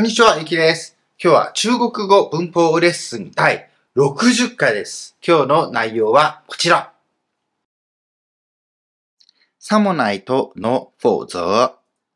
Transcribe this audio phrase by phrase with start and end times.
[0.00, 0.96] こんにちは、ゆきです。
[1.22, 5.14] 今日は中国語文法レッスン第60回です。
[5.22, 6.94] 今日の内容はこちら。
[9.58, 11.72] さもないとの否則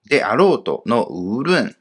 [0.08, 1.76] であろうとの無論。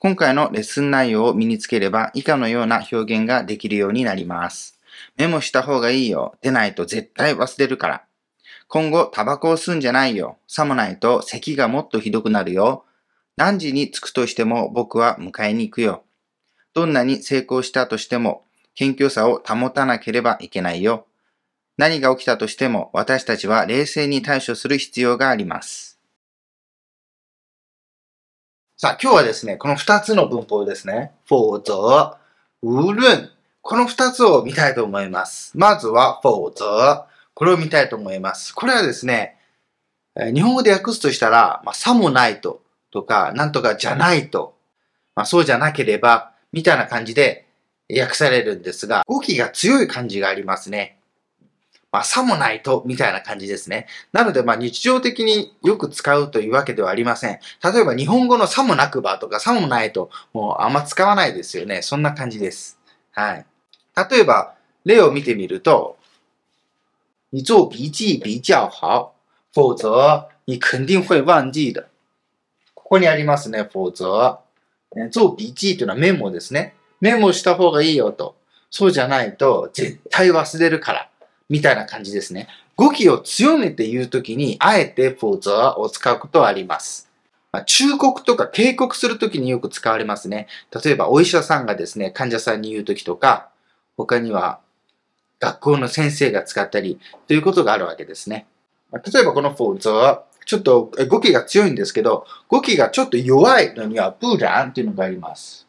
[0.00, 4.80] 今回のレッスン内容を身につければ以下のような表現ができるようになります。
[5.16, 6.34] メモした方がいいよ。
[6.42, 8.07] 出ないと絶対忘れるから。
[8.68, 10.36] 今後タバコを吸うんじゃないよ。
[10.46, 12.84] さもないと咳がもっとひどくなるよ。
[13.36, 16.04] 何時に着くとしても僕は迎えに行くよ。
[16.74, 21.06] どんなに成功したとしても謙虚さを保たなければいけないよ。
[21.78, 25.98] 何が起きたとしても私たちは冷静に対処する必要があります。
[28.76, 31.12] さあ今日はですね、この二つの文法ですね。
[31.24, 32.16] 否則、
[32.62, 33.30] 無論。
[33.62, 35.56] この二つを見たいと思います。
[35.56, 37.07] まずは否則。
[37.38, 38.52] これを見たいと思います。
[38.52, 39.36] これはですね、
[40.34, 44.56] 日本語で訳すとしたら、まあ、さもないと、とか、なんとかじゃないと、
[45.14, 47.46] まあ、そうじゃなければ、みたいな感じで
[47.96, 50.98] 訳されるんですが、語気が強い感じがありますね。
[51.92, 53.86] まあ、さもないと、みたいな感じですね。
[54.12, 57.38] なので、まあ、日常的によく使うというわけではありません。
[57.62, 61.82] 例えば、日本語のさもなくばとか、さもないと、もうあんま使わないですよね。
[61.82, 62.80] そんな感じです。
[63.12, 63.46] はい。
[64.10, 64.54] 例えば、
[64.84, 65.97] 例を見てみると、
[67.30, 69.12] 你做笔記比较好，
[69.52, 71.86] 否则你肯定会忘記的。
[72.74, 74.38] ここにありますね、否則。
[75.10, 76.74] 做筆記というのはメモですね。
[77.00, 78.36] メモした方がいいよと。
[78.70, 81.08] そうじゃないと絶対忘れるから。
[81.50, 82.48] みたいな感じですね。
[82.76, 87.08] 語気を強めて言うときに、あえて否則を使うことはあります。
[87.50, 90.46] まあ、忠告とか警告するときによく使われますね。
[90.84, 93.48] 例えば、お医者さんがですね、患者さんに言うときとか、
[93.96, 94.60] 他には、
[95.40, 98.46] 学校の先生が使ったりということがあるわけですね。
[98.92, 105.66] 例えばこのフォーズは、ちょっと語気が強いんですけど、語気がちょっと弱いのには、ブーランっていうのがあります。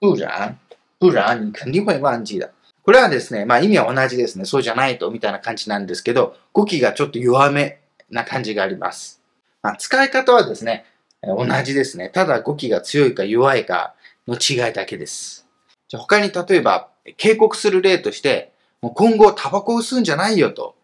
[0.00, 0.58] 不然、
[1.00, 2.50] 不然你肯定会忘記的。
[2.82, 4.44] これはですね、まあ意味は同じですね。
[4.44, 9.20] そうじゃないと、みたいな感じなんですけど、語気がちょっと弱めな感じがあります。
[9.62, 10.84] まあ、使い方はですね、
[11.26, 12.08] 同じですね。
[12.08, 13.94] ただ語気が強いか弱いか
[14.28, 15.46] の違いだけです。
[15.88, 20.74] じゃ他に例えば、警告する例として、もう今後タバコを吸うんじゃないよと。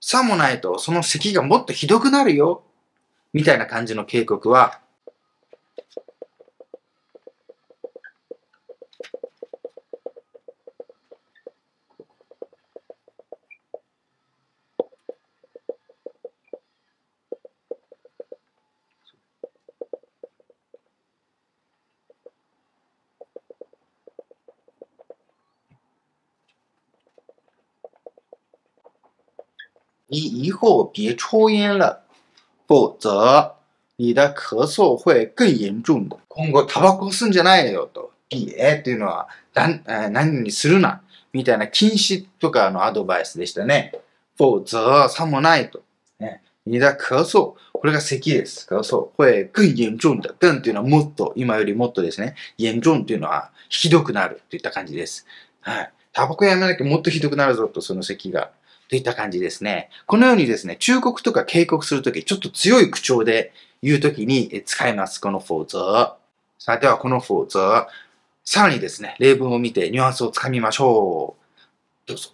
[0.00, 2.62] さもないとその咳がもっとひどくなるよ。
[3.32, 4.80] みたいな感じの警告は、
[30.10, 32.00] 你以后别抽烟了，
[32.66, 33.54] 否则
[33.96, 36.18] 你的咳嗽会更严重的。
[36.28, 38.12] 今後タバコ吸うんじゃないよと。
[38.30, 39.82] えっていうのは、何
[40.12, 41.02] 何にするな。
[41.32, 43.92] みたいな禁止とかのアドバイスでしたね。
[44.36, 45.82] 否則さもないと。
[46.18, 47.54] ね、你的咳嗽。
[47.72, 48.66] これが咳です。
[48.68, 49.10] 咳嗽。
[49.16, 50.32] 会更严重的。
[50.38, 52.34] 更っていうのはもっと、今よりもっとですね。
[52.56, 55.26] 严重っていうのはひどくなるといった感じです。
[55.60, 55.92] はい。
[56.12, 58.50] タバコやめなきゃもっとひどくなるぞと、その咳が。
[58.90, 59.88] といった感じですね。
[60.06, 63.52] このようにですね、忠告とか警告するとき、ちょっと強い口調で
[63.82, 65.20] 言うときに使います。
[65.20, 65.78] この否則。
[66.58, 67.86] さあ、ではこの否則。
[68.44, 72.08] さらにですね、例文を見てニュアンスをつかみましょう。
[72.08, 72.30] どうぞ。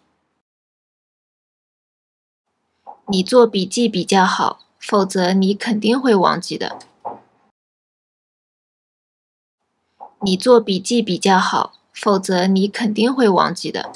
[3.09, 6.79] 你做笔记比较好，否则你肯定会忘记的。
[10.23, 13.93] 你做笔记比较好，否则你肯定会忘记的。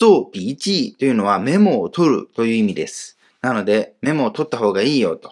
[0.00, 3.18] 做筆記というのはメモを取るという意味です。
[3.42, 5.30] なので、メモを取った方がいいよと。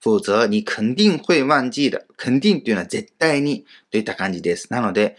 [0.00, 2.06] 否則你肯定会忘記的。
[2.16, 4.72] 肯定というのは絶対にといった感じです。
[4.72, 5.18] なので、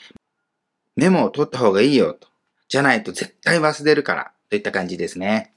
[0.95, 2.27] メモを取った方がいいよと。
[2.67, 5.53] じゃないと絶対忘れるからといった感じですね。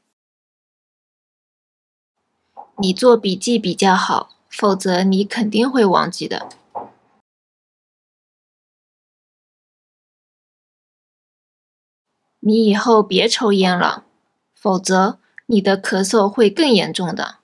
[2.78, 6.61] 你做笔記比較好，否則你肯定會忘記的。
[12.44, 14.04] 你以后别抽烟了，
[14.52, 17.36] 否则你的咳嗽会更严重的。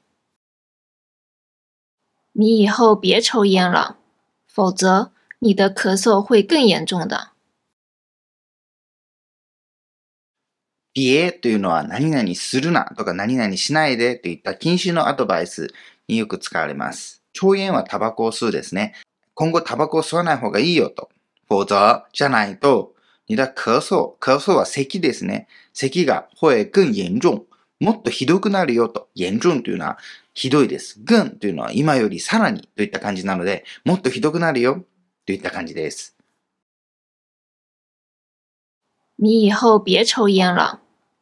[2.33, 3.97] 你以后别抽烟了，
[4.49, 7.29] 否则你的咳嗽会更严重的。
[10.93, 15.73] 别というのは何々するなとか何々しないでといった禁止のアドバイス
[16.09, 17.23] によく使われます。
[17.33, 18.95] 抽煙はタバコを吸うですね。
[19.35, 21.09] 今後タバコを吸わない方がいいよと。
[21.49, 22.95] 否則じゃないと
[23.29, 25.47] 你的咳嗽、咳嗽は咳ですね。
[25.75, 27.47] 咳が会更严重。
[27.79, 29.11] もっとひどくなるよと。
[29.15, 29.99] 严重というのは
[30.33, 30.99] ひどいです。
[31.05, 34.83] 更というのは今よりさらにといった感じなので、もっとひどくなるよ
[35.27, 36.17] といった感じです。
[39.17, 40.81] 你以后别抽烟了，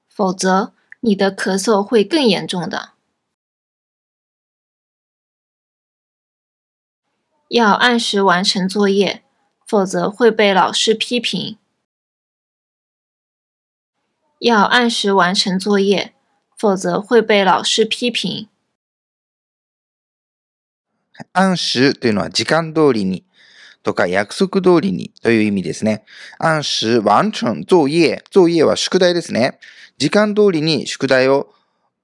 [0.08, 2.92] 否则你的咳嗽会更严重的。
[7.48, 9.22] 要按时完成作业，
[9.66, 11.58] 否则会被老师批评。
[14.38, 16.12] 要按时完成作业，
[16.58, 18.48] 否则会被老师批评。
[21.32, 23.24] 按時というのは時間通りに
[23.82, 26.04] とか約束通りにという意味ですね。
[26.38, 28.18] 按時完成作業。
[28.30, 29.58] 作業は宿題ですね。
[29.96, 31.50] 時間通りに宿題を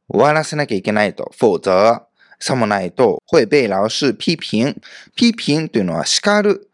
[0.08, 1.30] 終わらせなきゃいけないと。
[1.34, 2.00] 否則、
[2.40, 4.80] さもないと、会被老師批評。
[5.14, 6.70] 批評というのは叱る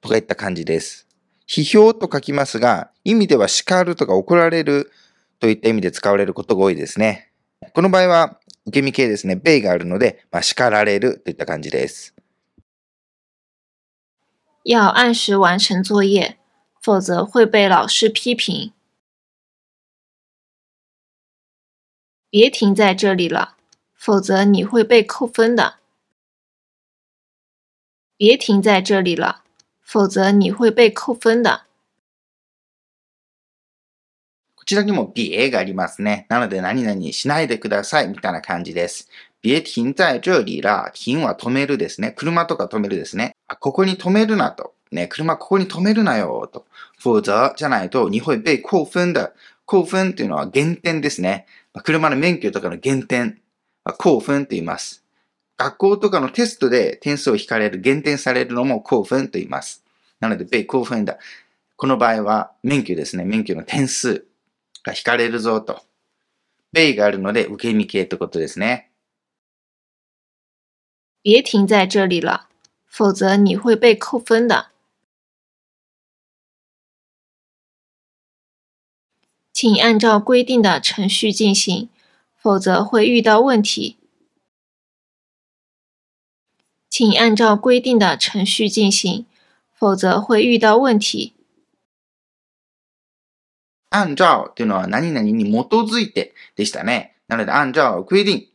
[0.00, 1.06] とかいった感じです。
[1.46, 4.90] 批評と書きますが、意味では叱るとか怒られる
[5.42, 7.32] といった意味で使われることが多いですね。
[7.74, 9.34] この場合は、受け身形ですね。
[9.34, 12.14] ベイがあるので、まあ、叱られるといった感じです。
[14.62, 16.36] 要按时完成作业，
[16.80, 18.72] 否则会被老师批评。
[22.30, 23.56] 别停在这里了，
[23.94, 25.80] 否则你会被扣分的。
[28.16, 29.42] 别停在这里了，
[29.80, 31.64] 否则你会被扣分的。
[34.62, 36.24] こちらにも别がありますね。
[36.28, 39.08] なので何々しないでくださいみたいな感じです。
[39.42, 40.92] 别停在这里了。
[40.94, 42.12] 停は止めるですね。
[42.12, 43.34] 車とか止めるですね。
[43.48, 44.74] あここに止めるなと。
[44.92, 46.64] ね、車ここに止めるなよと。
[46.96, 47.22] 否則
[47.56, 49.32] じゃないと、你会被扣分的。
[49.66, 51.46] 扣分っていうのは減点ですね。
[51.82, 53.40] 車の免許とかの減点。
[53.98, 55.02] 扣分と言います。
[55.58, 59.82] 学校とかのテストで点数を引かれる、減点されるのも扣分と言います。
[60.20, 61.18] なので、被扣分だ。
[61.76, 63.24] この場合は免許ですね。
[63.24, 64.24] 免許の点数。
[64.82, 65.82] が引かれるぞと。
[66.72, 68.90] ベイがあるので受け身形ってことですね。
[71.22, 72.48] 别停在这里了，
[72.86, 74.70] 否则你会被扣分的。
[79.52, 81.88] 请按照规定的程序进行，
[82.34, 83.96] 否则会遇到问题。
[86.88, 89.26] 请按照规定的程序进行，
[89.72, 91.34] 否则会遇到问题。
[93.92, 97.16] 按照っていうのは何々に基づいてでしたね。
[97.28, 98.48] なので、按照規定。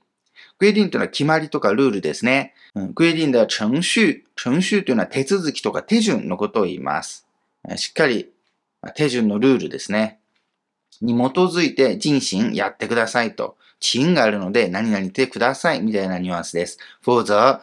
[0.59, 2.53] 規定というのは決まりとかルールですね。
[2.75, 4.23] うん、規定では程序。
[4.35, 7.27] 程序というのは手続きとか手順のことを言います。
[7.75, 8.31] しっかり
[8.95, 10.19] 手順のルールですね。
[11.01, 13.57] に基づいて人心やってくださいと。
[13.79, 16.79] チがあるので何々てくださいみたいなニュアンスです。
[17.01, 17.61] 否則、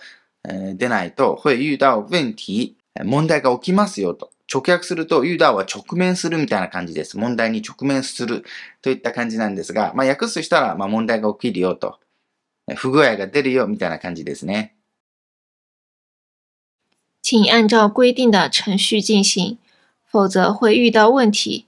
[0.48, 4.30] えでないと会遇到問題、問題が起きますよと。
[4.54, 7.18] 直訳すると、ユダは直面するみたいな感じです。
[7.18, 8.44] 問題に直面する
[8.82, 11.98] といった感じなんですが、まあ、訳すとしたら、まあ、問題が起きるよと。
[12.76, 14.74] 不具合が出るよみたいな感じですね。
[17.20, 19.58] 请按照规定的程序进行，
[20.10, 21.66] 否则会遇到问题。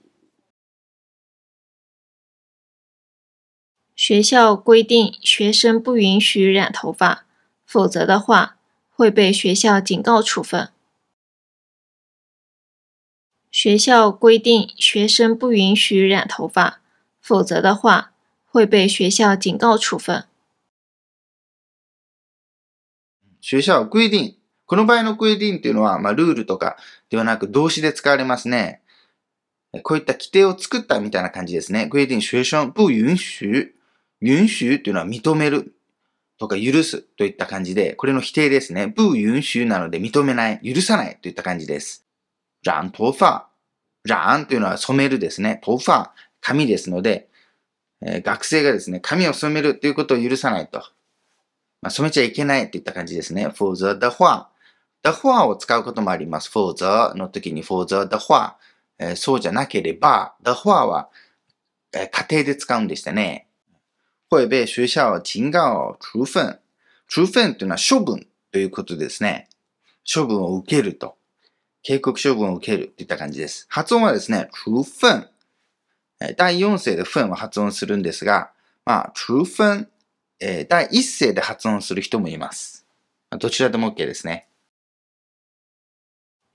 [3.95, 7.25] 学校规定学生不允许染头发，
[7.65, 8.57] 否则的话
[8.91, 10.69] 会被学校警告处分。
[13.51, 16.79] 学校规定学生不允许染头发，
[17.21, 18.11] 否则的话
[18.51, 20.25] 会被学校警告处分。
[23.41, 24.35] 学校規定。
[24.65, 26.75] この場合の規定っていうのは、まあ、ルールとか
[27.09, 28.81] ではなく動詞で使われますね。
[29.83, 31.87] こういった規定を作ったみたいな感じですね。
[31.89, 33.69] 規定学生不允許。
[34.21, 35.73] 允許っていうのは認める
[36.37, 38.93] とか許すといった感じで、これの否定ですね。
[38.95, 42.06] 不允許なので認めない、許さないといった感じです。
[42.67, 43.47] 染頭发。
[44.05, 45.59] 染というのは染めるですね。
[45.63, 46.09] 頭髮、
[46.41, 47.29] 髪ですので、
[48.01, 50.79] えー、学生がですね、髪を染めるということを許さないと。
[51.81, 53.49] まあ、染めちゃいけないといった感じですね。
[53.49, 54.47] for the the 話。
[55.03, 56.51] the 話を使うこともあります。
[56.51, 58.57] for the の時に for the the 話。
[58.99, 61.09] えー、そうじゃなければ、the 話は、
[61.93, 63.47] えー、家庭で使うんでしたね。
[64.29, 66.59] 会被学校警告处分。
[67.07, 69.47] 处分というのは処分ということですね。
[70.13, 71.16] 処分を受けると。
[71.83, 73.65] 警告処分を受けるといった感じです。
[73.69, 75.29] 発音はですね、处分。
[76.35, 78.51] 第4声で分は発音するんですが、
[78.85, 79.89] まあ、处分、
[80.39, 82.85] 第1声で発音する人もいます。
[83.39, 84.47] どちらでも OK ですね。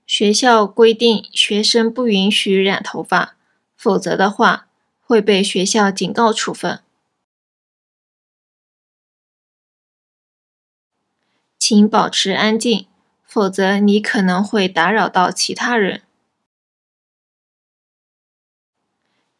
[0.05, 3.35] 学校规定学生不允许染头发，
[3.75, 4.67] 否则的话
[5.07, 6.81] 会被学校警告处分。
[11.57, 12.85] 请保持安静。
[13.33, 16.03] 否则，你可能会打扰到其他人。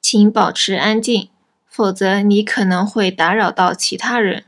[0.02, 1.30] 请保持安静，
[1.68, 4.46] 否则你可能会打扰到其他人。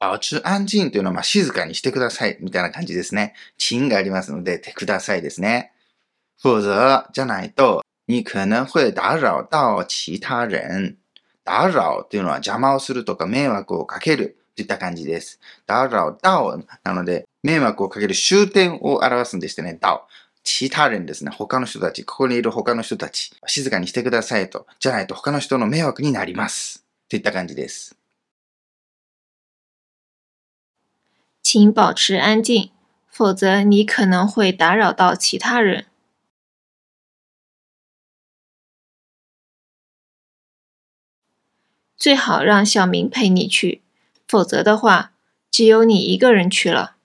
[0.00, 3.34] 保持安静というのは、まあ、静かにしてください、みたいな感じですね。
[3.58, 5.74] チがありますので、てくださいですね。
[6.38, 10.96] 否則、じゃないと、你可能会打扰到其他人。
[11.44, 15.40] 打扰というのは邪魔をするとか迷惑をかけるといった感じです。
[15.66, 20.02] 打扰到なので、迷惑をかける終点を表すんでしてね、到。
[20.44, 21.30] 其他人ですね。
[21.30, 24.66] 他の人たち、ここにいる他の人たち、静かにしてくださいと。
[24.80, 26.84] じゃないと他の人の迷惑になります。
[27.08, 27.96] といった感じです。
[31.42, 32.70] 请保持安静，
[33.08, 35.86] 否则你可能会打扰到其他人。
[41.96, 43.81] 最好让小明陪你去，
[44.32, 45.12] 否则的话，
[45.50, 46.96] 只有你一个人去了。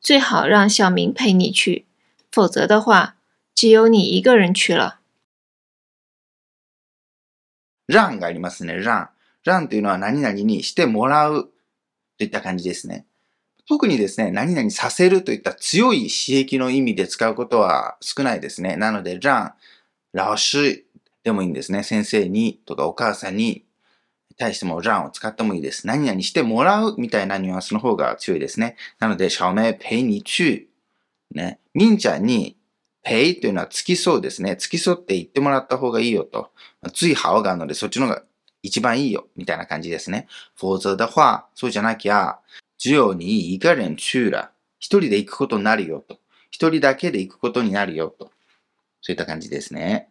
[0.00, 1.86] 最好让小明陪你去，
[2.30, 3.16] 否则的话，
[3.56, 5.00] 只有你一个人去了。
[7.88, 8.80] 让がありますね。
[8.80, 9.08] 让。
[9.44, 11.50] 让というのは何々にしてもらう
[12.16, 13.06] といった感じですね。
[13.66, 18.76] 特にですね、何々させるといった強い刺激の意味で使うことは少ないですね。
[18.76, 19.54] なので、让、
[20.12, 20.86] 老師
[21.24, 21.82] でもいいんですね。
[21.82, 23.64] 先生にとかお母さんに
[24.40, 25.86] 対してもランを使ってもいいです。
[25.86, 28.76] 何々してもらうみたいなニュアンスの方が強いですね。
[28.98, 30.66] なので、小明ペイに去。
[31.32, 31.60] ね。
[31.74, 32.56] みんちゃんに
[33.02, 34.56] ペイというのは付き添うですね。
[34.56, 36.50] 付き添って言ってもらった方がいいよと。
[36.94, 38.22] ついハがあるので、そっちの方が
[38.62, 39.28] 一番いいよ。
[39.36, 40.26] みたいな感じですね。
[40.56, 42.38] 否則的話、そうじゃなきゃ、
[42.78, 44.50] 只有你一个人去了。
[44.78, 46.18] 一人で行くことになるよと。
[46.50, 48.30] 一人だけで行くことになるよと。
[49.02, 50.08] そういった感じですね。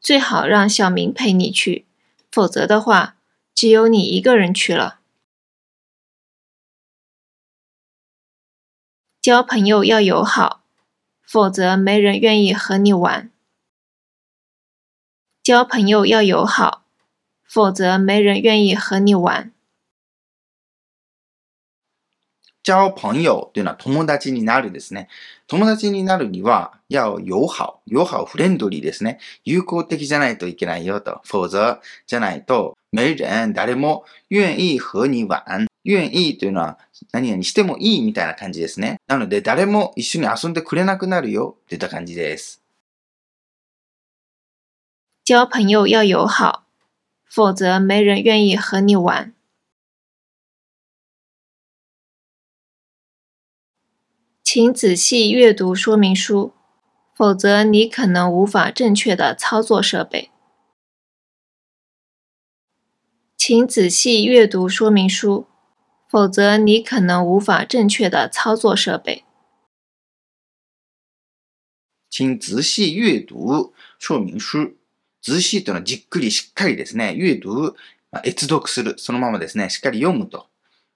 [0.00, 1.86] 最好让小明陪你去，
[2.30, 3.16] 否则的话，
[3.54, 5.00] 只有你一个人去了。
[9.20, 10.62] 交朋友要友好，
[11.22, 13.30] 否则没人愿意和你玩。
[15.42, 16.84] 交朋友要友好，
[17.44, 19.52] 否则没人愿意和你玩。
[22.62, 25.08] 交朋友というのは友達になるですね。
[25.46, 27.81] 友達になるには、 要友好。
[27.85, 29.17] 友好、フレンドリーですね。
[29.45, 31.21] 友好的じゃないといけないよと。
[31.23, 35.67] 否則じゃないと、没人、誰も願意和你玩。
[35.85, 36.77] 願意というのは
[37.13, 38.99] 何々してもいいみたいな感じですね。
[39.07, 42.61] なので、誰も一緒に遊んでくれなくなるよといった感じです。
[45.25, 46.63] 交朋友要友好，
[47.25, 49.33] 否则没人愿意和你玩。
[54.43, 56.53] 请仔细阅读说明书，
[57.20, 60.30] 否则你可能无法正确的操作设备。
[63.36, 65.46] 请仔细阅读说明书，
[66.08, 69.24] 否则你可能无法正确的操作设备。
[72.10, 74.76] 请仔细阅读说明书。
[75.22, 77.12] 仔細というのはじっくりしっかりですね。
[77.16, 77.74] 阅读、
[78.22, 78.94] 閲読する。
[78.96, 79.68] そのままですね。
[79.70, 80.46] しっかり読むと。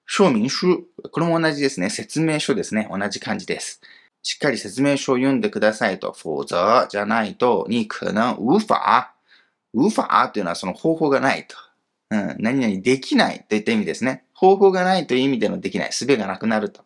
[0.07, 0.85] 証明書。
[1.11, 1.90] これも同じですね。
[1.90, 2.88] 説明書ですね。
[2.88, 3.80] 同じ感じです。
[4.27, 6.12] しっかり説明書を読んでくださいと。
[6.12, 8.75] 否則じゃないと、に可能無法。
[9.72, 11.55] 無法というのはその方法がないと。
[12.10, 12.36] うん。
[12.39, 14.24] 何々できないといった意味ですね。
[14.34, 15.91] 方法がないという意味でのできない。
[15.91, 16.82] 術がなくなると。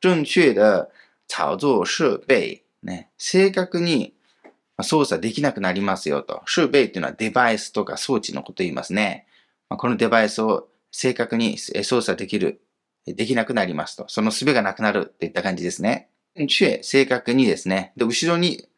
[0.00, 0.88] 正確的
[1.28, 2.62] 操作設備。
[2.82, 3.10] ね。
[3.18, 4.14] 正確に
[4.82, 6.40] 操作できなくなりますよと。
[6.46, 9.26] 設備っていうのはデバイスとか装置のこと言いますね。
[9.68, 12.62] このデバイスを正確に操作できる、
[13.04, 14.06] できなくなりますと。
[14.08, 16.08] その術がなくなるといった感じですね。
[16.46, 17.92] 正、正確にですね。
[17.96, 18.68] で、後ろに、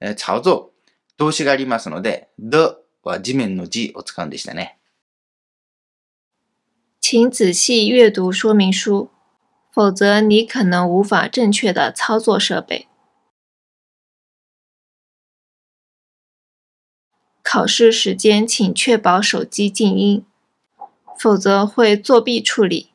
[0.00, 0.72] え操作、
[1.16, 4.78] 動詞がありますので、的は地面の字を使うんでしたね。
[7.00, 9.10] 请仔细阅读说明书，
[9.74, 12.88] 否则你可能无法正确的操作设备。
[17.42, 20.24] 考试时间请确保手机静音。
[21.18, 22.91] 否则会作弊处理。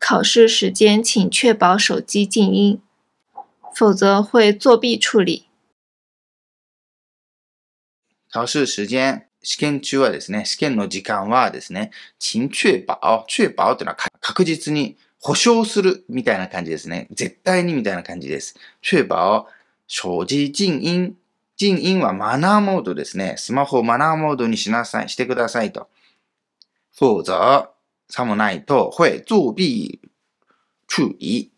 [0.00, 2.80] 考试时间请确保手机静音，
[3.74, 5.46] 否则会作弊处理。
[8.32, 17.06] 考試時間、試験中はですね、試験の時間はですね、請確保、確保というのは確実に保証するみたいな感じですね。
[17.10, 18.54] 絶対にみたいな感じです。
[18.82, 19.46] 確保、
[19.86, 21.16] 手機静音。
[21.56, 23.34] 静音はマナーモードですね。
[23.36, 25.90] スマホをマナーモードにしなさい、してくださいと。
[26.92, 27.68] 否則、
[28.10, 29.98] さもないと、会作弊
[30.86, 31.52] 处理。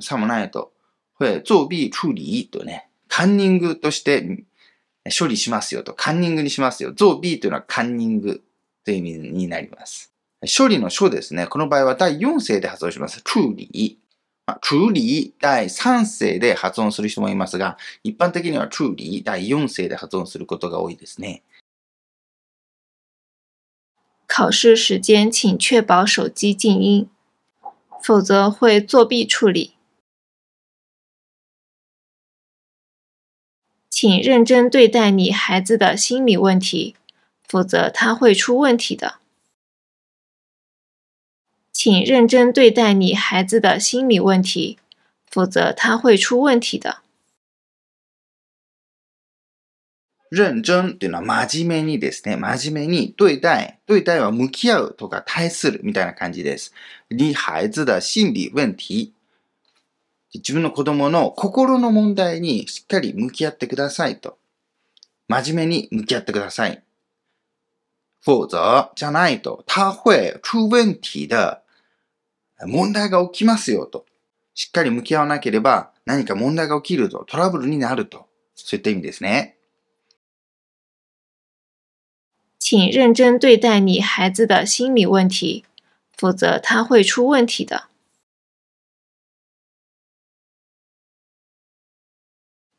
[0.00, 0.72] さもないと、
[1.18, 4.44] 会作弊处理とね、カンニングとして
[5.18, 6.90] 処理しますよと、カンニングにしますよ。
[6.90, 8.42] 作弊というのはカンニング
[8.84, 10.12] という意味になります。
[10.56, 11.46] 処理の書ですね。
[11.46, 13.22] この場合は第4声で発音します。
[13.22, 13.98] 处理。
[14.60, 21.42] 处理第3声で発音する人もいますが、一般的には处理第4声で発音することが多いですね。
[24.34, 27.06] 考试时间请确保手机静音，
[28.02, 29.74] 否则会作弊处理。
[33.90, 36.96] 请认真对待你孩子的心理问题，
[37.46, 39.16] 否则他会出问题的。
[41.70, 44.78] 请认真对待你孩子的心理问题，
[45.26, 47.02] 否则他会出问题的。
[50.32, 52.36] 認真っていうのは真面目にですね。
[52.36, 53.74] 真面目に对待。
[53.86, 56.72] 对待は向き合うとか対するみたいな感じです。
[57.10, 59.12] 你孩子的心理問題。
[60.34, 64.38] 自分の子供の心の問題にしっかり向き合ってくださいと。
[65.28, 66.82] 真面目に向き合ってください。
[68.22, 71.58] 否則じゃないと、他会出問題的。
[72.66, 74.06] 問題が起きますよと。
[74.54, 78.26] しっかり向き合わなければ何か問題が起きると、トラブルになると。
[78.54, 79.58] そういった意味ですね。
[82.74, 85.66] 请认真对待你孩子的心理问题，
[86.16, 87.88] 否则他会出问题的。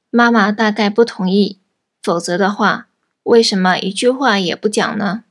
[0.10, 1.60] 妈妈大概不同意，
[2.02, 2.88] 否则的话，
[3.22, 5.26] 为什么一句话也不讲呢？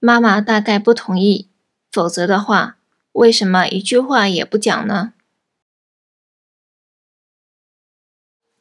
[0.00, 1.48] 妈妈大概不同意，
[1.92, 2.78] 否则的话，
[3.12, 5.14] 为什么一句话也不讲呢？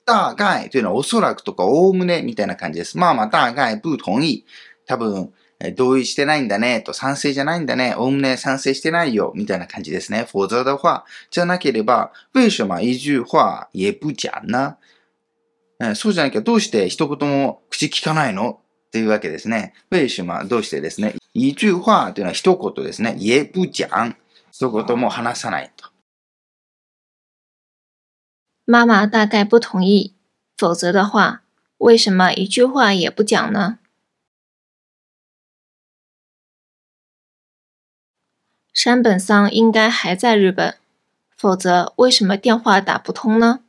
[0.05, 2.98] 大概というのはおそらくとかおおむねみたいな感じです。
[2.98, 4.45] まあまあ大概不同意。
[4.86, 5.31] 多分、
[5.77, 7.95] 同意してないんだねと賛成じゃないんだね。
[7.98, 10.25] おおむね賛成してないよみたいな感じですね。
[10.27, 14.75] 否則的话、じゃなければ、为什么一句話也不讲呢
[15.95, 19.74] そうじゃなきゃどうして一言も口聞かないのっていうわけですね。
[19.89, 21.15] 为什么どうしてですね。
[21.33, 23.15] 一句話というのは一言ですね。
[23.19, 24.15] 也不讲。
[24.51, 25.73] 一言も話さない。
[28.65, 30.13] 妈妈大概不同意，
[30.56, 31.43] 否则的话，
[31.80, 33.80] 为什么一句话也不讲呢？
[38.73, 40.78] 山本桑应该还在日本，
[41.30, 43.60] 否则为什么电话打不通呢？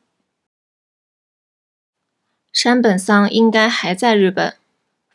[2.52, 4.56] 山本桑应该还在日本，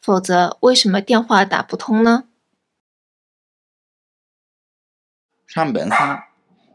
[0.02, 2.26] 否则为什么电话打不通呢？
[5.48, 6.29] 山本桑。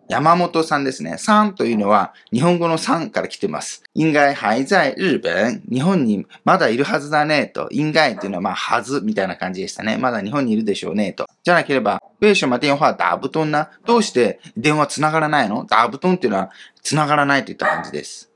[0.08, 1.16] 山本さんですね。
[1.18, 3.82] さんというのは日本語のさんから来てます。
[3.94, 5.62] 应该还在日本？
[5.70, 7.68] 日本にまだいるはずだねと。
[7.70, 9.96] 应该というのはまあはずみたいな感じでしたね。
[9.96, 11.26] まだ日本にいるでしょうねと。
[11.42, 13.70] じゃなければ、为什么電話打不通な？
[13.86, 16.50] どうして電話つながらないの打不通っていうのは
[16.82, 18.30] つながらないといった感じです。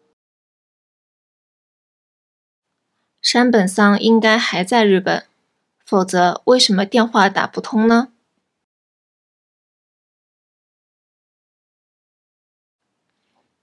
[3.21, 5.25] 山本桑应该还在日本，
[5.85, 8.09] 否则为什么电话打不通呢？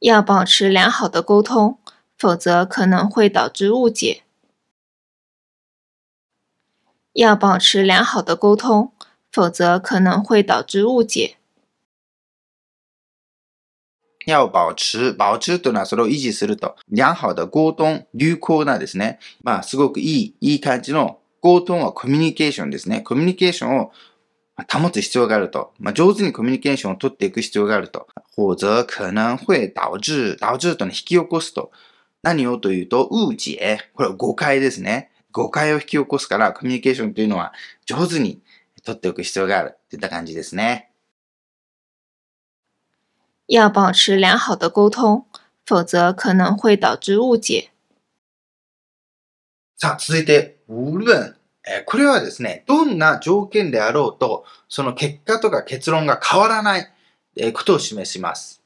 [0.04, 1.78] 要保持良好的沟通，
[2.16, 4.22] 否则可能会导致误解。
[7.12, 8.92] 要保持良好的沟通，
[9.30, 11.36] 否则可能会导致误解。
[14.26, 16.76] 要保持、保持というのはそれを維持すると。
[16.88, 19.18] 良好的溝通、流行なですね。
[19.42, 23.00] まあ、すごくいい、いい感じの溝通はコミュニケーションですね。
[23.00, 23.92] コミュニケーションを
[24.55, 25.73] 保つ必要があると。
[25.79, 28.07] まあ、上手にコミュニケーションを取っていく必要があると。
[28.35, 31.71] 或者可能会導致、導致と引き起こすと。
[32.23, 33.79] 何をというと、誤解。
[33.93, 35.11] これは誤解ですね。
[35.31, 37.53] 誤解を引き起こすから、コミュニケーションというのは
[37.85, 38.41] 上手に
[38.83, 39.77] 取っておく必要がある。
[39.89, 40.89] といった感じですね。
[43.47, 45.25] 要保持良好的沟通，
[45.65, 47.69] 否则可能会导致误解。
[49.77, 51.35] さあ、続いて、無論。
[51.85, 56.87] これはですね、どんな条件であろうと、その結果とか結論が変わらない
[57.53, 58.61] ことを示します。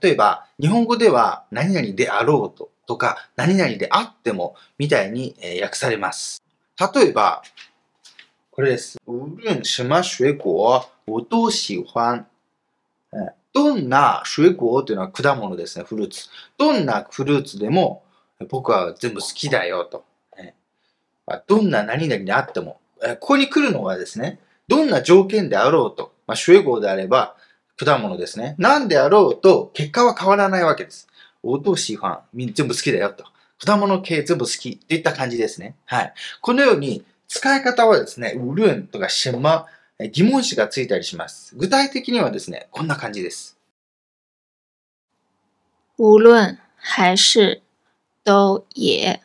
[0.00, 6.42] 例えば、日本語では何々であろうととか、何々であってもみたいに訳されます。
[6.94, 7.42] 例えば、
[8.50, 8.98] これです。
[9.06, 12.26] 無論什么水果、我都喜欢。
[13.52, 16.28] どんな水果というのは果物ですね、フルーツ。
[16.56, 18.04] どんなフルーツでも
[18.48, 20.04] 僕は全部好きだよと。
[21.46, 22.80] どんな何々であっても。
[23.20, 26.12] ここに来るのはですね、どんな条件であろうと。
[26.26, 27.36] まあ、水果であれば
[27.76, 28.56] 果物ですね。
[28.58, 31.08] 何であろうと結果は変わらないわけです。
[31.42, 33.24] おとしファン、全部好きだよと。
[33.64, 35.76] 果物系全部好きといった感じですね。
[35.84, 36.14] はい。
[36.40, 39.66] このように使い方はですね、うるんとかしま、
[40.12, 41.54] 疑問詞がついたりします。
[41.56, 43.56] 具体的にはですね、こんな感じです。
[45.96, 47.62] 无论还是
[48.24, 49.20] 都也，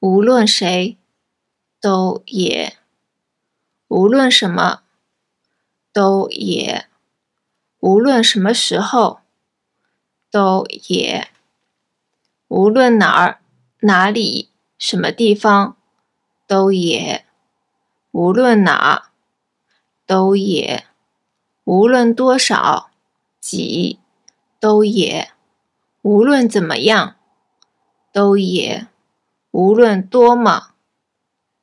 [0.00, 0.96] 无论谁
[1.84, 2.78] 都也，
[3.88, 4.84] 无论什么
[5.92, 6.86] 都也，
[7.78, 9.20] 无论什么时候，
[10.30, 11.28] 都也。
[12.48, 13.38] 无论哪儿、
[13.80, 15.76] 哪里、什么地方，
[16.46, 17.26] 都也。
[18.12, 19.10] 无论哪，
[20.06, 20.86] 都也。
[21.64, 22.88] 无论多少，
[23.38, 23.98] 几，
[24.58, 25.32] 都也。
[26.00, 27.16] 无论怎么样，
[28.10, 28.86] 都也。
[29.50, 30.73] 无论多么，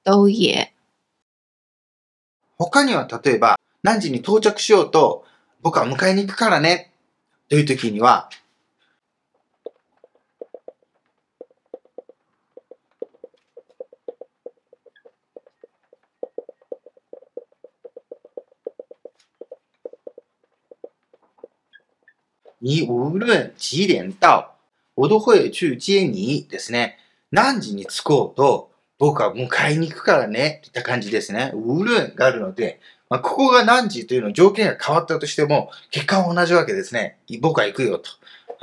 [0.04, 0.74] 都也。
[2.58, 5.26] 他には例えば、何時に到着しようと、
[5.62, 6.92] 僕は迎えに行くからね、
[7.50, 8.30] という時には、
[22.62, 24.52] 你无論幾點到、
[24.94, 26.98] 我都会去接你ですね。
[27.32, 28.71] 何時に着こうと、
[29.02, 31.52] 僕は迎えに行くからね、といった感じですね。
[31.56, 37.18] ウルンがあるので、まあ、ここが何時というの条件が変わったとしても、結果は同じわけですね。
[37.42, 38.12] 僕は行くよと。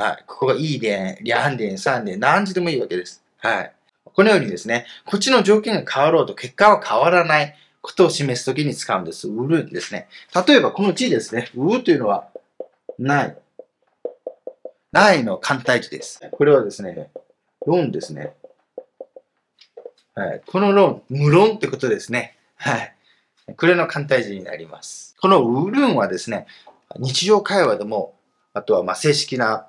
[0.00, 0.24] はい。
[0.28, 3.20] ここがい点、2点、3点、何時でもいいわけです。
[3.38, 3.72] はい。
[4.04, 9.26] このようにですね、こっちの条件が変わろうと結果は変わらないことを示すときに使うんです。
[9.26, 10.06] ウルンですね。
[10.46, 11.50] 例えばこの字ですね。
[11.56, 12.28] ウというのは、
[12.96, 13.36] ない。
[14.92, 16.20] ないの簡体字です。
[16.30, 17.10] これはですね、
[17.66, 18.34] 論ですね。
[20.46, 22.36] この論、無論ってことですね。
[22.56, 22.94] はい。
[23.56, 25.16] これの簡体字になります。
[25.20, 26.46] このウルンはですね、
[26.96, 28.14] 日常会話でも、
[28.52, 29.66] あとはま正式な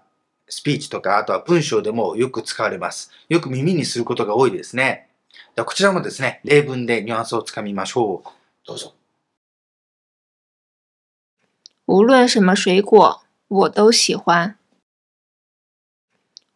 [0.48, 3.12] スピーチとか、あとは文章でもよく使われます。
[3.30, 5.10] よく耳にすることが多いですね。
[5.56, 8.30] でこちらもですね、例文でニュアンスをつかみましょう。
[8.68, 8.96] どうぞ。
[11.86, 14.58] 无论什么水果，我都喜欢。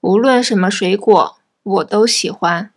[0.02, 2.73] 无论什么水果，我都喜欢。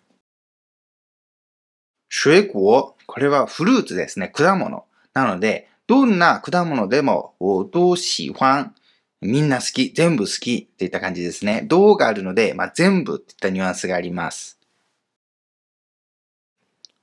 [2.08, 4.28] 水果、これはフルーツですね。
[4.28, 4.84] 果物。
[5.12, 8.74] なので、どんな果物でも、我都喜欢。
[9.20, 11.62] みんな好き、全部好きっていった感じですね。
[11.62, 14.58] どがあるので、まあ、全部っていったニュアンスがあります。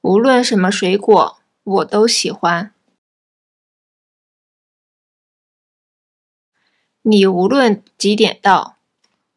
[0.02, 2.74] 无论什么水果，我都喜欢。
[7.02, 8.78] 你无论几点到。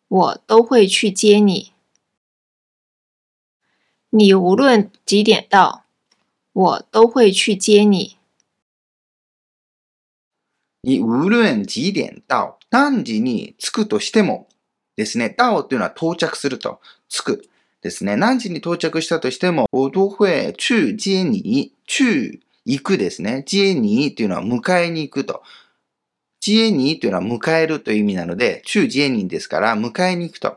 [0.09, 1.73] 我都会去接你。
[4.17, 5.85] 你无论几点到，
[6.55, 8.17] 我都会去接你。
[10.81, 14.49] 你无論几点到、何時に着くとしても
[14.97, 17.45] ですね、到というのは到着すると、着く
[17.83, 18.17] ですね。
[18.17, 23.45] 何時に到着したとしても、我都会去接你、去行くですね。
[23.47, 25.43] 接你というのは迎えに行くと。
[26.41, 30.57] ジエニーというのは迎えるという意味なので、中ジエニーですから迎えに行くと。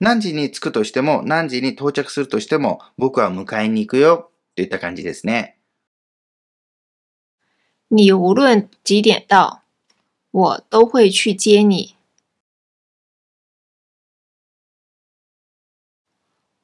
[0.00, 5.58] 何時に着くとしても、何時に到着するとしても、僕は迎えに行くよといった感じですね。
[7.88, 9.62] 你无论几点到，
[10.30, 11.94] 我都会去接你。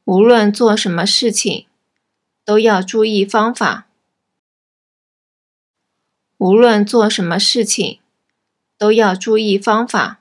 [0.04, 1.66] 无论做什么事情，
[2.44, 3.86] 都要注意方法。
[6.38, 8.00] 无论做什么事情，
[8.76, 10.19] 都要注意方法。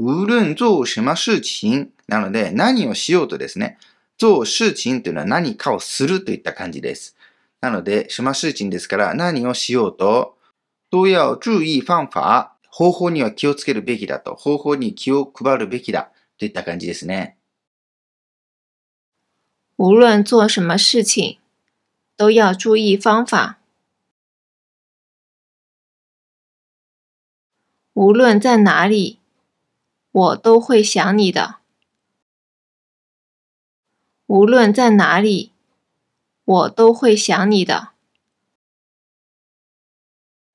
[0.00, 3.76] 無論做什么事情なので、何をしようとですね。
[4.16, 7.16] 做事情というのは何かをするといった感じです。
[7.60, 10.38] なので、什么事情ですから何をしようと、
[10.90, 12.48] 都要注意方法。
[12.70, 14.36] 方法には気をつけるべきだと。
[14.36, 17.36] 方法に気を配るべきだといった感じですね。
[19.76, 21.38] 無論做什么事情，
[22.16, 23.56] 都要注意方法。
[27.92, 29.19] 无论在哪里，
[30.12, 31.56] 我都会想你的。
[34.26, 35.52] 无论在哪里，
[36.44, 37.90] 我都会想你的。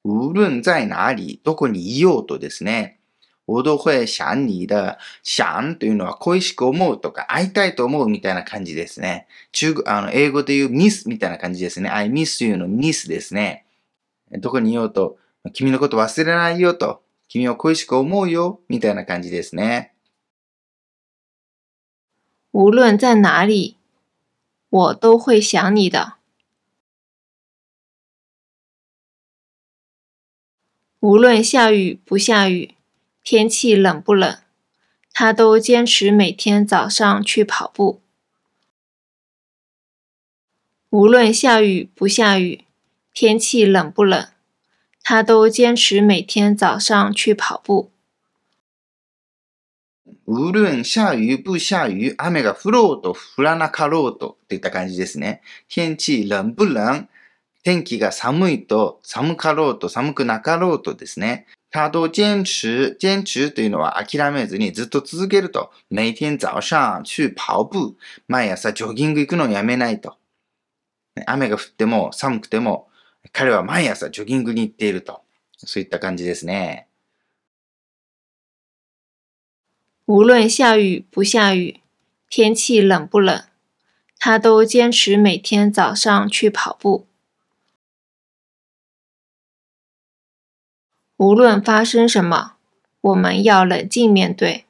[0.04, 3.00] 无论在哪里、どこにいようとですね。
[3.46, 4.98] 我都会想你的。
[5.24, 9.28] 想というのは恋しく思うとか会いたいと思うみたいな感じですね。
[9.52, 11.89] 中あの英語で言うミスみたいな感じですね。
[11.89, 13.65] I miss you のミスですね。
[14.32, 15.18] どこにいようと、
[15.54, 17.05] 君のこと忘れないよと。
[17.29, 19.94] 君を恋しく思うよ、みたいな感じですね。
[22.53, 23.77] 无论在哪里，
[24.68, 26.14] 我都会想你的。
[30.99, 32.75] 无论下雨不下雨，
[33.23, 34.38] 天气冷不冷，
[35.12, 38.03] 他都坚持每天早上去跑步。
[40.90, 42.64] 无论下雨不下雨，
[43.14, 44.29] 天气冷不冷。
[45.08, 47.91] 他都坚持每天早上去跑步。
[50.26, 55.44] 無論下雨不下雨、雨が降ろうと降らなかろうとっていった感じですね。
[55.70, 57.08] 天气冷不冷
[57.62, 65.72] 天気が寒いと、寒かろうと寒くなかろうとですね、他都堅持、堅持というのは諦めずにずっと続けると。
[65.91, 67.96] 每天早上去跑步。
[68.28, 70.18] 毎朝ジョギング行くのをやめないと。
[71.28, 72.85] 雨が降っても寒くても、
[73.32, 75.24] 彼は毎朝ジョギングに行っていると。
[75.58, 76.88] そういった感じですね。
[80.06, 81.82] 无论下雨不下雨，
[82.30, 83.46] 天气冷不冷，
[84.20, 87.08] 他都坚持每天早上去跑步。
[91.18, 92.58] 无论发生什么，
[93.00, 94.66] 我们要冷静面对。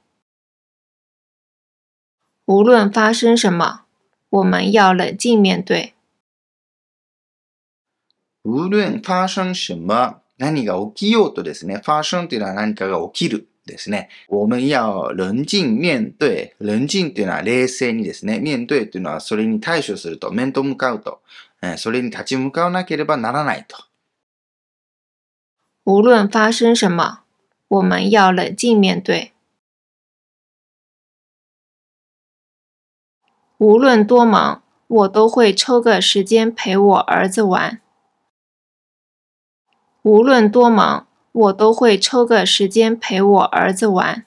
[2.46, 3.86] 无论发生什么，
[4.30, 5.95] 我们要冷静面对。
[8.46, 14.10] 無論发生什么、何が起きようとですね、ファーションというのは何かが起きるですね。
[14.30, 16.56] 我们要冷静面对。
[16.60, 18.40] 冷静というのは冷静にですね。
[18.40, 21.22] 面对というのはそれに対処すると、面と向かうと、
[21.78, 23.78] それに立ち向かわなければならないと。
[25.86, 27.22] 无论发生什么，
[27.68, 29.32] 我们要冷静面对。
[33.58, 37.82] 无论多忙，我都会抽个时间陪我儿子玩。
[40.06, 44.24] 无论多忙，我都会抽个时间陪我儿子玩。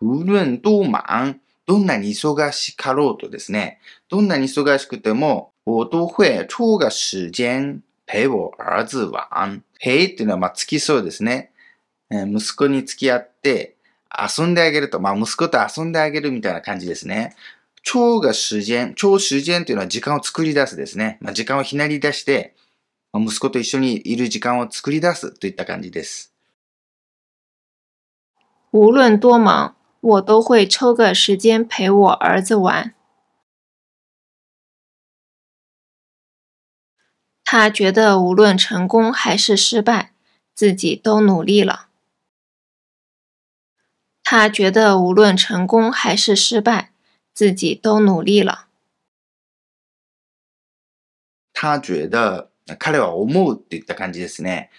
[0.00, 9.62] 无论多忙、どんなに忙しかろうとですね、どんなに忙しくても、我都会抽个时间陪我儿子玩。
[9.80, 11.52] 陪っていうのは、まあ、付きそうですね。
[12.10, 13.76] 息子に付き合って、
[14.10, 14.98] 遊んであげると。
[14.98, 17.36] まあ、息子と遊んであげるみたいな感じですね。
[17.84, 21.18] 超が時間、超時間というのは時間を作り出すですね。
[21.20, 22.56] まあ、時間をひなり出して、
[23.17, 26.33] 息子と一緒にいる時間を作り出すといった感じです。
[28.71, 32.95] 无论多忙，我都会抽个时间陪我儿子玩。
[37.43, 40.13] 他觉得无论成功还是失败，
[40.55, 41.89] 自己都努力了。
[44.23, 46.93] 他觉得无论成功还是失败，
[47.31, 48.69] 自己都努力了。
[51.53, 54.70] 他觉得 彼は思うっていった感じですね。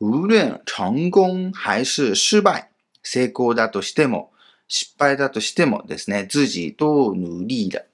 [0.00, 2.68] 无論成功还是失敗、
[3.02, 4.32] 成功だとしても、
[4.68, 7.86] 失敗だとしてもですね、自己都努力了。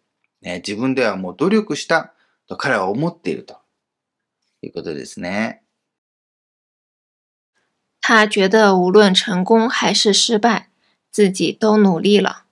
[0.43, 2.13] ね、自分ではもう努力した
[2.47, 3.59] と彼は思っていると。
[4.63, 5.63] いうことですね。
[8.03, 10.67] 他觉得无论成功还是失败，
[11.11, 12.45] 自己都努力了。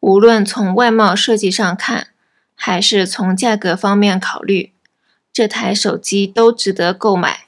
[0.00, 2.14] 无论从外貌设计上看，
[2.55, 4.73] 还是从价格方面考虑，
[5.33, 7.47] 这台手机都值得购买。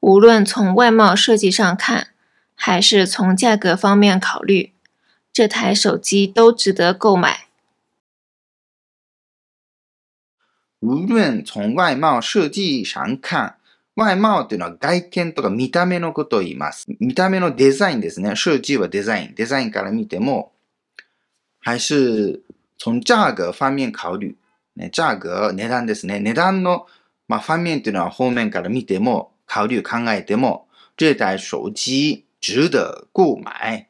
[0.00, 2.08] 无论从外貌设计上看，
[2.54, 4.72] 还是从价格方面考虑。
[5.32, 7.48] 这台手机都值得购买。
[10.80, 13.56] 无论从外貌设计上看、
[13.96, 16.86] 外貌というのは外見とか見た目のことを言います。
[17.00, 18.36] 見た目のデザインですね。
[18.36, 19.34] 设計はデザイン。
[19.34, 20.52] デザインから見ても、
[21.61, 22.43] 还是
[22.77, 24.35] 从价格方面考慮。
[24.73, 26.19] ね、价格、値段ですね。
[26.19, 26.87] 値段の、
[27.27, 33.87] まあ、方面というのは方面から見ても、考慮考えても、这台手機值得購買。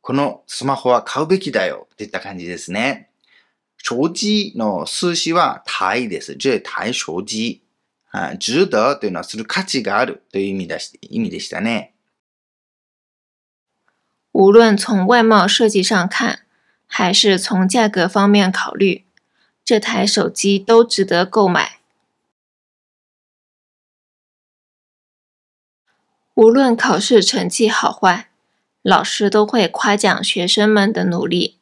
[0.00, 3.10] このスマホは買うべきだよっていった感じですね。
[3.78, 6.36] 手機の数詞は台です。
[6.36, 7.64] 这台手機。
[8.38, 11.94] 值得というのはする価値があるという意味だし意味でしたね。
[14.32, 16.43] 无论从外貌设计上看，
[16.86, 19.04] 还是从价格方面考虑，
[19.64, 21.78] 这台手机都值得购买。
[26.34, 28.30] 无论考试成绩好坏。
[28.84, 31.56] 老师都会夸奖学生们的努力。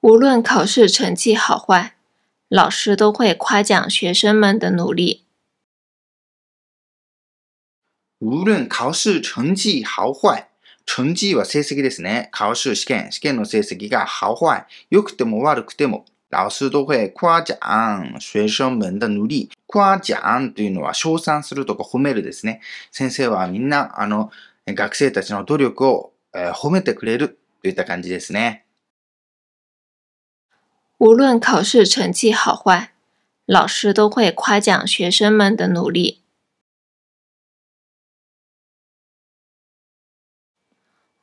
[0.00, 1.98] 无论考试成绩好坏，
[2.48, 5.26] 老师都会夸奖学生们的努力。
[8.20, 10.48] 无论考试成绩好坏，
[10.86, 12.30] 成绩は成績ですね。
[12.32, 17.56] 考試試験、試験の成績が好坏、良くても悪くても、老師都会夸奖
[18.18, 19.48] 学生们的努力。
[19.68, 22.60] 夸奖というのは称賛するとか褒めるですね。
[22.90, 24.30] 先生はみんな、あの、
[24.66, 28.64] 学生たちの努力を、えー、褒めてくれるといった感じですね。
[30.98, 32.88] 无论考试成绩好坏，
[33.46, 36.22] 老师都会夸奖学生们的努力。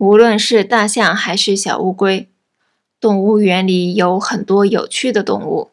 [0.03, 2.31] 无论是大象还是小乌龟，
[3.01, 5.71] 动物园里有很多有趣的动物。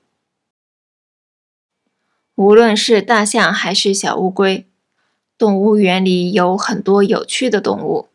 [2.35, 4.67] 无论是大象还是小乌龟，
[5.37, 8.09] 动物园里有很多有趣的动物。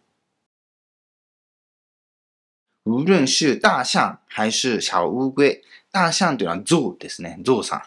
[2.83, 5.61] 無論是大象還是小烏龜。
[5.93, 7.39] 大象というのは象ですね。
[7.45, 7.83] 象さん。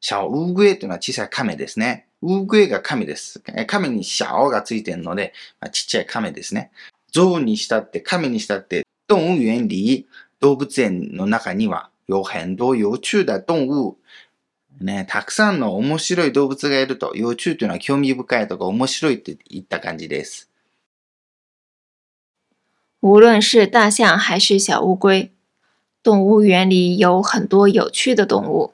[0.00, 2.08] 小烏龜というのは小さい亀ですね。
[2.22, 3.40] 烏龜が亀です。
[3.66, 6.70] 亀に小がついてるので、まあ、ちっちゃい亀ですね。
[7.13, 10.05] 象にしたって、亀にしたって、動物園里、
[10.39, 13.97] 動物園の中には、有很多有趣的動物。
[14.81, 20.49] ね、たくさんの面白い動物がいると、幼虫というのは興味深いとか面白いといった感じです。
[22.99, 25.31] 无论是大象还是小乌龟，
[26.01, 28.73] 动物园里有很多有趣的动物。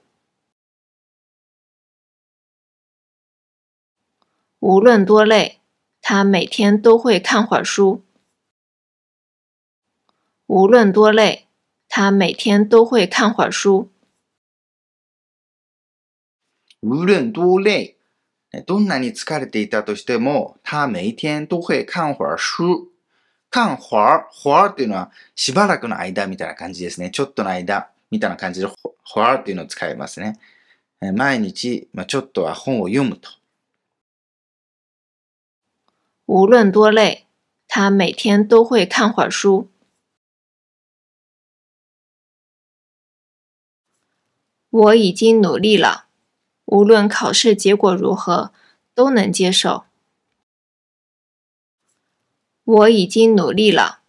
[4.60, 5.60] 无论多累，
[6.02, 8.04] 他每天都会看会儿书。
[10.50, 11.46] 无论多累，
[11.88, 13.92] 他每天都会看会儿书。
[16.82, 17.98] 無論多累、
[18.66, 22.88] どんなに疲れていたとしても、他每天都会看会儿書。
[23.52, 27.12] 看会儿、会儿っていうのはしばらくの間みたいな感じですね。
[27.12, 28.68] ちょっとの間みたいな感じで、
[29.14, 30.40] 会儿っていうのを使いますね。
[31.14, 33.30] 毎日、まあ、ちょっとは本を読むと。
[36.26, 37.26] 无论多累，
[37.68, 39.68] 他每天都会看会儿书。
[44.71, 46.07] 我已经努力了，
[46.65, 48.53] 无论考试结果如何，
[48.95, 49.85] 都能接受。
[52.65, 54.01] 我已经努力了，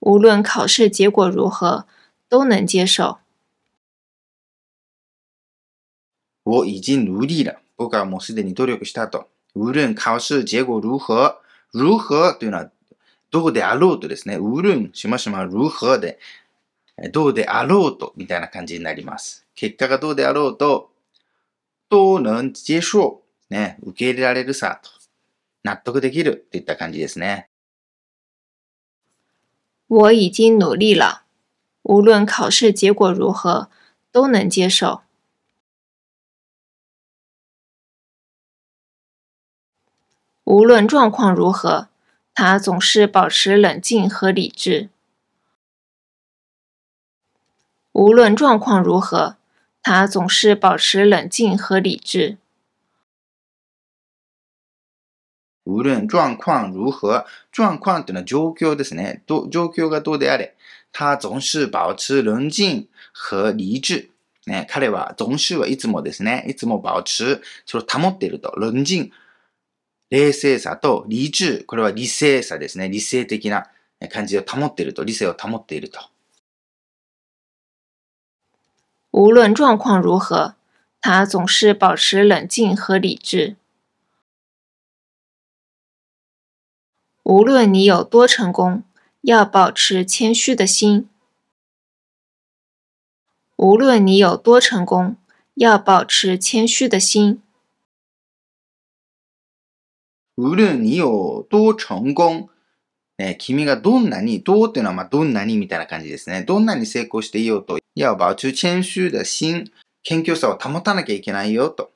[0.00, 1.86] 无论考试结果如何，
[2.28, 3.18] 都能接受。
[6.44, 7.60] 我已经努力了。
[7.76, 9.28] 僕はもうすでに努力したと。
[9.54, 11.38] 無論考試結果如何、
[11.72, 12.70] 如何というのは、
[13.30, 14.38] どうであろうとですね。
[14.38, 16.18] 無論しましま如何で、
[17.07, 19.47] どうであろうとみたいな感じになります。
[19.55, 20.91] 結果がどうであろうと、
[21.89, 23.21] 都能接受。
[23.49, 24.91] ね、受け入れられるさと。
[25.63, 27.49] 納得できるといった感じですね。
[29.87, 31.23] 我已经努力了，
[31.81, 33.69] 无论考试结果如何，
[34.11, 35.01] 都能接受。
[40.43, 41.89] 无论状况如何，
[42.35, 44.89] 他总是保持冷静和理智。
[47.98, 49.36] 无论状况如何，
[49.82, 52.38] 他总是保持冷静和理智。
[55.64, 59.22] 無論状況如何、状況っていうのは状況ですね。
[59.26, 60.54] ど状況がどうであれ、
[60.92, 64.10] 他總是保持冷静和理智。
[64.46, 66.44] ね、彼は、總是はいつもですね。
[66.46, 68.52] いつも保持、それを保っていると。
[68.58, 69.10] 冷静、
[70.10, 72.90] 冷静さと理智、これは理性さですね。
[72.90, 73.70] 理性的な
[74.12, 75.02] 感じを保っていると。
[75.02, 75.98] 理性を保っていると。
[79.10, 80.54] 无论状况如何，
[81.00, 83.56] 他总是保持冷静和理智。
[87.22, 88.82] 无论你有多成功，
[89.22, 91.08] 要保持谦虚的心。
[93.56, 95.16] 无论你有多成功，
[95.54, 97.40] 要保持谦虚的心。
[100.36, 102.50] 無論によどう成功、
[103.18, 106.42] ね、君がどんなに、どうっていうのはまあどんなにみたいな感じですね。
[106.42, 109.70] どんなに成功していようと、 要保持谦虚的心、
[110.02, 111.90] 謙虚さを保たなきゃいけないよと。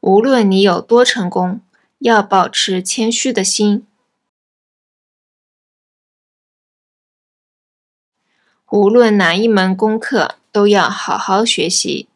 [0.00, 1.60] 无论你有多成功，
[1.98, 3.86] 要保持谦虚的心。
[8.70, 12.08] 无论哪一门功课，都要好好学习。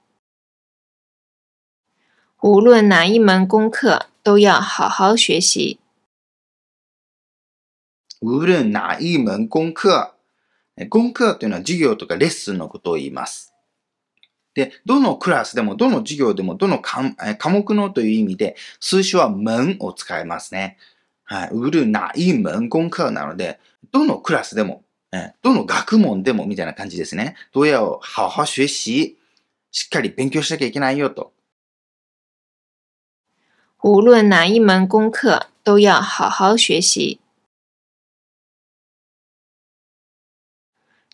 [2.40, 5.78] 无论哪一门功课，都要好好学习。
[8.20, 9.72] 無論哪一門功
[10.77, 10.83] 課。
[10.85, 13.53] 功課というのは授業とかレッスンのことを言います。
[14.53, 20.77] で、どのクラスでも、どの授業でも、どの科科目のという意味で、数詞は門を使いますね。
[21.23, 21.53] はい。
[21.53, 23.59] 無論哪一門功課なので、
[23.91, 24.83] どのクラスでも、
[25.41, 27.35] どの学問でもみたいな感じですね。
[27.51, 28.67] どうやを好好学習。
[29.75, 31.33] しっかり勉強しなきゃいけないよと。
[33.81, 37.19] 无论哪一门功课，都要好好学习。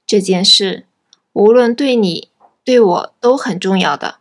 [0.10, 0.88] 这件事，
[1.34, 2.32] 无论对你、
[2.64, 4.18] 对我都很重要的。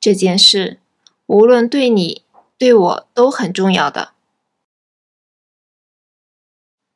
[0.00, 0.80] 这件事，
[1.26, 2.24] 无论对你、
[2.56, 4.14] 对我都很重要的。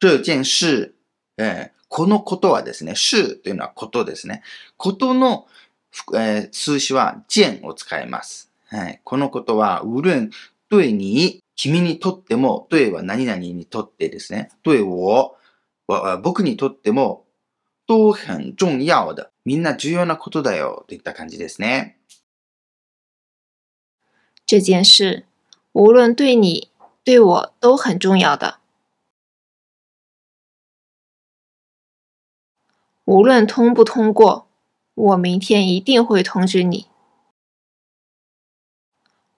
[0.01, 0.95] 这件事、
[1.37, 4.43] えー、このことはですね、事というのはことですね。
[4.79, 5.47] ことの、
[6.15, 8.51] えー、数詞は件を使います。
[8.69, 10.31] はい、このことは、無論
[10.71, 14.49] 对に、君にとっても、对は何々にとってですね。
[14.65, 15.37] 对我、
[15.87, 17.25] 我呃，僕にとっても
[17.87, 21.97] 都很重要的，みんな重要なことだよといった感じですね。
[24.45, 25.25] 这件事
[25.73, 26.71] 无论对你
[27.05, 28.59] 对我都很重要的，
[33.05, 34.49] 无论通不通过，
[34.95, 36.87] 我明天一定会通知你。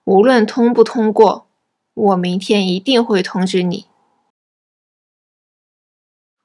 [0.05, 1.45] 无论通不通过，
[1.93, 3.88] 我明天一定会通知你。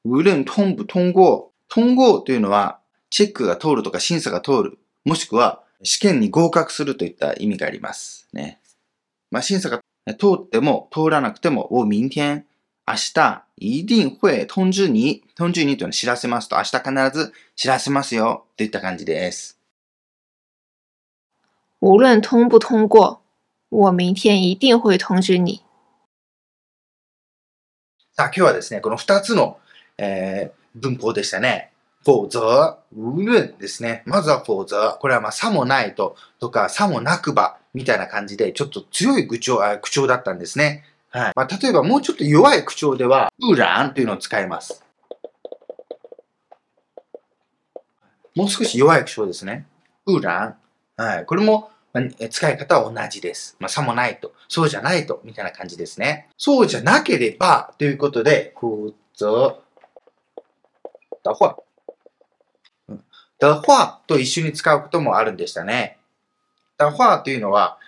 [0.04, 1.50] 無論通不通過。
[1.68, 2.78] 通過というのは、
[3.10, 4.78] チェックが通るとか審査が通る。
[5.04, 8.28] もしくは、試験に合格するといった意味があります。
[8.32, 8.60] ね。
[9.30, 9.80] まあ、審査が
[10.18, 12.46] 通っても通らなくても、我明天、
[12.86, 15.24] 明日、一定会通知你。
[15.34, 18.46] 通知你というのは知らせますと、明日必ず知らせますよ。
[18.56, 19.58] といった感じです。
[21.80, 23.20] 无论通不通过，
[23.70, 25.62] 我明天一定会通知你。
[28.12, 29.58] さあ、今日はですね、この二つの、
[29.98, 31.70] えー文法でしたね。
[32.04, 34.02] 否則、無論ですね。
[34.06, 34.98] まずは否則。
[34.98, 40.84] これはまあ、さもないと、とか、さもなくば、みたいな感じで、ちょっと強い口調、口調だったんですね。
[41.10, 41.32] はい。
[41.34, 44.84] まあ、例えばもうちょっと弱い口調では、不然というのを使います。
[48.34, 49.66] もう少し弱い口調ですね。
[50.04, 50.56] 不然。
[50.96, 51.24] はい。
[51.26, 53.56] これも、まあ使い方は同じです。
[53.60, 56.28] まあ、さもないと、そうじゃないと、みたいな感じですね。
[56.36, 59.63] そうじゃなければ、ということで、否則、
[61.24, 61.56] 的话。
[62.88, 63.04] うん
[63.40, 65.98] 的话と一緒に使うこともあるんでしたね。
[66.78, 67.78] 的話というのは、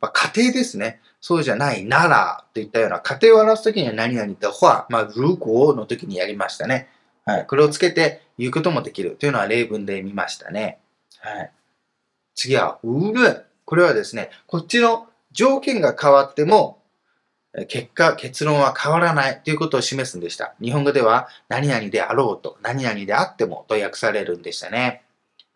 [0.00, 1.00] まあ、家庭ですね。
[1.20, 6.88] そうじゃないならといったような家庭を表すときには何々的話、まあ、如果の時にやりましたね。
[7.24, 7.46] はい。
[7.46, 10.78] これをつけて言うこともできるというのは例文で見ましたね。
[11.18, 11.52] はい。
[12.34, 13.42] 次は、無論。
[13.64, 16.81] これはですね、こっちの条件が変わっても、
[17.68, 20.54] 結果、結論は変わらないということを示すんでした。
[20.60, 25.02] 日本語では、何々であろうと、何々であってもと訳されるんでしたね。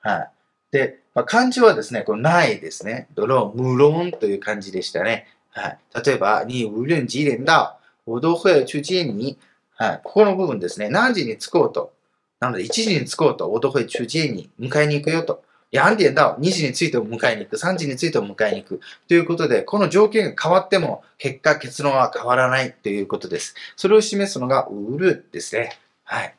[0.03, 0.31] はい。
[0.73, 3.09] で、まあ、漢字はですね、このないですね。
[3.15, 5.27] ドロー、無論という漢字でしたね。
[5.51, 5.79] はい。
[6.05, 9.39] 例えば、你無論几点到、我都会去接你。
[9.75, 10.01] はい。
[10.05, 10.91] ここの部分ですね。
[10.91, 11.95] 何時に着こうと。
[12.41, 14.51] なので、1時に着こうと、我都会去接你。
[14.61, 15.43] 迎えに行くよと。
[15.73, 17.57] 何点到、2時に着いても迎えに行く。
[17.57, 18.81] 3時に着いても迎えに行く。
[19.09, 23.55] ということで、この条件が変わっても、結果、結論は変わらないということです。
[23.77, 25.79] それを示すのが、売るですね。
[26.05, 26.35] はい。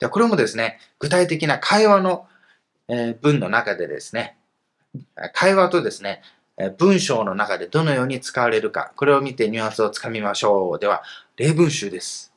[0.00, 2.26] ではこれもですね、具体的な会話の、
[2.88, 4.36] えー文の中でですね、
[5.32, 6.22] 会話とですね、
[6.56, 10.78] えー文章の中でどのように使われるか、これを見てニュアンスをつかみましょう。
[10.78, 11.02] では、
[11.36, 12.29] 例文集です。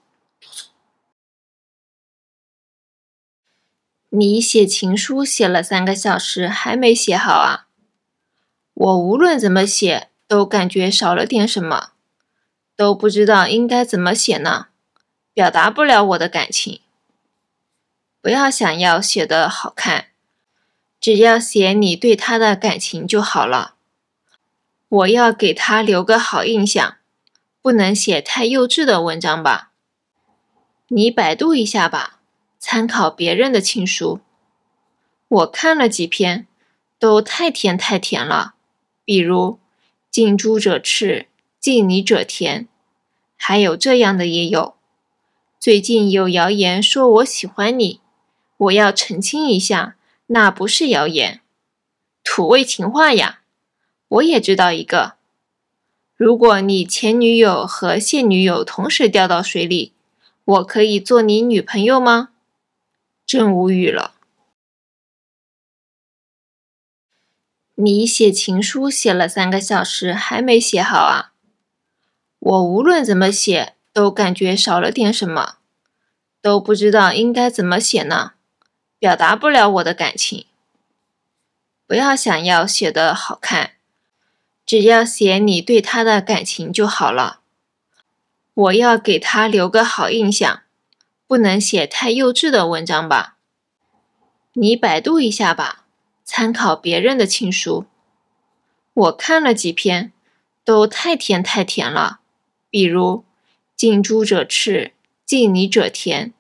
[4.16, 7.66] 你写情书写了三个小时，还没写好啊？
[8.76, 11.94] 我无论怎么写，都感觉少了点什么，
[12.76, 14.68] 都不知道应该怎么写呢，
[15.34, 16.82] 表达不了我的感情。
[18.22, 20.10] 不要想要写的好看，
[21.00, 23.74] 只要写你对他的感情就好了。
[24.90, 26.98] 我要给他留个好印象，
[27.64, 29.72] 不能写太幼稚的文章吧？
[30.90, 32.20] 你百度一下吧。
[32.66, 34.22] 参考别人的情书，
[35.28, 36.48] 我看了几篇，
[36.98, 38.54] 都太甜太甜了。
[39.04, 39.60] 比如
[40.10, 41.28] “近朱者赤，
[41.60, 42.70] 近你者甜”，
[43.36, 44.76] 还有这样的也有。
[45.60, 48.00] 最近有谣言说我喜欢你，
[48.56, 49.98] 我要澄清一下，
[50.28, 51.42] 那不是谣言，
[52.24, 53.42] 土味情话呀。
[54.08, 55.16] 我也知道一个，
[56.16, 59.92] 如果你前女友和现女友同时掉到水里，
[60.46, 62.30] 我可以做你女朋友吗？
[63.26, 64.16] 真无语了。
[67.76, 71.34] 你写情书写了三个小时，还没写好啊？
[72.38, 75.58] 我无论怎么写，都感觉少了点什么，
[76.42, 78.34] 都不知道应该怎么写呢，
[79.00, 80.46] 表达不了我的感情。
[81.88, 83.72] 不要想要写的好看，
[84.66, 87.42] 只要写你对他的感情就好了。
[88.54, 90.62] 我要给他留个好印象。
[91.34, 93.38] 不能写太幼稚的文章吧？
[94.54, 95.84] 你百度一下吧，
[96.24, 97.88] 参考别人的情书。
[98.94, 100.14] 我看了几篇，
[100.64, 102.20] 都太甜太甜了。
[102.70, 103.26] 比如
[103.76, 104.94] “近朱者赤，
[105.26, 106.36] 近你者甜”，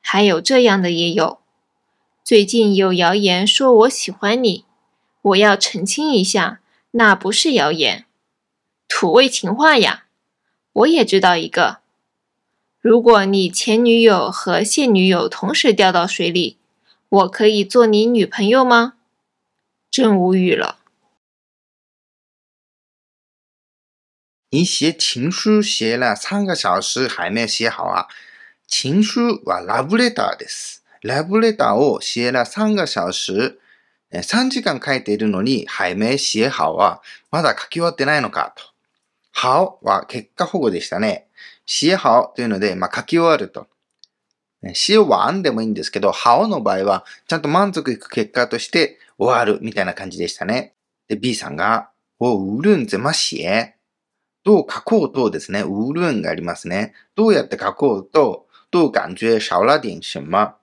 [0.00, 1.40] 还有这样的也有。
[2.24, 4.64] 最近有谣言说我喜欢你，
[5.20, 6.60] 我要澄清一下，
[6.92, 8.06] 那不是谣言，
[8.88, 10.06] 土味情话呀。
[10.72, 11.81] 我也知道一个。
[12.81, 16.57] 如果你前女友和现女友同时掉到水里，
[17.09, 18.93] 我可以做你女朋友吗？
[19.89, 20.79] 真无语了。
[24.49, 28.07] 你写情書写了3個小時還沒寫好啊。
[28.67, 30.83] 情書はラブレターです。
[31.03, 33.59] ラブレターを写了3個小時、
[34.11, 37.01] え3時間書いているのに、還沒寫好は、
[37.31, 38.63] まだ書き終わってないのかと。
[39.33, 41.27] 好は結果保護でしたね。
[41.66, 43.66] 写好というので、まあ、書き終わると。
[44.62, 50.74] ね、しわんでもいいんですけど、はおの場合は、ちゃんと満足いく結果として終わるみたいな感じでしたね。
[51.08, 53.74] で、B さんが、我无论怎么写、
[54.44, 56.94] どう書こうとですね、无論がありますね。
[57.14, 60.54] どうやって書こうと、どう感觉少了点什么。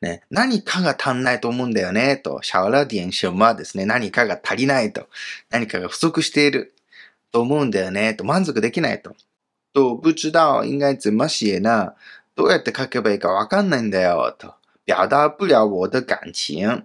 [0.00, 2.40] ね、何かが足んないと思うんだよね、と。
[2.42, 3.86] 少了点什么ですね。
[3.86, 5.08] 何かが足りないと。
[5.50, 6.74] 何かが不足している
[7.30, 8.24] と思うんだよね、と。
[8.24, 9.14] 満足できないと。
[9.72, 11.94] と、不知道应该怎么写呢？
[12.34, 14.54] どうやって書けばいいかわかんないんだよ、と。
[14.86, 16.84] 表達不了我的感情。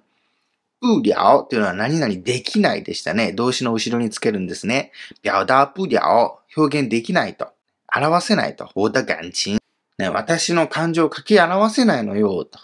[0.80, 3.32] 不了というのは何々できないでしたね。
[3.32, 4.92] 動詞の後ろにつけるんですね。
[5.26, 6.40] 表達不了。
[6.56, 7.50] 表現できないと。
[7.96, 8.70] 表せないと。
[8.76, 9.58] 我的感情。
[9.98, 12.60] ね、私の感情を書き表せないのよ、と。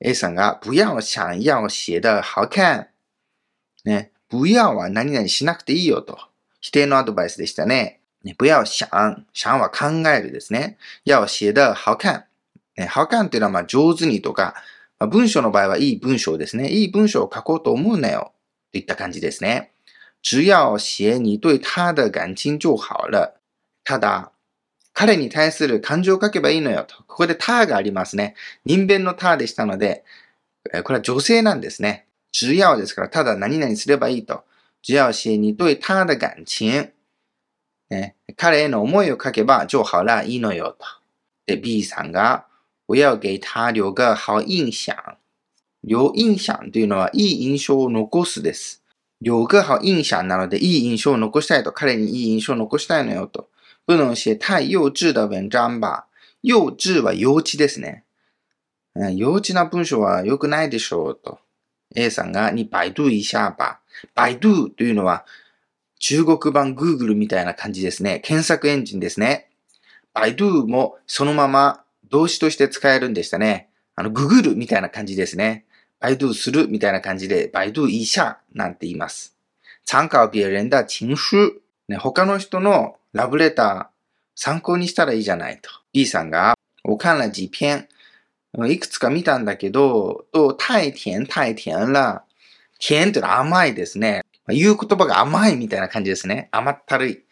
[0.00, 2.88] A さんが、不要想要写的好看。
[3.84, 6.18] ね、不要は何々しなくていいよと。
[6.60, 7.99] 否定のアドバイスでしたね。
[8.24, 8.86] ね不要想。
[9.32, 10.78] 想は考えるですね。
[11.04, 12.26] 要写的好看。
[12.76, 14.54] ね、好看っていうのはまあ上手にとか、
[14.98, 16.70] まあ、文章の場合はいい文章ですね。
[16.70, 18.32] いい文章を書こうと思うなよ。
[18.72, 19.72] といった感じですね。
[20.22, 23.34] 只要写你对他的感情就好了。
[23.84, 24.32] ただ、
[24.92, 26.96] 彼に対する感情を書けばいいのよと。
[27.06, 28.34] ここで他がありますね。
[28.64, 30.04] 人弁の他でしたので、
[30.84, 32.06] これは女性なんですね。
[32.32, 34.44] 只要ですから、ただ何々すればいいと。
[34.82, 36.92] 只要写你对他的感情。
[38.36, 40.86] 彼への思いを書けば、就好了、いいのよと。
[41.46, 42.46] で、B さんが、
[42.86, 44.94] 我要给他留个好印象。
[45.82, 48.82] 留印象というのは、いい印象を残すです。
[49.20, 51.72] 留个好印象なので、いい印象を残したいと。
[51.72, 53.48] 彼にいい印象を残したいのよと。
[53.86, 56.06] 不能写太幼稚的文章吧。
[56.42, 58.04] 幼稚は幼稚ですね。
[58.94, 61.38] 幼稚な文章は良くないでしょうと。
[61.94, 63.80] A さんが、に百度一下吧。
[64.14, 65.26] 百度というのは、
[66.00, 68.20] 中国版 Google みたいな感じですね。
[68.20, 69.50] 検索エンジンですね。
[70.14, 73.68] 百度もそのまま動詞として使えるんでしたね。
[73.94, 75.66] あの、ググるみたいな感じですね。
[76.00, 79.36] 百度するみたいな感じで、百度一下なんて言います。
[79.84, 81.52] 参考別人的情書。
[81.88, 84.00] ね、他の人のラブレター
[84.34, 85.70] 参考にしたらいいじゃないと。
[85.92, 87.88] B さんが、我看了几篇。
[88.68, 92.22] いくつか見たんだけど、と、太甜太甜了。
[92.78, 94.22] 甜ってのは甘いですね。
[94.52, 96.48] 言う言葉が甘いみたいな感じですね。
[96.52, 97.24] 甘ったるい。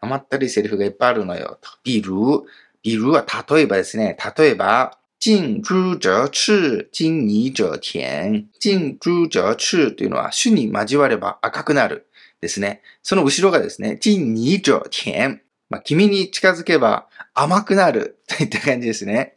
[0.00, 1.58] 甘ったるいセリフがいっぱいあるのよ。
[1.60, 1.70] と。
[1.84, 2.44] 比如、
[2.82, 4.16] 比如は例えばですね。
[4.36, 8.46] 例えば、近朱者赤、近に者甜。
[8.58, 12.06] 近朱者赤というのは、種に交われば赤くなる。
[12.44, 12.82] ですね。
[13.02, 15.40] その後ろがですね、近に者甜。
[15.70, 19.34] まあ、君に近づけば甘くなるといった感じですね。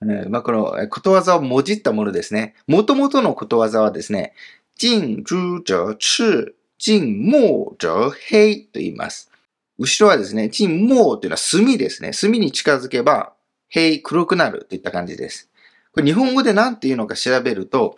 [0.00, 2.54] うんまあ、このことわざをもじったものですね。
[2.66, 4.34] もともとのことわざはですね、
[4.76, 9.30] 近朱者赤、近墨者黑と言います。
[9.78, 12.12] 後ろはですね、近墨というのは墨ですね。
[12.12, 13.32] 墨に近づけば、
[13.68, 15.48] 黑、黒くなるといった感じです。
[15.92, 17.96] これ日本語で何て言うのか調べると、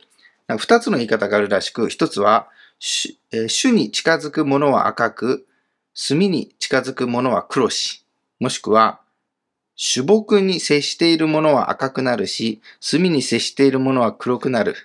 [0.58, 2.48] 二つの言い方があるらしく、一つは、
[2.78, 5.46] 主に近づくものは赤く、
[5.94, 8.04] 墨に近づくものは黒し、
[8.40, 9.00] もしくは、
[9.76, 14.76] 主木に接しているものは赤くなるし、墨に接しているものは黒くなる。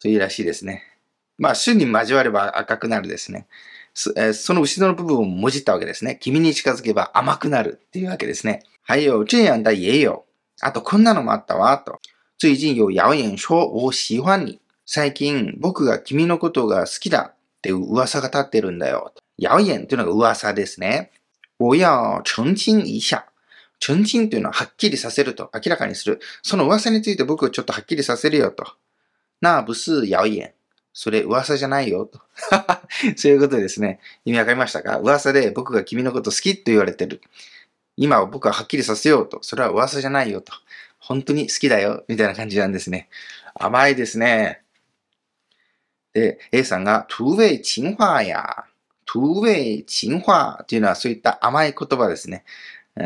[0.00, 0.93] というらしいですね。
[1.38, 3.46] まあ、主に交われば赤くなるですね。
[3.94, 4.12] そ
[4.54, 6.18] の後ろの部分をもじったわけですね。
[6.20, 8.62] 君に近づけば甘くなるっていうわけですね。
[8.82, 10.24] 还有这样的也有。
[10.60, 12.00] あと、こんなのもあったわ、と。
[12.38, 14.60] 最近有谣言说我喜欢你。
[14.86, 19.12] 最近僕が君のことが好きだっていう噂が立ってるんだよ。
[19.38, 21.10] 谣言というのが噂ですね。
[21.58, 23.26] 我要澄清一下。
[23.80, 26.20] 澄清というのははっきりさせると、明らかにする。
[26.42, 28.64] その噂について僕をちょっとはっきりさせるよと。
[29.40, 30.52] 那不是谣言。
[30.94, 32.20] それ噂じゃないよと。
[33.18, 33.98] そういうことですね。
[34.24, 34.98] 意味わかりましたか？
[34.98, 37.20] 噂で僕が君のこと好きと言われてる。
[37.96, 39.40] 今は僕ははっきりさせようと。
[39.42, 40.52] それは噂じゃないよと。
[41.00, 42.04] 本当に好きだよ。
[42.08, 43.08] みたいな感じなんですね。
[43.54, 44.62] 甘いですね。
[46.12, 48.64] で、A さんが、土味情話や、
[49.04, 52.44] 土味情話というのはそういった甘い言葉ですね。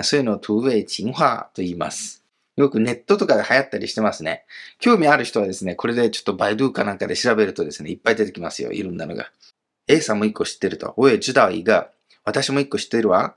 [0.03, 2.18] そういうのを土味情話と言います。
[2.59, 4.45] よくネットとかで流行ったりしてますね。
[4.81, 8.73] 興味ある人はですね、これでちょっとバイドゥかなんかで調べるとですね、いっぱい出てきますよ。
[8.73, 9.31] いろんなのが。
[9.87, 10.93] A さんも一個知ってると。
[10.97, 11.93] 我也知道一个。
[12.25, 13.37] 私も一個知ってるわ。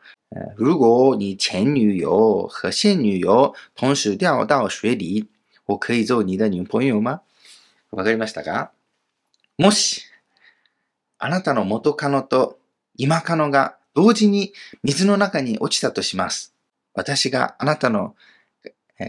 [0.57, 5.27] 如果你前女友和现女友同时掉到水里，
[5.65, 7.21] 我可以做你的女朋友吗？
[7.91, 8.71] わかりましたか？
[9.57, 10.03] もし、
[11.19, 12.57] あなたの元カノと
[12.97, 14.53] 今カノが同時に
[14.83, 16.55] 水の中に落ちたとします。
[16.93, 18.15] 私があなたの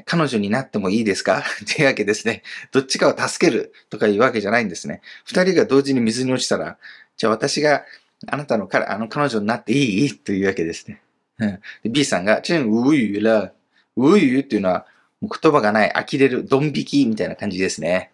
[0.07, 1.45] 彼女になってもいいですか？
[1.77, 2.43] というわけですね。
[2.73, 5.03] どっちかを助けるとかいうわけじゃないんですね。
[5.25, 6.79] 二人が同時に水に落ちたら、
[7.17, 7.85] じゃあ私が
[8.27, 10.17] あなたの彼あの彼女になっていい？
[10.19, 11.01] というわけですね。
[11.39, 11.61] うん、
[11.93, 13.53] B さんが、真無語了。
[13.97, 14.87] 無語っていうのは、
[15.21, 18.11] 言葉がない、呆れる、ドン引きみたいな感じですね。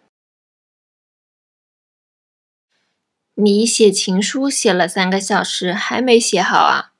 [3.35, 6.91] 你写情书写了三个小时还没写好啊？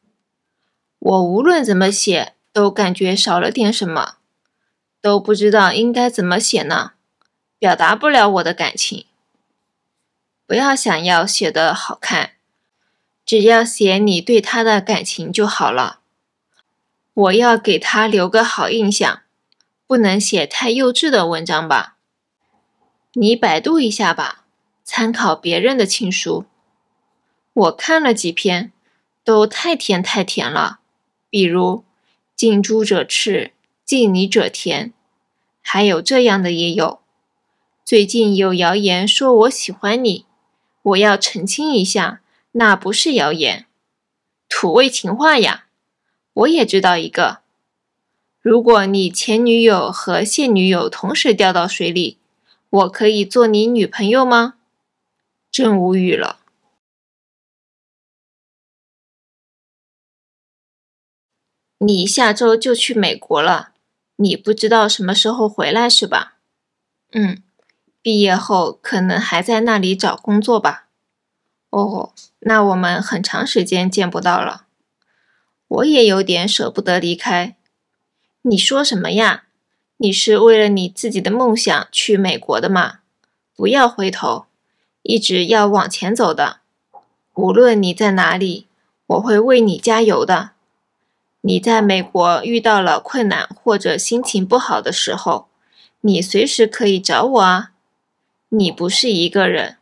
[1.00, 4.18] 我无论怎么写都感觉少了点什么，
[5.02, 6.93] 都不知道应该怎么写呢，
[7.58, 9.06] 表达不了我的感情。
[10.45, 12.32] 不要想要写的好看，
[13.26, 16.00] 只要写你对他的感情就好了。
[17.14, 19.22] 我要给他留个好印象，
[19.86, 21.97] 不能写太幼稚的文章吧？
[23.14, 24.45] 你百度一下吧。
[24.84, 26.45] 参考别人的情书，
[27.54, 28.72] 我看了几篇，
[29.24, 30.80] 都太甜太甜了。
[31.30, 31.84] 比如
[32.36, 33.52] “近朱者赤，
[33.90, 34.94] 近你者甜”，
[35.64, 37.00] 还有这样的也有。
[37.84, 40.28] 最近有谣言说我喜欢你，
[40.84, 42.22] 我要澄清一下，
[42.52, 43.66] 那不是谣言，
[44.48, 45.66] 土味情话呀。
[46.34, 47.40] 我也知道一个，
[48.40, 52.20] 如果你前女友和现女友同时掉到水里，
[52.70, 54.54] 我可以做你女朋友吗？
[55.50, 56.42] 真无语了。
[61.80, 63.72] 你下周就去美国了，
[64.22, 66.34] 你不知道什么时候回来是吧？
[67.13, 67.41] 嗯，
[68.01, 70.88] 毕业后可能还在那里找工作吧。
[71.70, 74.65] 哦，那我们很长时间见不到了，
[75.70, 77.55] 我也有点舍不得离开。
[78.41, 79.45] 你说什么呀？
[79.97, 82.99] 你是为了你自己的梦想去美国的吗？
[83.55, 84.47] 不要回头。
[85.01, 86.59] 一直要往前走的，
[87.36, 88.67] 无论你在哪里，
[89.07, 90.51] 我会为你加油的。
[91.42, 95.48] 你在美国遇到了困难或者心情不好的时候，
[96.02, 97.72] 你随时可以找我啊。
[98.50, 99.78] 你不是一个人，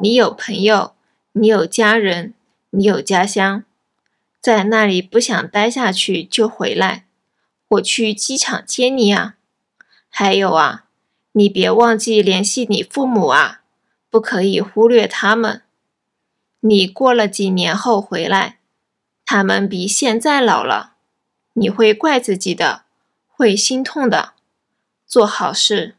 [0.00, 0.94] 你有朋友，
[1.32, 2.34] 你有家人，
[2.70, 3.64] 你有家乡，
[4.40, 7.04] 在那里不想待下去就回来，
[7.68, 9.34] 我去机场接你啊。
[10.08, 10.86] 还有啊，
[11.32, 13.58] 你别忘记联系你父母啊。
[14.12, 15.62] 不可以忽略他们。
[16.62, 18.58] 你过了几年后回来，
[19.32, 20.94] 他们比现在老了，
[21.52, 22.82] 你会怪自己的，
[23.28, 24.32] 会心痛的。
[25.06, 25.94] 做好事，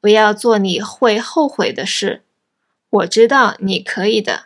[0.00, 2.22] 不要做你会后悔的事。
[2.88, 4.44] 我知道你可以的。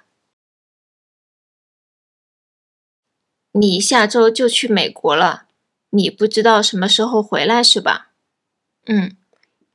[3.52, 5.44] 你下周就去美国了，
[5.90, 8.12] 你不知道什么时候回来是吧？
[8.86, 9.14] 嗯，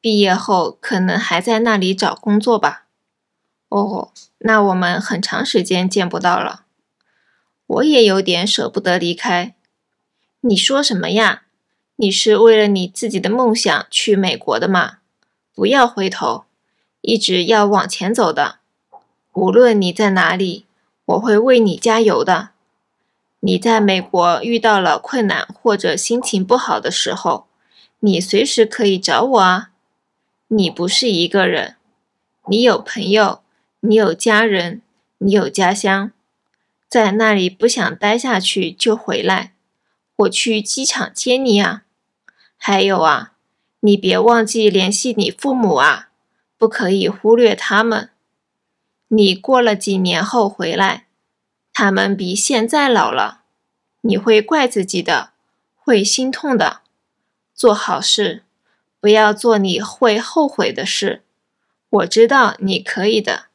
[0.02, 2.88] 毕业后可能还在那里找工作吧。
[3.70, 6.64] 哦，那我们很长时间见不到了，
[7.68, 9.54] 我也有点舍不得离开。
[10.42, 11.44] 你说什么呀？
[11.98, 15.00] 你是为了你自己的梦想去美国的吗？
[15.54, 16.46] 不要回头，
[17.02, 18.60] 一直要往前走的。
[19.34, 20.66] 无论你在哪里，
[21.06, 22.50] 我会为你加油的。
[23.42, 27.48] 你在美国遇到了困难或者心情不好的时候，
[28.00, 29.72] 你随时可以找我啊。
[30.48, 31.76] 你不是一个人，
[32.48, 33.42] 你有朋友。
[33.82, 34.82] 你有家人，
[35.20, 36.12] 你有家乡，
[36.88, 39.54] 在那里不想待下去就回来，
[40.16, 41.84] 我去机场接你啊。
[42.58, 43.34] 还有啊，
[43.82, 46.10] 你别忘记联系你父母啊，
[46.58, 48.10] 不可以忽略他们。
[49.10, 51.08] 你过了几年后回来，
[51.74, 53.42] 他们比现在老了，
[54.02, 55.32] 你会怪自己的，
[55.76, 56.82] 会心痛的。
[57.54, 58.44] 做好事，
[59.00, 61.24] 不要做你会后悔的事。
[61.90, 63.46] 我知道你可以的。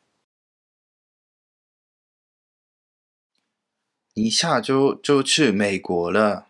[4.14, 6.44] 你下周就去美国了。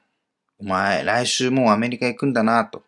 [0.59, 2.83] お前、来週もうアメリカ行くんだなと。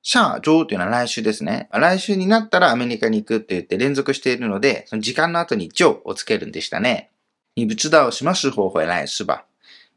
[0.00, 1.68] 下周というのは来週ですね。
[1.70, 7.10] 来週になったらアメリカに行くって言って連続しているので、その時間の後に就をつけるんでしたね。
[7.54, 9.44] 你不知道什么时候回来是吧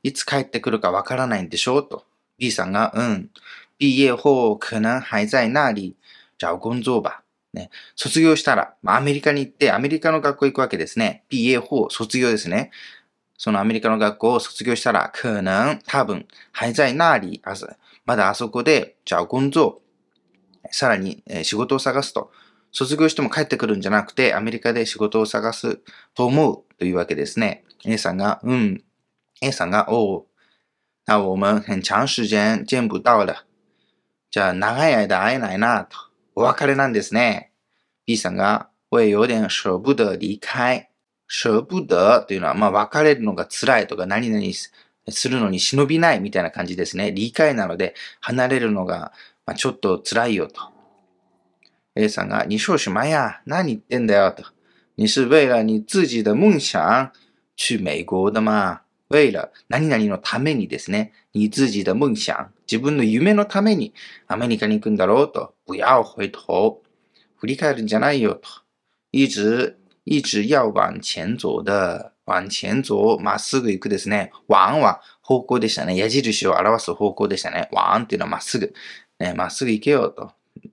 [0.03, 2.03] いつ帰ってくるかわからないんでしょうと。
[2.37, 3.29] B さんが、うん。
[3.79, 5.95] 毕业後可能还在那里
[6.37, 7.23] 找工作吧。
[7.53, 7.69] ね。
[7.95, 11.23] 卒業したら、まあ、アメリカに行ってアメリカの学校行くわけですね。
[11.29, 12.71] 毕业後、卒業ですね。
[13.37, 17.41] そのアメリカの学校を卒業したら、可能、多分、还在那里、
[18.05, 19.81] まだあそこで、じゃあ工作、
[20.71, 22.31] さらに、え仕事を探すと。
[22.71, 25.79] 卒業しても帰ってくるんじゃなくて、アメリカで仕事を探す
[26.13, 27.63] と思うというわけですね。
[27.85, 28.83] A さんが、うん。
[29.41, 30.25] A さんが、おう。
[31.05, 33.45] 那我们很長時間見不到了。
[34.31, 35.97] じゃあ、長い間会えないなと。
[36.35, 37.51] お別れなんですね。
[38.05, 40.89] B さんが、我也有点舍不得離開。
[41.27, 44.43] 舍不得というのは、まあ、別れるのが辛いとか、何々
[45.09, 47.11] するのに忍びないみたいな感じですね。
[47.11, 49.11] 理解なので、離れるのが、
[49.45, 50.61] まあ、ちょっと辛いよと。
[51.95, 54.43] A さんが、你说什么呀何言ってんだよと。
[54.95, 57.11] 你是为了你自己的梦想
[57.55, 63.93] 去美国的吗为了何々のためにですね、你自己的夢想、自分の夢のために
[64.27, 66.81] アメリカに行くんだろうと、不要回頭。
[67.37, 68.49] 振り返るんじゃないよと。
[69.11, 69.75] 一直、
[70.05, 74.31] 一直要往前走的、往前走、まっすぐ行くですね。
[74.47, 75.97] 往は方向でしたね。
[75.97, 77.69] 矢印を表す方向でしたね。
[77.73, 78.73] 往っていうのはまっすぐ。
[79.19, 80.31] ね、まっすぐ行けよと。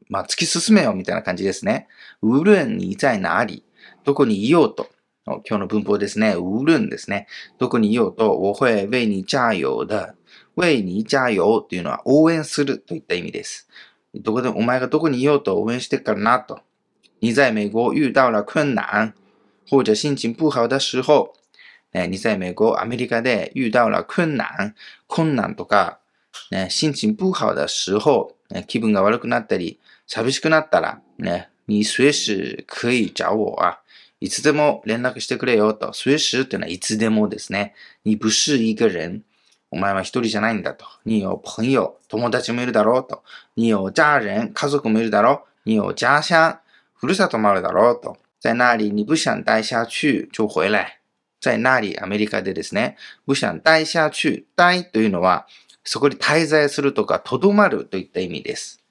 [0.08, 1.88] まあ、突き進めよみたいな感じですね。
[2.20, 3.62] 無論に在哪里、
[4.04, 4.88] どこにいようと。
[5.24, 6.34] 今日の文法ですね。
[6.36, 7.26] 無論ですね。
[7.58, 10.14] どこにいようと、我会为你加油的。
[10.56, 13.68] 为你加油というのは応援するといった意味です。
[14.14, 16.60] どこで、お前がどこにいようと応援してからなと。
[17.20, 19.14] 你在美国遇到了困難、
[19.72, 21.32] 或者心情不好的時候、
[21.92, 24.74] ね、你在美国、アメリカで遇到了困難、
[25.06, 26.00] 困難とか、
[26.50, 33.80] ね、心情不好的時候、ね、気分が悪くなったり、寂しくなったら、ね、你随時可以找我啊。
[34.20, 35.92] いつでも連絡してくれよと。
[35.94, 37.72] 随時っていうのはいつでもですね。
[38.04, 39.22] 你不是一个人。
[39.70, 40.84] お前は一人じゃないんだと。
[41.06, 43.22] 你有朋友、友達もいるだろうと。
[43.56, 45.70] 你有家人、家族もいるだろう。
[45.70, 46.58] 你有家鄉、
[46.94, 48.18] ふるさともあるだろうと。
[48.42, 50.98] 在那里你不想待下去就回来。
[51.40, 52.96] 在那里、アメリカでですね。
[53.24, 54.46] 不想待下去。
[54.56, 55.46] 待というのは、
[55.84, 58.82] そこに滞在するとか、とどまるといった意味です。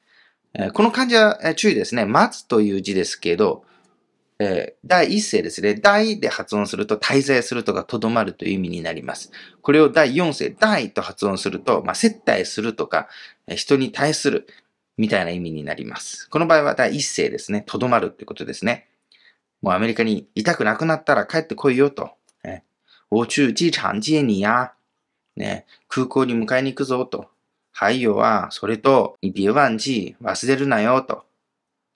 [0.73, 2.05] この漢字は注意ですね。
[2.05, 3.65] 待つという字ですけど、
[4.85, 5.75] 第一声ですね。
[5.75, 9.31] 第で発音すると滞在するとかとどまるという意味になります。
[9.61, 13.09] これを第四声、第と発音すると、まあ、接待するとか、
[13.49, 14.47] 人に対する
[14.95, 16.29] みたいな意味になります。
[16.29, 17.63] この場合は第一声ですね。
[17.65, 18.87] とどまるってことですね。
[19.61, 22.11] もうアメリカにいたくなくなったら帰ってこいよと。
[22.43, 22.63] え
[23.09, 24.73] 我去機場接你や。
[25.35, 27.29] ね、空港に迎えに行くぞと。
[27.71, 31.25] 还有啊、それと、你别忘記、忘れるなよと。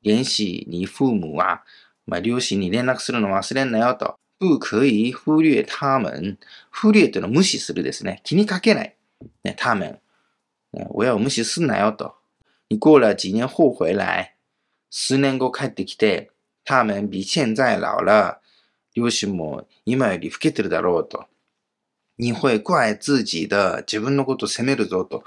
[0.04, 1.64] 联系你父母啊、
[2.08, 4.16] まあ、両親に連絡するの忘れんなよと。
[4.40, 6.38] 不可以忽略他们。
[6.72, 8.22] 忽略というのは無視するですね。
[8.24, 8.96] 気にかけない。
[9.44, 10.00] ね、他们。
[10.74, 12.16] ね、親を無視すんなよと。
[12.70, 14.36] 你过了几年后回来。
[14.90, 16.32] 数年後帰ってきて、
[16.66, 18.42] 他们比现在老了。
[18.96, 21.26] 両親も今より老けてるだろうと。
[22.18, 23.84] 你会怪自己的。
[23.86, 25.24] 自分のこと責めるぞと。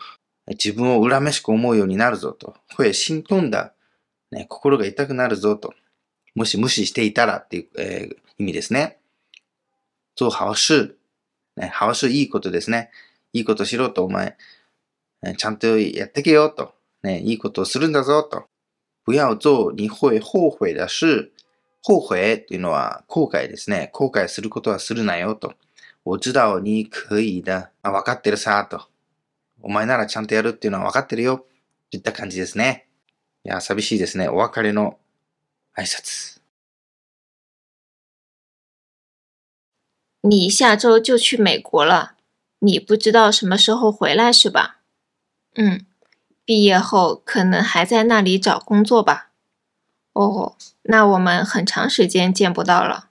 [0.49, 2.55] 自分を恨めしく思うようになるぞと。
[2.77, 3.75] 会心痛だ。
[4.31, 5.75] ね、心が痛くなるぞと。
[6.35, 8.99] もし無視していたらっていう、えー、意味ですね。
[10.17, 10.97] 做好事。
[11.57, 12.91] ね、好事いいことですね。
[13.33, 14.37] いいことしろと、お前、
[15.37, 16.73] ちゃんとやってけよと。
[17.03, 18.47] ね、いいことをするんだぞと。
[19.09, 21.33] 不要做你会後悔的事。
[21.83, 23.89] 後悔っていうのは後悔ですね。
[23.95, 25.55] 後悔することはするなよと。
[26.05, 27.71] 我知道你可以的。
[27.81, 28.83] あ、わかってるさと。
[29.63, 31.47] お前ならちゃんとやるっていうのはわかってるよ。
[31.91, 32.87] といった感じですね。
[33.45, 34.29] いや、寂しいですね。
[34.29, 34.99] お別れの
[35.75, 36.43] 挨拶。
[40.21, 42.11] 你下周就去美国了，
[42.59, 44.83] 你不知道什么时候回来是吧？
[45.55, 45.87] 嗯，
[46.49, 49.29] 毕业后可能还在那里找工作吧。
[50.15, 53.11] 哦，那我们很长时间见不到了，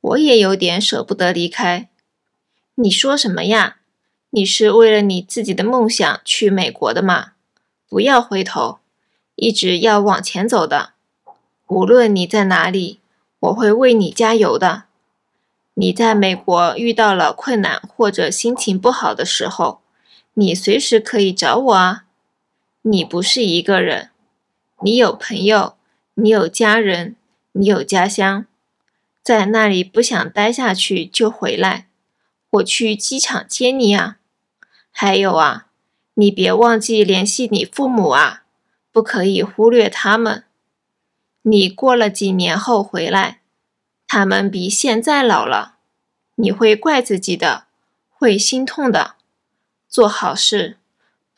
[0.00, 1.88] 我也有点舍不得离开。
[2.76, 3.78] 你说什么呀？
[4.30, 7.32] 你是为了你自己的梦想去美国的吗？
[7.88, 8.78] 不要回头，
[9.34, 10.90] 一直要往前走的。
[11.66, 13.00] 无论你在哪里，
[13.40, 14.84] 我会为你加油的。
[15.74, 19.80] 你在美国遇到了困难或者心情不好的时候，
[20.34, 22.04] 你随时可以找我啊。
[22.82, 24.10] 你不是一个人，
[24.82, 25.76] 你有朋友，
[26.14, 27.16] 你有家人，
[27.52, 28.46] 你有家乡，
[29.22, 31.88] 在那里不想待下去就回来。
[32.50, 34.16] 我去机场接你啊！
[34.90, 35.66] 还有啊，
[36.14, 38.44] 你别忘记联系你父母啊，
[38.90, 40.44] 不可以忽略他们。
[41.42, 43.40] 你过了几年后回来，
[44.06, 45.74] 他们比现在老了，
[46.36, 47.66] 你会怪自己的，
[48.08, 49.16] 会心痛的。
[49.86, 50.77] 做好事，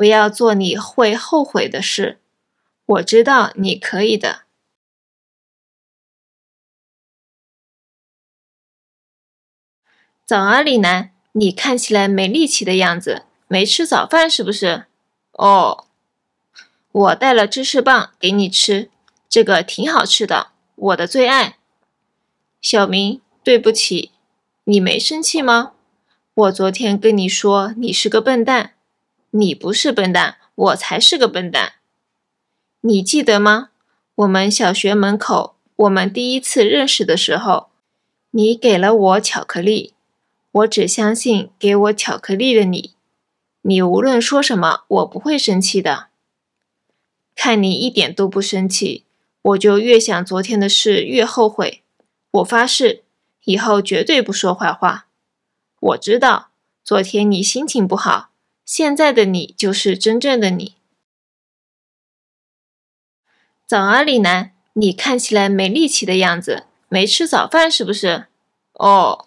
[0.00, 2.20] 不要做你会后悔的事。
[2.86, 4.44] 我知道你可以的。
[10.24, 14.86] 早啊，李楠，你看起来没力气的样子，没吃早饭是不是？
[15.32, 15.84] 哦，
[16.92, 18.90] 我带了芝士棒给你吃，
[19.28, 21.58] 这个挺好吃的，我的最爱。
[22.62, 24.12] 小明，对不起，
[24.64, 25.74] 你没生气吗？
[26.32, 28.72] 我昨天跟你说你是个笨蛋，
[29.32, 31.74] 你不是笨蛋，我才是个笨蛋。
[32.80, 33.70] 你记得吗？
[34.16, 37.68] 我们小学门口，我们第一次认识的时候，
[38.32, 39.94] 你给了我巧克力。
[40.52, 42.94] 我只相信给我巧克力的你，
[43.62, 46.08] 你无论说什么，我不会生气的。
[47.36, 49.04] 看你一点都不生气，
[49.42, 51.82] 我就越想昨天的事越后悔。
[52.32, 53.04] 我发誓，
[53.44, 55.06] 以后绝对不说坏话。
[55.78, 56.50] 我知道，
[56.82, 58.29] 昨天你心情不好，
[58.72, 60.76] 现在的你就是真正的你。
[63.66, 68.28] 早啊，李楠，你看起来没力气的样子，没吃早饭是不是？
[68.74, 69.26] 哦，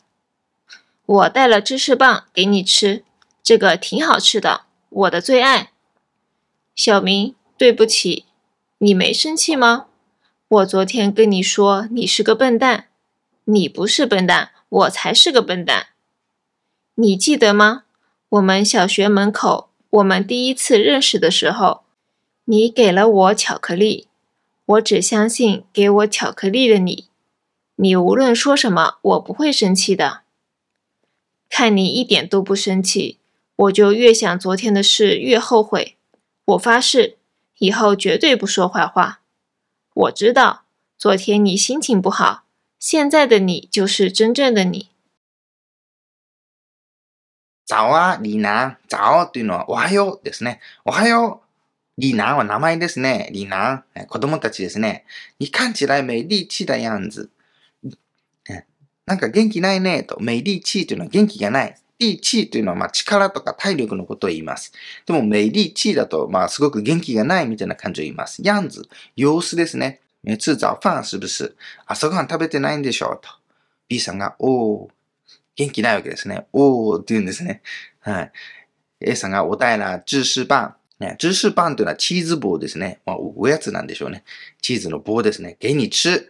[1.06, 3.04] 我带了芝士棒给你吃，
[3.44, 5.74] 这个挺好吃的，我的最爱。
[6.74, 8.24] 小明，对不起，
[8.78, 9.88] 你没生气吗？
[10.48, 12.88] 我昨天跟你说你是个笨蛋，
[13.44, 15.88] 你不是笨蛋，我才是个笨蛋。
[16.96, 17.84] 你记得吗？
[18.34, 21.84] 我们小学门口，我们第一次认识的时候，
[22.46, 24.08] 你给了我巧克力，
[24.66, 27.06] 我只相信给我巧克力的你。
[27.76, 30.22] 你无论说什么，我不会生气的。
[31.48, 33.20] 看你一点都不生气，
[33.56, 35.96] 我就越想昨天的事越后悔。
[36.46, 37.18] 我发誓，
[37.60, 39.22] 以后绝对不说坏话。
[39.94, 40.64] 我知道，
[40.98, 42.46] 昨天你心情不好，
[42.80, 44.90] 现在的你就是真正的你。
[47.66, 50.60] 早啊、リナ、早というのはおはようですね。
[50.86, 52.02] おはよう。
[52.02, 53.30] リナは名前ですね。
[53.32, 55.06] リナ、子供たちですね。
[55.40, 57.30] 你看起来没力气的样子。
[59.06, 61.76] なんか元気ないねと、没力气というのは元気がない。
[62.00, 64.74] 力气というのはまあ力とか体力のことを言います。
[65.06, 68.42] でも没力气だとまあすごく元気がないみたいな感じを言います。
[68.44, 70.02] 样子、様子ですね。
[70.24, 71.56] 没吃早饭是不是
[71.86, 73.30] 朝ごはん食べてないんでしょうと。
[73.90, 74.90] B さんが、おー、
[75.56, 76.48] 元気ないわけですね。
[76.54, 77.62] おーって言うんですね。
[78.00, 78.32] はい。
[79.02, 80.74] A さんが、おたえら、芝士棒。
[81.00, 83.02] ね、芝士棒というのはチーズ棒ですね。
[83.06, 84.24] まあ、おやつなんでしょうね。
[84.62, 85.58] チーズの棒ですね。
[85.60, 86.30] ゲに吃。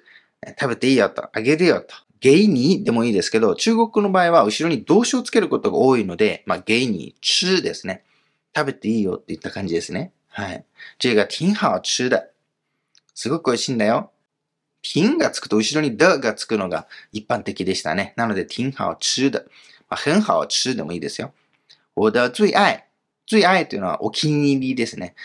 [0.60, 1.30] 食べていいよと。
[1.32, 1.96] あげるよと。
[2.20, 8.04] ゲイにでもいいですけど、中国の場合は後ろに動詞をつけることが多いので、まあ、ゲイに吃ですね。
[8.56, 10.14] 食べていいよって言った感じですね。
[10.30, 10.64] はい。
[10.98, 12.32] 这个挺好吃的。
[13.14, 14.13] すごく美味しいんだよ。
[14.84, 18.14] 挺がつくと後ろに的がつくのが一般的でしたね。
[18.16, 19.46] なので、挺好吃的。
[19.90, 21.34] まあ、很好吃でもいいですよ。
[21.96, 22.86] 我的最愛。
[23.26, 25.16] 最愛というのはお気に入りですね。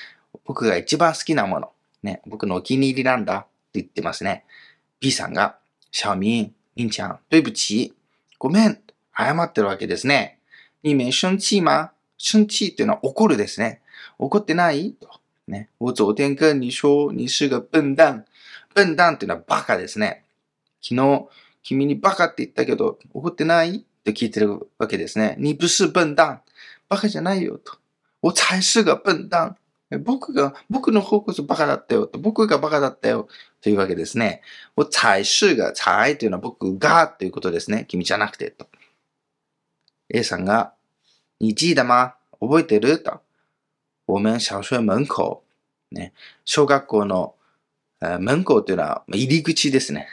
[0.44, 1.72] 僕が一番好きなもの。
[2.02, 3.42] ね、僕のお気に入りなんだっ
[3.72, 4.44] て言ってますね。
[5.00, 5.59] B さんが、
[5.90, 7.94] 小明、みんちゃん、对不起。
[8.38, 8.78] ごめん。
[9.16, 10.38] 謝ってるわけですね。
[10.84, 11.90] 你没生气吗？
[12.16, 13.80] 生气っていうのは怒るですね。
[14.18, 14.92] 怒ってない？
[14.92, 15.09] と。
[15.48, 15.70] ね。
[15.78, 18.24] 我昨天跟你说你是个笨蛋。
[18.75, 20.25] 笨蛋っていうのはバカですね。
[20.83, 21.29] 昨日、
[21.62, 23.85] 君にバカって言ったけど、怒ってない？
[24.05, 25.37] と聞いてるわけですね。
[25.39, 26.41] 你不是笨蛋。
[26.89, 27.79] バカじゃないよと。
[28.23, 29.57] 我才是个笨蛋。
[30.05, 32.19] 僕が、僕の方こそバカだったよと。
[32.19, 33.29] 僕がバカだったよ。
[33.61, 34.43] というわけですね。
[34.77, 37.85] 我才是が、才というのは僕がということですね。
[37.89, 38.69] 君じゃなくてと。
[40.09, 40.75] A さんが、
[41.41, 43.03] 你记得吗覚えてる？
[43.03, 43.21] と。
[44.07, 45.43] 我们小学門口。
[45.91, 46.12] ね。
[46.45, 47.35] 小学校の
[48.01, 50.09] 門口というのは入り口ですね。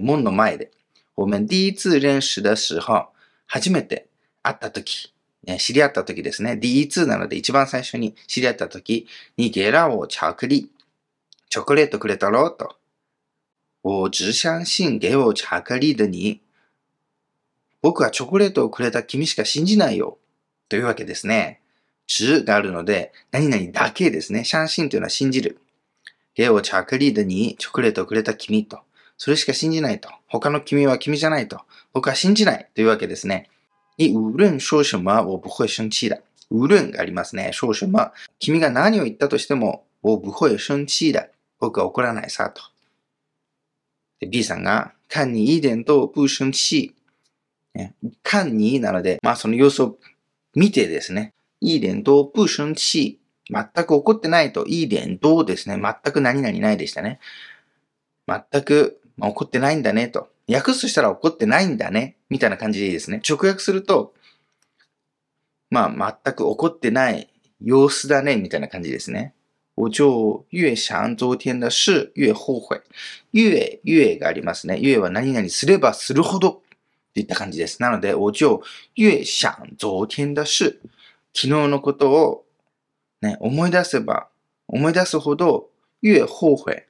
[0.00, 0.70] 門の前で。
[1.16, 3.12] 我们第一次認識的時候、
[3.46, 4.06] 初めて
[4.42, 5.12] 会ったとき、
[5.58, 6.56] 知り合ったときですね。
[6.56, 9.06] 第一なので一番最初に知り合ったとき
[9.36, 10.70] に、ゲラを巧克力、
[11.50, 12.76] チョコレートくれたろうと。
[13.82, 16.40] 我只相信给我巧克力的你。
[17.82, 20.18] 僕はチョコレートをくれた君しか信じないよ。
[20.68, 21.60] というわけですね。
[22.06, 24.44] 只があるので、何々だけですね。
[24.44, 25.60] 相信というのは信じる。
[26.34, 28.80] 给我巧克力的にチョコレートをくれた君と。
[29.16, 30.08] それしか信じないと。
[30.28, 31.60] 他の君は君じゃないと。
[31.92, 33.50] 僕は信じないというわけですね。
[33.98, 36.22] 你无论说什么、我不会生气的。
[36.50, 37.52] 无論がありますね。
[37.52, 38.12] 说什么。
[38.38, 41.30] 君が何を言ったとしても、我不会生气的。
[41.58, 42.62] 僕は怒らないさと。
[44.20, 46.94] で B さんが、看你一点都不生气。
[48.22, 49.98] 看你なので、まあその様子を
[50.54, 51.34] 見てですね。
[51.60, 53.19] 一点都不生气。
[53.50, 55.80] 全く怒ってないと、いい点どうですね。
[55.80, 57.18] 全く何々ないでしたね。
[58.26, 60.28] 全く、まあ、怒ってないんだねと。
[60.48, 62.16] 訳すとしたら怒ってないんだね。
[62.28, 63.20] みたいな感じでいいですね。
[63.28, 64.14] 直訳すると、
[65.70, 67.28] まあ、全く怒ってない
[67.60, 68.36] 様子だね。
[68.36, 69.34] みたいな感じですね。
[69.76, 72.82] 我就越想昨天的事越後悔。
[73.32, 74.78] 越、越がありますね。
[74.80, 76.62] 越は何々すればするほど
[77.14, 77.80] といった感じです。
[77.82, 78.60] なので、我就
[78.96, 80.80] 越想昨天的事。
[81.32, 82.44] 昨日のことを
[83.20, 84.28] ね、思い出せば、
[84.66, 85.68] 思い出すほど、
[86.02, 86.84] 越後悔、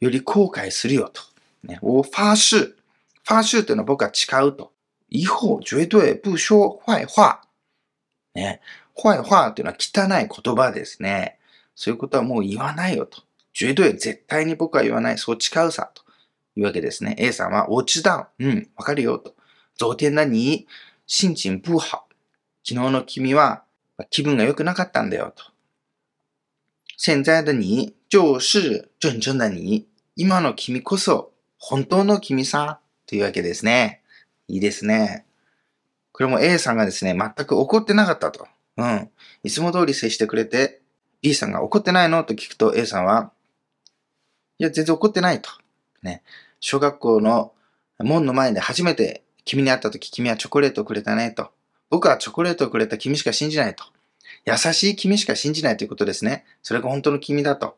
[0.00, 1.22] より後悔するよと。
[1.64, 2.74] ね、我发誓。
[3.24, 4.72] 发誓というのは僕は誓うと。
[5.08, 7.40] 以後绝对不说坏話。
[8.34, 8.60] ね、
[8.94, 11.38] 坏話というのは汚い言葉ですね。
[11.74, 13.22] そういうことはもう言わないよと。
[13.52, 15.18] 绝对、絶対に僕は言わない。
[15.18, 15.90] そう誓うさ。
[15.94, 16.02] と
[16.56, 17.14] いうわけですね。
[17.18, 18.26] A さんは、我知道。
[18.38, 19.34] うん、わかるよと。
[19.78, 20.66] 昨天的你、
[21.06, 22.06] 心情不好。
[22.64, 23.64] 昨日の君は、
[24.10, 25.44] 気分が良くなかったんだよと。
[26.96, 29.88] 現在的你就是真正的你。
[30.14, 32.80] 今の君こそ本当の君さ。
[33.06, 34.02] というわけですね。
[34.48, 35.26] いいですね。
[36.12, 38.46] これも A さんがですね、全く怒ってなかったと。
[38.76, 39.10] うん。
[39.42, 40.80] いつも通り接してくれて、
[41.20, 43.32] B さんが怒ってないのと聞くと A さんは、
[44.58, 45.50] いや、全然怒ってないと。
[46.02, 46.22] ね。
[46.60, 47.52] 小学校の
[47.98, 51.50] 門の前で初めて君に会った時君はチョコレートをくれたねと。
[51.90, 53.84] 僕はチョコレートをくれた君しか信じないと。
[54.44, 56.44] 優しい君しか信じないということですね。
[56.62, 57.76] それが本当の君だと。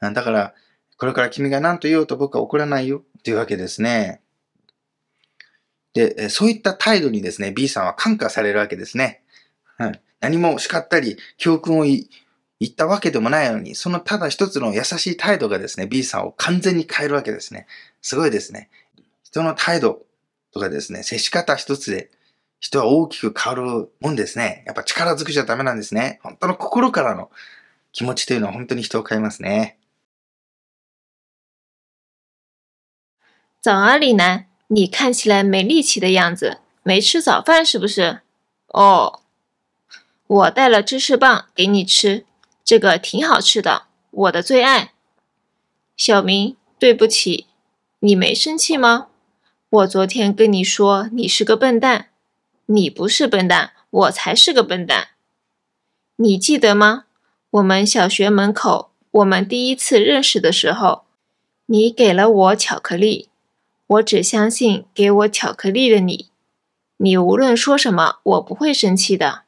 [0.00, 0.54] だから、
[0.96, 3.04] これから君が何と言おうと僕は怒らないよ。
[3.22, 4.22] というわけですね。
[5.92, 9.22] で、そういった態度にですね、B さんは感化されるわけですね。
[9.76, 10.00] はい。
[10.20, 12.06] 何も叱ったり、教訓を言
[12.64, 17.66] ったわけでもないのに、そのただ一つの優しい態度がですね、B さんを完全に変えるわけですね。
[18.02, 18.70] すごいですね。
[19.22, 20.02] 人の態度
[20.52, 22.10] とかですね、接し方一つで
[22.60, 24.62] 人は大きく変わるもんですね。
[24.66, 26.20] やっぱ力づくじゃダメなんですね。
[26.22, 27.30] 本当の心からの
[27.92, 29.78] 気持ちというのは本当に人を変えますね。
[33.62, 38.20] 早啊，李楠，你看起来没力气的样子，没吃早饭是不是？
[38.68, 39.20] 哦，
[40.26, 42.24] 我带了芝士棒给你吃，
[42.62, 44.92] 这个挺好吃的，我的最爱。
[45.96, 47.46] 小明，对不起，
[47.98, 49.08] 你没生气吗？
[49.70, 52.09] 我昨天跟你说你是个笨蛋，
[52.72, 55.08] 你不是笨蛋，我才是个笨蛋。
[56.14, 57.06] 你记得吗？
[57.50, 61.02] 我们小学门口，我们第一次认识的时候，
[61.66, 63.28] 你给了我巧克力。
[63.88, 66.28] 我只相信给我巧克力的你，
[66.98, 69.42] 你无论说什么，我不会生气的。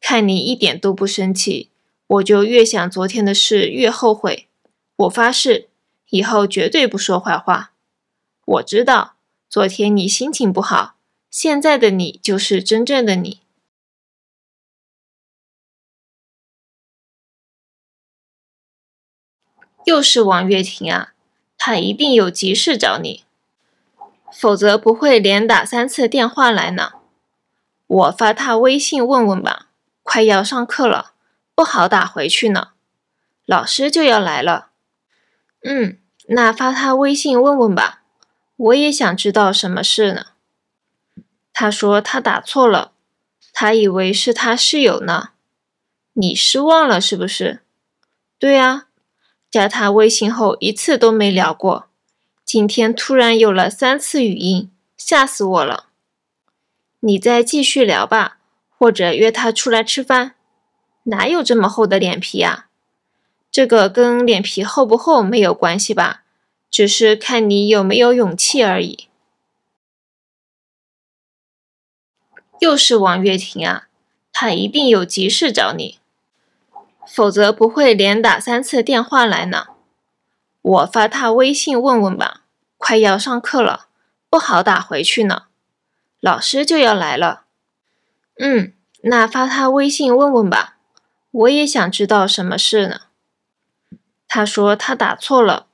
[0.00, 1.68] 看你一点都不生气，
[2.06, 4.48] 我就越想昨天的事越后悔。
[4.96, 5.68] 我发誓，
[6.08, 7.72] 以后绝对不说坏话。
[8.46, 9.16] 我知道
[9.50, 10.94] 昨天你心情不好，
[11.30, 13.40] 现在的你就是真正的你。
[19.84, 21.14] 又是王月婷啊！
[21.56, 23.24] 她一定有急事找你，
[24.32, 26.92] 否则不会连打三次电话来呢。
[27.86, 29.68] 我发她微信问问吧。
[30.02, 31.14] 快要上课了，
[31.54, 32.72] 不好打回去呢。
[33.46, 34.70] 老师就要来了。
[35.62, 38.02] 嗯，那发她微信问问吧。
[38.56, 40.26] 我也想知道什么事呢。
[41.52, 42.92] 他说他打错了，
[43.52, 45.30] 他以为是他室友呢。
[46.14, 47.60] 你失望了是不是？
[48.38, 48.86] 对啊。
[49.50, 51.88] 加他微信后一次都没聊过，
[52.44, 55.86] 今天突然有了三次语音，吓死我了。
[57.00, 58.38] 你再继续聊吧，
[58.68, 60.36] 或者约他出来吃饭。
[61.04, 62.68] 哪有这么厚的脸皮啊？
[63.50, 66.22] 这个跟脸皮厚不厚没有关系吧？
[66.70, 69.08] 只是看你有没有勇气而已。
[72.60, 73.88] 又是王月婷啊，
[74.32, 75.98] 她一定有急事找你。
[77.06, 79.66] 否则不会连打三次电话来呢。
[80.62, 82.42] 我发她微信问问吧。
[82.78, 83.88] 快要上课了，
[84.30, 85.44] 不好打回去呢。
[86.20, 87.42] 老师就要来了。
[88.38, 90.76] 嗯，那发她微信问问吧。
[91.30, 93.00] 我也想知道什么事呢。
[94.28, 95.66] 他说他打错了，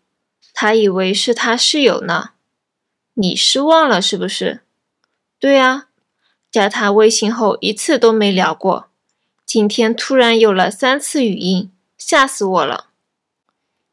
[0.55, 2.31] 他以为是他室友呢。
[3.15, 4.63] 你失望了是不是？
[5.39, 5.86] 对啊，
[6.51, 8.89] 加他微信后一次都没聊过。
[9.45, 12.89] 今天突然有了三次语音，吓死我了！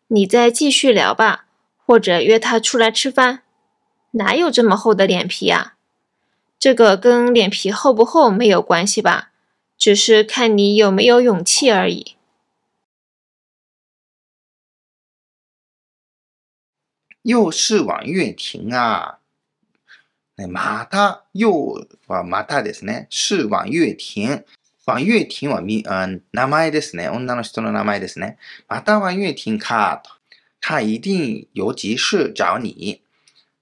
[0.07, 1.45] 你再继续聊吧，
[1.85, 3.43] 或者约他出来吃饭。
[4.11, 5.75] 哪有这么厚的脸皮呀？
[6.57, 9.31] 这个跟脸皮厚不厚没有关系吧？
[9.77, 12.15] 只是看你有没有勇气而已。
[17.23, 19.19] 又是王月婷啊！
[20.37, 23.07] また又はまたですね。
[23.09, 24.45] 是王月婷。
[24.85, 27.07] ワンユエティンはみあ名前ですね。
[27.07, 28.37] 女の人の名前ですね。
[28.67, 30.11] またワンユエティンかと。
[30.59, 33.01] 他一定有急事找你。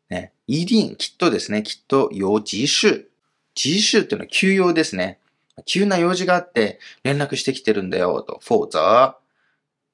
[0.09, 1.63] ね、一定、きっとですね。
[1.63, 3.09] きっと有急事。
[3.53, 5.19] 急事っていうのは急用ですね。
[5.65, 8.39] 急な用事があって連絡してきてるんだよと。
[8.41, 9.15] 否則。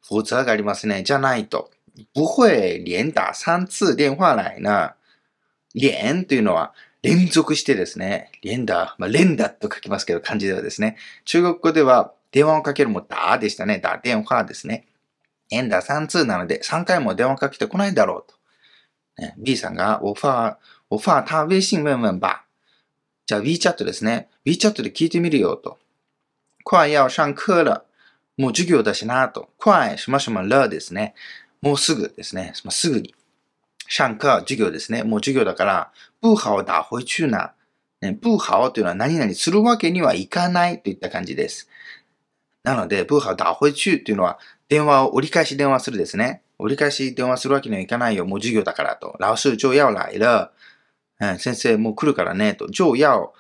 [0.03, 1.03] 否則がありますね。
[1.03, 1.71] じゃないと。
[2.13, 4.96] 不会連打三次電話来な。
[5.79, 6.73] 連というのは
[7.03, 13.79] 連続してですね、連打、まあ、連打と書きますけど、漢字ではですね、中国語では電話をかけるも打でしたね。
[13.79, 14.87] 打電話ですね。
[15.49, 18.37] 連打3通なので、3回も電話かけてこないだろうと。
[19.21, 20.59] ね、B さんが、我发、
[20.89, 22.45] 我发他微信問問吧。
[23.25, 24.29] じゃあ WeChat ですね。
[24.45, 25.77] WeChat で聞いてみるよと。
[26.63, 27.83] 快要上課了。
[28.37, 29.49] もう授業だしなと。
[29.59, 31.15] 快、しましま了ですね。
[31.61, 32.53] もうすぐですね。
[32.53, 33.15] すぐに。
[33.87, 35.03] 上課、授業ですね。
[35.03, 37.53] もう授業だから、不好打回去な。
[38.01, 41.69] ね、不好というのは何々するわけにはいかないといった感じです。
[42.63, 46.41] なので、不好打回去というのは、電話を折り返し電話するですね。
[46.59, 48.25] 折り返し電話するわけにはいかないよ。
[48.25, 49.15] もう授業だからと。
[49.19, 50.51] 老師就要来了。
[51.39, 52.55] 先生もう来るからね。
[52.55, 52.67] と。
[52.67, 53.33] 就要、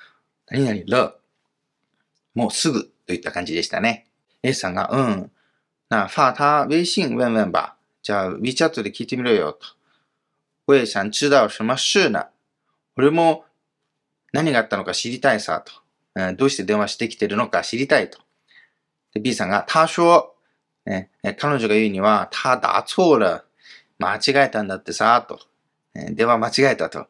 [0.49, 1.19] 何々了。
[2.33, 4.07] もうすぐといった感じでしたね。
[4.43, 5.31] A さんが、うん。
[5.89, 7.75] 那发他微信问问吧。
[8.03, 9.76] じゃあ WeChat で聞いてみろよと。
[10.67, 12.27] 我也想知道什么事呢。
[12.97, 13.45] 俺も
[14.33, 15.71] 何があったのか知りたいさと。
[16.15, 18.19] うんどうして電話してきてるのか知りたいと。
[19.13, 20.33] で B さんが、他说、
[20.85, 23.45] ね、彼女が言うには、他打错了。
[23.97, 25.39] 間違えたんだってさ、と。
[25.93, 27.07] 電話間違えたと。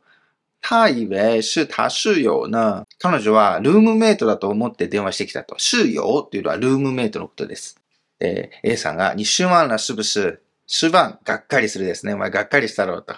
[0.61, 2.85] 他以为是他室友呢。
[2.99, 5.57] 彼女はルームメイトだと思って電話してきたと。
[5.57, 7.81] 室友っていうのはルームメイトのことです。
[8.19, 12.13] で、A さんが、你失望了是不是失望、がっかりするですね。
[12.13, 13.15] お前がっかりしたろうと。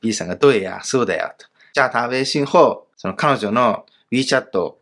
[0.00, 1.46] B さんが、对や、そうだよと。
[1.72, 4.78] じゃあ、他微信後、その彼女の WeChat を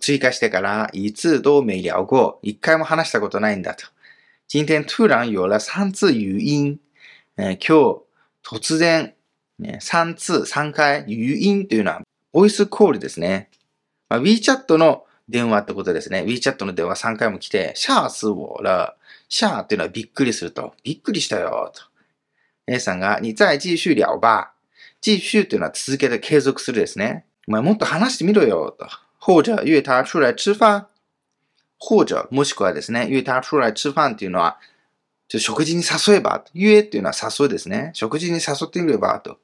[0.00, 2.38] 追加してから、一次都没聊過。
[2.42, 3.86] 一回も話したことないんだと。
[4.48, 6.78] 今天突然有了三次語音。
[7.36, 9.14] えー今日、突然、
[9.58, 13.50] ね、3通、3回、語音というのは、ボイスコールですね。
[14.08, 16.22] まあ、WeChat の電話ってことですね。
[16.22, 18.94] WeChat の電話3回も来て、シャース我了。
[19.28, 20.74] シャーっていうのはびっくりすると。
[20.82, 21.82] びっくりしたよ、と。
[22.70, 24.54] A さんが、你再继续聊吧。
[25.00, 27.24] 继续っていうのは続けて継続するですね。
[27.48, 28.86] お前もっと話してみろよ、と。
[29.18, 30.86] 或者约他出来吃飯。
[31.80, 34.58] 或者、もしくはですね、约他出来吃飯っていうのは、
[35.26, 37.90] ちょ食事に誘えば、约っていうのは誘うですね。
[37.94, 39.38] 食事に誘ってみれば、と。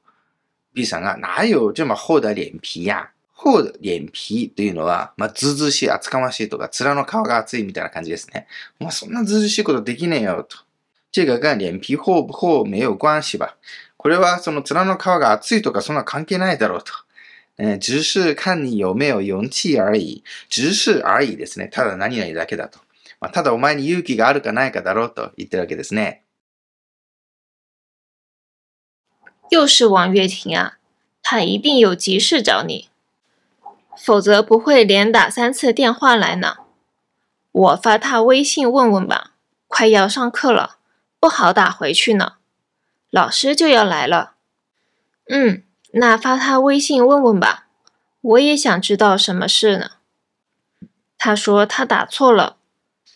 [0.74, 3.10] B さんが、哪有这么厚的脸皮や。
[3.34, 8.46] 厚的脸皮というのは、まあ、ずうずうしい、厚かましいとか、面の皮が厚いみたいな感じですね。
[8.78, 10.65] まあ、そんなずうずうしいことできねえよ、と。
[11.15, 13.57] 这个跟脸皮厚不厚没有关系吧。
[13.97, 16.93] これはその面の皮が厚いとかそんな関係ないだろうと。
[17.57, 20.23] えー只是看你有没有勇气而已。
[20.49, 21.69] 只是而已ですね。
[21.69, 22.79] ただ何々だけだと。
[23.19, 26.23] まあ、ただお前に勇気があるかないかだろうと言ってるわけですね。
[29.51, 30.77] 又是王月婷啊，
[31.21, 32.89] 她一定有急事找你，
[33.95, 36.55] 否则不会连打三次电话来呢。
[37.51, 39.33] 我发她微信问问吧，
[39.67, 40.77] 快要上课了，
[41.18, 42.34] 不好打回去呢。
[43.10, 44.34] 老师就要来了。
[45.28, 45.62] 嗯，
[45.92, 47.66] 那发他微信问问吧，
[48.20, 49.92] 我也想知道什么事呢。
[51.18, 52.56] 他说他打错了，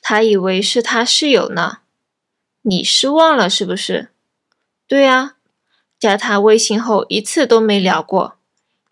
[0.01, 1.78] 他以为是他室友呢。
[2.62, 4.09] 你失望了是不是？
[4.86, 5.36] 对啊。
[5.98, 8.38] 加他微信后一次都没聊过，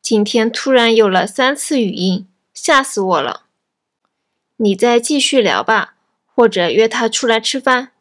[0.03, 3.45] 今天突然有了三次语音，吓死我了。
[4.57, 5.95] 你再继续聊吧，
[6.27, 7.93] 或者约他出来吃饭。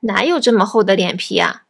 [0.00, 1.64] 哪有这么厚的脸皮呀、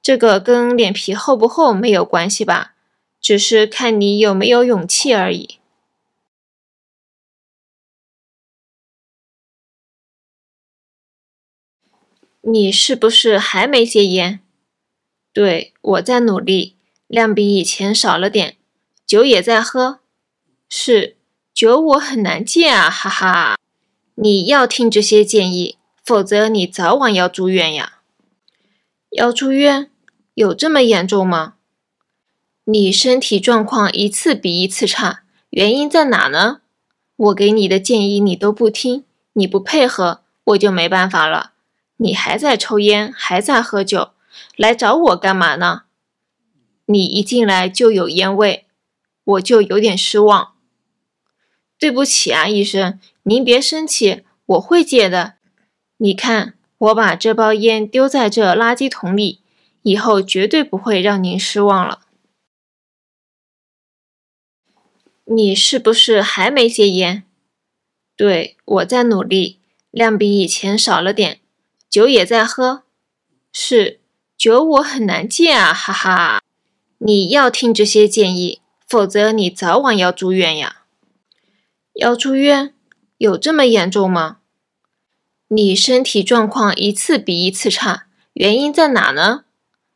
[0.00, 2.74] 这个跟脸皮厚不厚没有关系吧，
[3.20, 5.58] 只是看你有没有勇气而已。
[12.44, 14.40] 你是不是还没戒烟？
[15.32, 16.76] 对，我在努力，
[17.06, 18.56] 量比以前少了点，
[19.06, 20.00] 酒也在喝。
[20.68, 21.16] 是，
[21.54, 23.56] 酒我很难戒啊，哈哈。
[24.16, 28.00] 你要听这些建议，否则你早晚要住院呀。
[29.10, 29.90] 要住院？
[30.34, 31.54] 有这么严重吗？
[32.64, 36.60] 你身体状况一次比一次差，原因在哪呢？
[37.16, 41.52] 我给你的建议你都不听，你不配合，我就没办法了。
[41.98, 44.12] 你还在抽烟，还在喝酒。
[44.56, 45.82] 来找我干嘛呢？
[46.86, 48.66] 你一进来就有烟味，
[49.24, 50.54] 我就有点失望。
[51.78, 55.34] 对不起啊，医生，您别生气，我会戒的。
[56.02, 59.38] 你看，我把这包烟丢在这垃圾桶里，
[59.82, 62.00] 以后绝对不会让您失望了。
[65.26, 67.22] 你是不是还没戒烟？
[68.16, 69.60] 对，我在努力，
[69.92, 71.38] 量比以前少了点，
[71.88, 72.82] 酒也在喝。
[73.52, 74.00] 是。
[74.36, 76.42] 酒我很难戒啊，哈哈！
[76.98, 80.82] 你要听这些建议，否则你早晚要住院呀。
[81.94, 82.74] 要住院？
[83.18, 84.38] 有这么严重吗？
[85.54, 89.44] 你身体状况一次比一次差，原因在哪呢？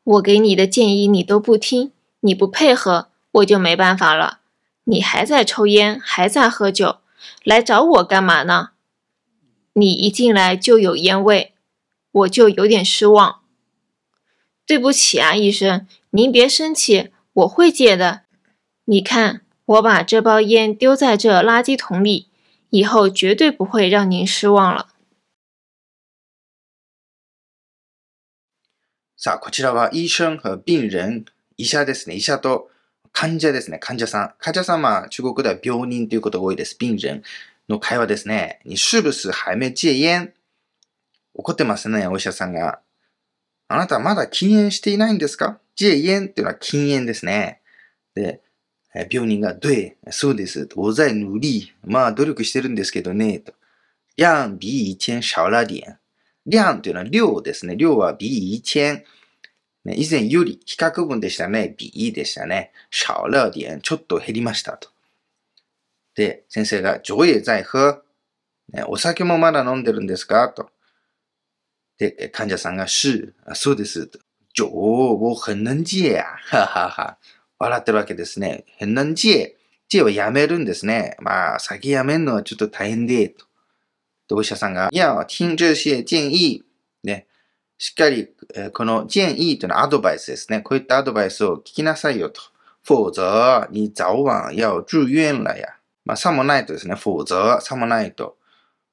[0.05, 4.41] 我给你的建议你都不听，你不配合，我就没办法了。
[4.85, 6.99] 你还在抽烟，还在喝酒，
[7.43, 8.73] 来找我干嘛呢？
[9.73, 11.55] 你一进来就有烟味，
[12.13, 13.41] 我就有点失望。
[14.67, 18.25] 对不起啊，医生，您别生气，我会戒的。
[18.85, 22.29] 你看，我把这包烟丢在这垃圾桶里，
[22.69, 24.89] 以后绝对不会让您失望了。
[29.19, 31.25] さあ、こちらは医生和病人、
[31.57, 32.17] 医者ですね。
[32.17, 32.71] 医者と
[33.13, 33.79] 患者ですね。
[33.79, 34.35] 患者さん。
[34.39, 36.77] 患者さんは中国では病人ということが多いです。
[36.79, 37.23] 病人
[37.67, 38.61] の会話ですね。
[38.65, 40.35] 你是不是还没戒烟
[41.33, 42.81] 怒ってますね、お医者さんが。
[43.69, 45.61] あなたまだ禁煙していないんですか？
[45.79, 47.63] 戒煙っていうのは禁煙ですね。
[48.15, 48.43] で、
[49.11, 50.69] 病人が、对、そうです。
[50.77, 51.73] 我在努力。
[51.85, 53.39] まあ、努力してるんですけどね。
[53.41, 53.55] と。
[54.17, 55.99] 量比以前少了点。
[56.47, 57.77] 量というのは量ですね。
[57.77, 59.05] 量は比以前。
[59.85, 61.75] ね、以前より、比較文でしたね。
[61.79, 62.73] 比でしたね。
[62.91, 63.81] 少了点。
[63.81, 64.89] ちょっと減りましたと。
[66.17, 68.03] で、先生が、酒也在喝。
[68.73, 70.49] ね、お酒もまだ飲んでるんですか？
[70.49, 70.71] と。
[71.99, 73.33] で、患者さんが、是。
[73.45, 74.09] あそうです。
[74.09, 74.19] と
[74.57, 76.25] 酒、我很能戒や。
[76.25, 77.19] ははは。
[77.59, 78.65] 笑ってるわけですね。
[78.81, 79.55] 很能戒。
[79.89, 81.17] 戒はやめるんですね。
[81.21, 83.47] まあ、酒やめるのはちょっと大変で、と。
[84.29, 86.65] で、お医者さんが、要听这些建議。
[87.05, 87.27] ね。
[87.79, 88.29] しっかり、
[88.73, 90.61] この建議というのはアドバイスですね。
[90.61, 92.41] こういったアドバイスを聞きなさいよと。
[92.83, 95.75] 否則、你早晚要住院了や。
[96.05, 96.95] まあ、さもないとですね。
[96.95, 98.37] 否則、さもないと。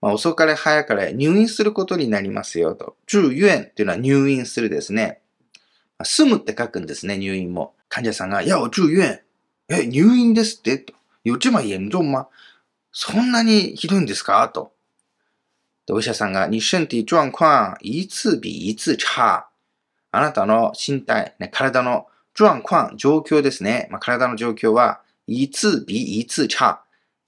[0.02, 2.98] まあ、遅かれ早かれ入院することになりますよと。
[3.08, 5.22] 住院というのは入院するですね。
[6.04, 7.76] 住むって書くんですね、入院も。
[7.88, 9.20] 患者さんが、要住院。
[9.70, 10.80] え、入院ですって？
[10.80, 10.94] と。
[11.24, 12.28] 有这么严重吗
[12.92, 14.50] そんなにひどいんですか？
[14.50, 14.74] と。
[15.90, 19.50] お医者さんが、你身体状況一次比一次差。
[20.12, 23.88] あなたの身体、ね、体の状況、状況ですね。
[23.92, 26.84] まあ、体の状況は、一次比一次差。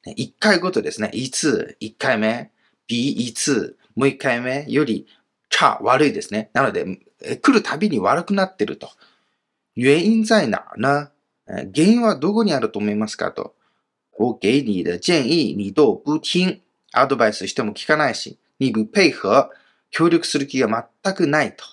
[0.05, 1.09] ね一回ごとですね。
[1.13, 2.51] 一次、一回目。
[2.87, 5.07] 比一次、もう一回目より、
[5.49, 6.49] 差、悪いですね。
[6.53, 6.85] なので、
[7.41, 8.89] 来るたびに悪くなってると。
[9.75, 11.09] 原因在哪呢？
[11.47, 13.55] 原因はどこにあると思いますかと。
[14.17, 16.61] 我给你的建议你都不听。
[16.93, 18.39] アドバイスしても聞かないし。
[18.59, 19.49] 你不配合。
[19.91, 21.63] 協力する気が全くないと。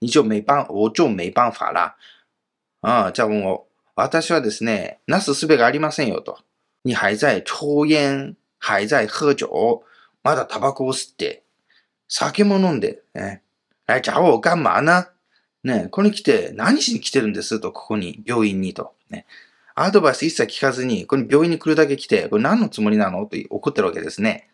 [0.00, 1.96] 你就没办、我就没办法啦。
[2.82, 6.38] ああ、じゃあもう、私はですね、なすすべがありませんよと。
[6.84, 9.46] 你还在抽煙、还在喝酒。
[10.22, 11.42] まだタバコを吸って、
[12.08, 13.42] 酒も飲んで、えね。
[13.86, 15.06] 来找我干嘛呢？
[15.64, 17.60] ね、ここに来て何しに来てるんです？
[17.60, 18.94] と、ここに、病院にと。
[19.10, 19.26] ね。
[19.74, 23.26] アドバイス一切聞かずに、ここに病院に来るだけ来て、これ何のつもりなの？
[23.26, 24.48] と怒ってるわけですね。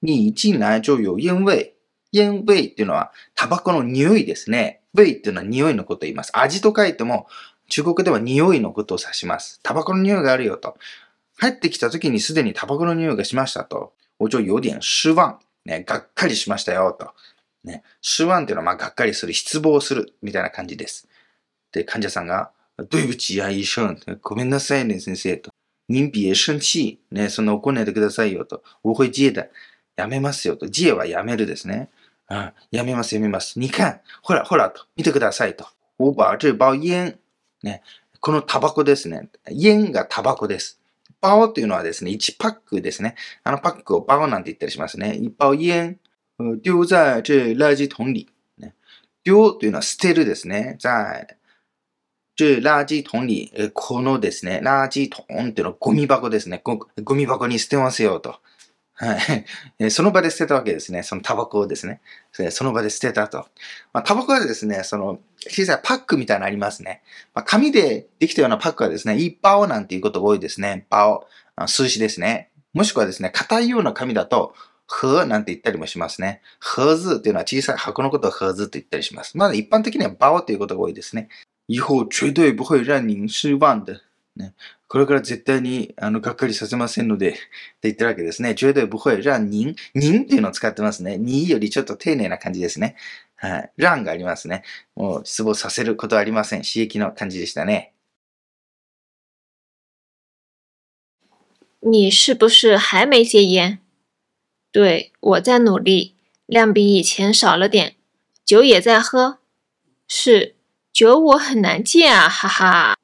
[0.00, 1.74] 你进来就有烟味。
[2.12, 4.80] 煙味っていうのは、タバコの匂いですね。
[4.94, 6.30] 味っていうのは匂いのことを言います。
[6.34, 7.26] 味と書いても、
[7.68, 9.60] 中国では匂いのことを指します。
[9.62, 10.76] タバコの匂いがあるよと。
[11.36, 13.92] 入ってきた時にすでにタバコの匂いがしましたと。
[14.18, 15.38] 我就有点失望。
[15.64, 17.12] ね、がっかりしましたよと。
[17.64, 21.06] ね、失望っていうのは、まあ、がっかりする、失望する、みたいな感じです。
[21.72, 22.50] で、患者さんが、
[22.90, 23.96] 对不起呀、医生。
[24.22, 25.36] ごめんなさいね、先生。
[25.36, 25.50] と。
[25.88, 27.00] 您别生气。
[27.10, 28.44] ね、そんな怒んないでくださいよ。
[28.44, 28.62] と。
[28.82, 29.48] 我会戒的。
[29.98, 30.56] やめますよ。
[30.56, 30.66] と。
[30.70, 31.90] 戒はやめるですね。
[32.30, 33.58] うん、やめます、やめます。
[33.58, 34.86] 你看、ほら、ほら、と。
[34.96, 35.66] 見てください、と。
[35.98, 37.18] 我把这包烟。
[37.64, 37.82] ね、
[38.20, 39.28] このタバコですね。
[39.46, 40.80] 煙がタバコです。
[41.20, 43.16] バオというのはですね、1パックですね。
[43.42, 45.16] あのパックをバオなんて言ったりしますね。
[45.16, 45.98] 一包煙、
[46.62, 48.28] 丢在这垃圾桶里。
[48.58, 48.74] ね、
[49.24, 50.76] 丢というのは捨てるですね。
[50.78, 51.36] 在
[52.36, 56.62] 这垃圾桶里、えこのですね、垃圾桶っていうのはゴミ箱ですね。
[56.62, 58.36] ゴミ箱に捨てますよと。
[59.00, 59.16] は
[59.78, 59.90] い。
[59.92, 61.04] その場で捨てたわけですね。
[61.04, 62.00] そのタバコをですね。
[62.50, 63.46] その場で捨てたと。
[63.92, 67.02] まあ、タバコはですね、その小さいパックみたいなのありますね。
[67.32, 70.86] まあ、紙でできたようなパックはですね、一包なんていうことが多いですね。
[70.90, 72.50] 包、あ数詞ですね。
[72.74, 74.54] もしくはですね、硬いような紙だと、
[74.88, 76.40] 盒なんて言ったりもしますね。
[76.58, 79.36] 盒子っていうのは小さい箱のことを盒子と言ったりします。
[79.36, 81.28] まだ一般的には包ということが多いですね。
[81.68, 84.00] 以後绝对不会让您失望的。
[84.34, 84.54] ね、
[84.88, 87.40] これから絶対に、あの、がっかりさせませんので、って
[87.82, 88.54] 言ってるわけですね。
[88.54, 91.18] 绝对不会让您、您っていうのを使ってますね。
[91.18, 92.96] によりちょっと丁寧な感じですね。
[93.36, 93.72] はい。
[93.76, 94.64] 让がありますね。
[94.96, 96.62] もう失望させることはありません。
[96.62, 97.92] 刺激の感じでしたね。
[101.80, 103.78] 你是不是还没戒烟？
[104.72, 106.14] 对，我在努力，
[106.46, 107.94] 量比以前少了点，
[108.44, 109.38] 酒也在喝。
[110.08, 110.56] 是，
[110.92, 112.96] 酒我很难戒啊，哈哈。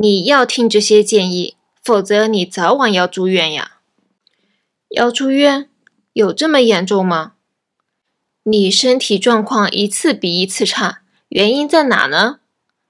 [0.00, 3.78] 你要听这些建议，否则你早晚要住院呀。
[4.90, 5.68] 要住院？
[6.12, 7.32] 有这么严重吗？
[8.44, 12.38] 你身体状况一次比一次差，原因在哪呢？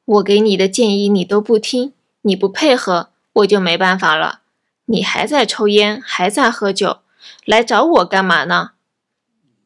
[0.04, 4.42] 我给你的建议你都不听，你不配合，我就没办法了。
[4.84, 6.98] 你还在抽烟，还在喝酒，
[7.46, 8.72] 来找我干嘛呢？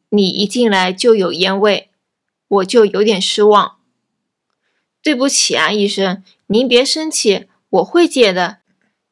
[0.07, 1.89] 你一进来就有烟味，
[2.47, 3.75] 我就有点失望。
[5.03, 8.59] 对不起啊，医生，您别生气，我会戒的。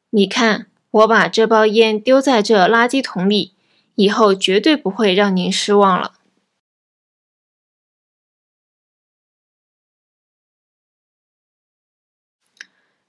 [0.08, 3.52] 你看，我把这包烟丢在这垃圾桶里，
[3.96, 6.14] 以后绝对不会让您失望了。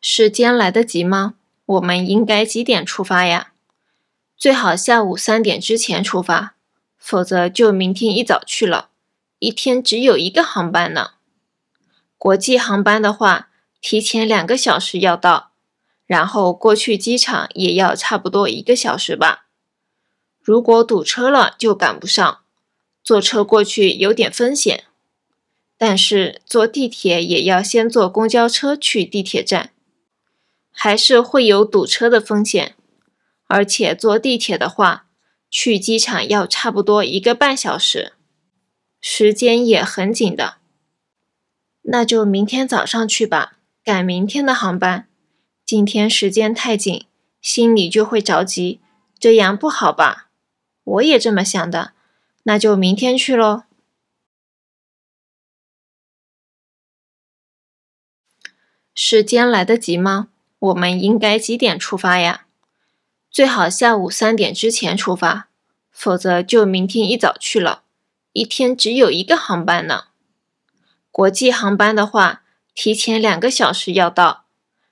[0.02, 1.36] 时间来得及吗？
[1.66, 3.54] 我们应该几点出发呀？
[4.36, 6.56] 最好下午三点之前出发，
[6.98, 8.90] 否则就明天一早去了。
[9.40, 11.12] 一天只有一个航班呢。
[12.24, 13.50] 国际航班的话，
[13.82, 15.52] 提前两个小时要到。
[16.06, 19.48] 然后过去机场也要差不多一个小时吧。
[20.40, 22.40] 如果堵车了就赶不上，
[23.04, 24.86] 坐车过去有点风险。
[25.78, 29.72] 但是坐地铁也要先坐公交车去地铁站，
[30.72, 32.78] 还是会有堵车的风险。
[33.48, 35.08] 而且坐地铁的话，
[35.50, 38.14] 去机场要差不多一个半小时，
[39.02, 40.62] 时间也很紧的。
[41.84, 45.08] 那就明天早上去吧，赶明天的航班。
[45.66, 47.06] 今天时间太紧，
[47.42, 48.80] 心里就会着急，
[49.20, 50.30] 这样不好吧？
[50.84, 51.94] 我也这么想的，
[52.44, 53.64] 那就明天去喽。
[58.96, 60.30] 时间来得及吗？
[60.60, 62.46] 我们应该几点出发呀？
[63.30, 65.50] 最好下午三点之前出发，
[65.92, 67.84] 否则就明天一早去了。
[68.32, 70.06] 一天只有一个航班呢。
[71.14, 72.41] 国际航班的话，
[72.73, 74.45] 提前两个小时要到，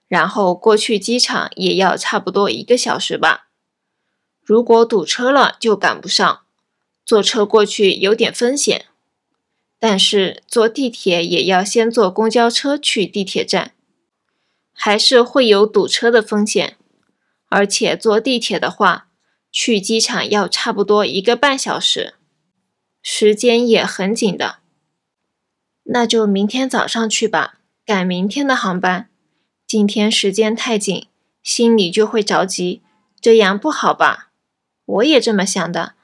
[0.07, 3.47] 然后过去机场也要差不多一个小时吧。
[4.43, 6.41] 如果堵车了就赶不上，
[7.03, 8.85] 坐车过去有点风险。
[9.79, 13.73] 但是坐地铁也要先坐公交车去地铁站。
[14.73, 16.77] 还是会有堵车的风险，
[17.49, 19.07] 而且坐地铁的话，
[19.51, 22.13] 去机场要差不多一个半小时，
[23.01, 24.60] 时间也很紧的。
[25.84, 29.08] 那就明天早上去吧，赶明天的航班。
[29.66, 31.08] 今天时间太紧，
[31.42, 32.82] 心里就会着急，
[33.20, 34.30] 这样不好吧？
[34.84, 35.94] 我也这么想的，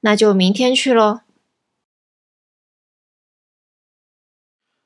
[0.00, 1.20] 那就明天去喽。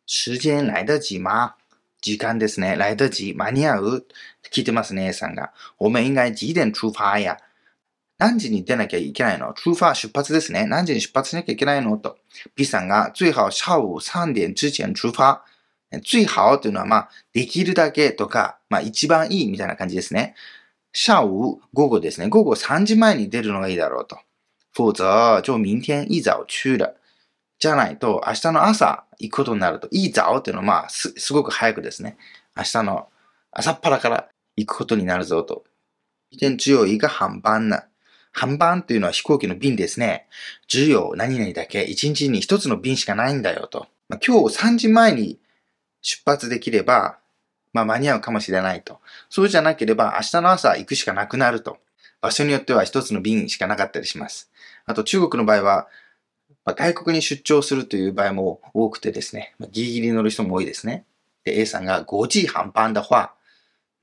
[0.07, 1.55] 时间来得及吗？
[2.01, 2.77] 時間ですね。
[2.77, 4.07] 来得及、間に合う
[4.53, 5.51] 聞いてますね、A さんが。
[5.78, 7.36] 我们应该几点出发や
[8.22, 9.56] 何時に出なきゃいけないの？
[9.56, 10.68] 出发、出発ですね。
[10.68, 11.98] 何時に出発しなきゃいけないの？
[11.98, 12.19] と。
[12.56, 15.43] B さんが、最好下午3点之前出发。
[16.03, 20.35] 最好というのは、まあ、できるだけとか、まあ、一番いいみたいな感じですね。
[20.93, 22.27] 下午、午後ですね。
[22.27, 24.19] 午後3時前に出るのがいいだろうと。
[24.72, 26.93] 否则、就明天一早去了。
[27.57, 32.18] じゃないと、明日の朝行くことになると、いいぞっていうのは、まあ、す、すごく早くですね。
[32.56, 33.07] 明日の
[33.52, 35.64] 朝っぱらから行くことになるぞと。
[36.30, 37.90] 一天只有一个航班呢。
[38.34, 40.28] 航班っていうのは飛行機の便ですね。
[40.68, 43.88] 只有何々だけ、一日に一つの便しかないんだよと。
[44.10, 45.40] まあ、今日3時前に
[46.02, 47.18] 出発できれば、
[47.74, 48.99] まあ間に合うかもしれないと。
[49.30, 51.78] そうじゃなければ明日の朝行くしかなくなると。
[52.22, 54.52] 場所によっては一つの便しかなかったりします。
[54.86, 55.88] あと中国の場合は、
[56.66, 61.06] まあ、外国に出張するという場合も多くてですね、まあ、ギリギリ乗る人も多いですね。
[61.45, 63.34] A さんが5 g 半班的話、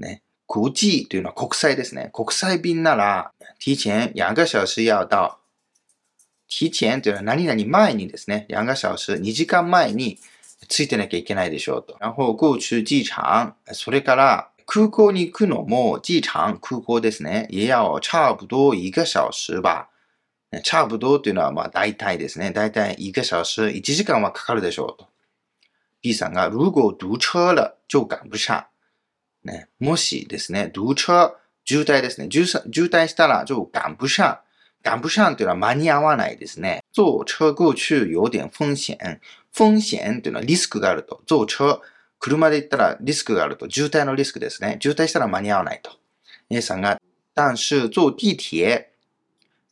[0.00, 2.10] ね、5 g というのは国際ですね。
[2.14, 5.38] 国際便なら、提前2个小時要到。
[6.48, 10.18] 提前というのは何々前にですね、2个小時、2時間前に
[10.68, 11.98] ついてなきゃいけないでしょうと。
[12.00, 17.46] 然後、过去機場、それから空港に行くのも、機場、空港ですね。
[17.50, 19.90] 也要差不多一个小時吧。
[20.64, 22.52] 差不多というのはまあ大体ですね。
[22.52, 25.06] 大体一个小時、1時間はかかるでしょうと。
[26.00, 28.64] B さんが、如果堵車了就赶不上。
[29.44, 31.34] ね、もしですね、堵車、
[31.64, 32.28] 渋滞ですね。
[32.30, 34.38] 渋滞したら就赶不上。
[34.82, 36.82] 赶不上というのは間に合わないですね。
[36.92, 39.20] 坐車過去有点風險。
[39.52, 41.22] 風險というのはリスクがあると。
[41.26, 41.80] 坐車、
[42.18, 43.68] 車で行ったらリスクがあると。
[43.68, 44.78] 渋滞のリスクですね。
[44.80, 45.90] 渋滞したら間に合わないと。
[46.50, 47.00] A さんが、
[47.34, 48.88] 但是坐地铁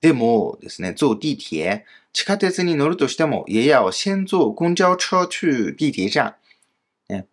[0.01, 6.35] でもですね、坐地铁、地下鉄に乗るとしても、也要先坐公交車去地铁站。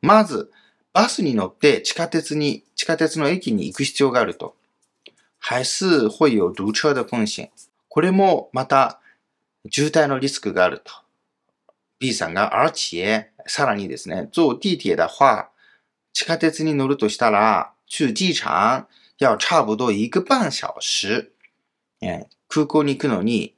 [0.02, 0.52] まず、
[0.94, 4.56] バスに乗って地下鉄に、地下鉄の駅に行く必要があると。
[5.40, 7.52] 还是会有堵車的風险。
[7.90, 9.02] これもまた
[9.70, 10.94] 渋滞のリスクがあると。
[12.00, 15.50] B さんが、而且、さらにですね、坐地铁的話、
[16.14, 18.88] 地下鉄に乗るとしたら、去機場
[19.18, 21.32] 要差不多一个半小時。
[22.48, 23.56] 空港に行くのに、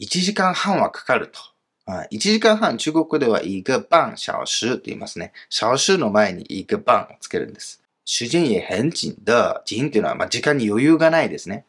[0.00, 1.40] 1時間半はかかると。
[1.86, 5.32] 1時間半、中国語では一个半小時と言いますね。
[5.48, 7.80] 小時の前に一个半をつけるんです。
[8.04, 9.62] 時間也很緊的。
[9.66, 11.64] 緊っていうのは、まあ、時間に余裕がないですね。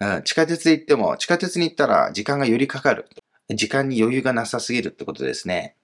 [0.00, 3.08] うん、地下鉄行っても、地下鉄に行ったら時間がよりかかる。
[3.50, 5.76] 時間に余裕がなさすぎるってことですね。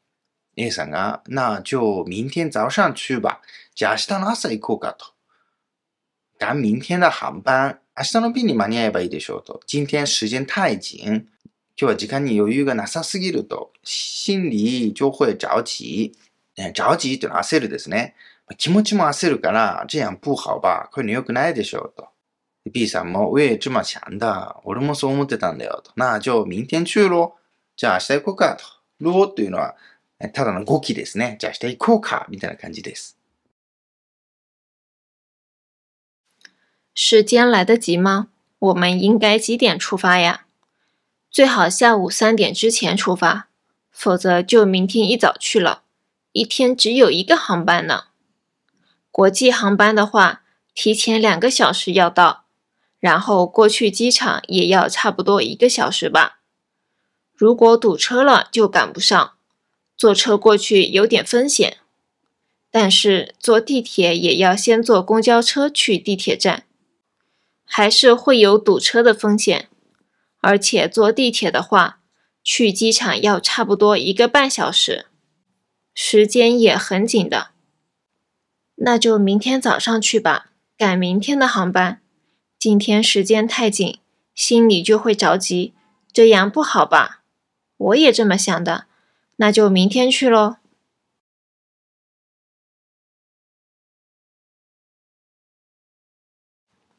[0.57, 3.41] A さんが、那就明天早上去吧。
[3.75, 5.07] じゃあ明日の朝行こうかと。
[6.39, 7.79] 赶明天的航班。
[7.97, 9.61] 明日の便に間に合えばいいでしょうと。
[9.67, 11.27] 今天時間太緊。
[11.83, 13.73] 今日は時間に余裕がなさすぎると。
[13.83, 16.13] 心里就会着急。
[16.73, 18.15] 着急というのは焦るですね。
[18.57, 20.89] 気持ちも焦るから、这样不好吧。
[20.93, 22.07] こういうの良くないでしょうと。
[22.71, 24.61] B さんも、我也这么想的。
[24.63, 25.91] 俺もそう思ってたんだよと。
[25.97, 27.35] なあ、じゃあ明天去ろ。
[27.75, 28.65] じゃあ明日行こうかと。
[29.01, 29.75] ろというのは、
[30.33, 31.37] ただの語気ですね。
[31.41, 32.27] じゃあ明日行こうか。
[32.29, 33.19] みたいな感じです。
[36.95, 38.29] 时间来得及吗？
[38.61, 40.47] 我们应该几点出发呀？
[41.33, 43.49] 最好下午三点之前出发，
[43.91, 45.83] 否则就明天一早去了。
[46.33, 48.09] 一天只有一个航班呢。
[49.11, 50.43] 国际航班的话，
[50.75, 52.45] 提前两个小时要到，
[53.01, 56.41] 然后过去机场也要差不多一个小时吧。
[57.35, 59.33] 如果堵车了，就赶不上。
[59.97, 61.79] 坐车过去有点风险，
[62.71, 66.67] 但是坐地铁也要先坐公交车去地铁站，
[67.65, 69.71] 还是会有堵车的风险。
[70.43, 72.01] 而且坐地铁的话，
[72.43, 75.07] 去机场要差不多一个半小时，
[75.95, 77.53] 时间也很紧的。
[78.75, 82.03] 那就明天早上去吧，赶明天的航班。
[82.59, 84.01] 今天时间太紧，
[84.35, 85.75] 心里就会着急，
[86.13, 87.23] 这样不好吧？
[87.77, 88.87] 我也这么想的。
[89.37, 90.57] 那就明天去喽。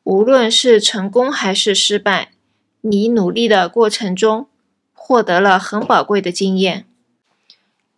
[0.04, 2.33] 无论是成功还是失败，
[2.86, 4.48] 你努力的过程中
[4.94, 6.86] 获得了很宝贵的经验。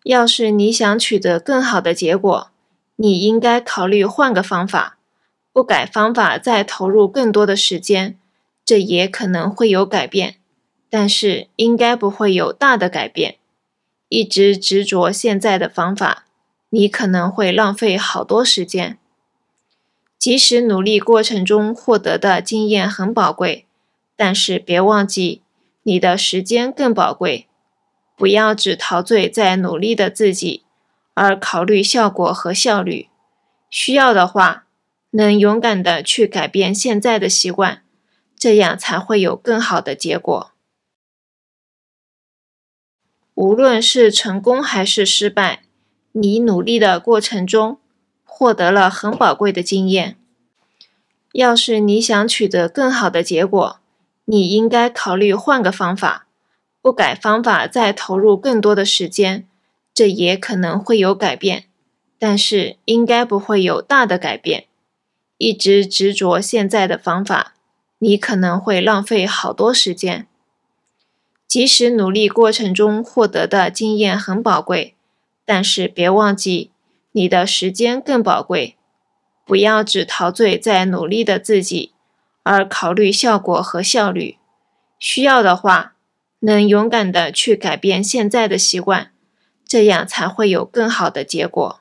[0.03, 2.51] 要是你想取得更好的结果，
[2.97, 4.97] 你应该考虑换个方法，
[5.51, 8.15] 不改方法再投入更多的时间，
[8.63, 10.35] 这也可能会有改变，
[10.87, 13.37] 但是应该不会有大的改变。
[14.09, 16.25] 一直执着现在的方法，
[16.69, 18.99] 你可能会浪费好多时间。
[20.19, 23.64] 即使努力过程中获得的经验很宝贵，
[24.15, 25.41] 但是别忘记
[25.83, 27.47] 你的时间更宝贵。
[28.17, 30.63] 不要只陶醉在努力的自己，
[31.13, 33.09] 而考虑效果和效率。
[33.69, 34.65] 需要的话，
[35.11, 37.83] 能勇敢的去改变现在的习惯，
[38.37, 40.51] 这样才会有更好的结果。
[43.33, 45.63] 无论是成功还是失败，
[46.13, 47.79] 你努力的过程中
[48.23, 50.17] 获得了很宝贵的经验。
[51.33, 53.81] 要是你想取得更好的结果，
[54.25, 56.25] 你应该考虑换个方法，
[56.81, 59.47] 不改方法再投入更多的时间，
[59.93, 61.65] 这也可能会有改变，
[62.17, 64.65] 但是应该不会有大的改变。
[65.37, 67.53] 一直执着现在的方法，
[67.99, 70.27] 你可能会浪费好多时间。
[71.47, 74.95] 即使努力过程中获得的经验很宝贵，
[75.45, 76.71] 但是别忘记
[77.11, 78.75] 你的时间更宝贵。
[79.45, 81.91] 不要只陶醉在努力的自己，
[82.44, 84.38] 而考虑效果和效率。
[84.98, 85.94] 需要的话，
[86.40, 89.12] 能勇敢的去改变现在的习惯，
[89.66, 91.80] 这样才会有更好的结果。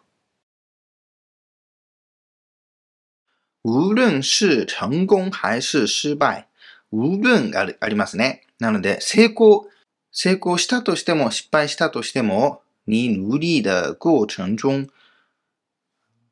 [3.62, 6.46] 无论是成功还是失败，
[6.90, 8.42] 无论ありありますね。
[8.60, 9.68] なので、成功、
[10.12, 14.88] 成功したとしても、失敗したとしても、你努力的过程中、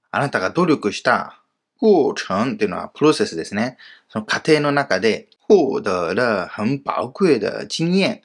[0.09, 1.41] あなたが努力した
[1.79, 2.13] 過程
[2.53, 3.77] っていうのはプロセスですね。
[4.12, 8.20] その過程の中で、获得了很宝贵的经验。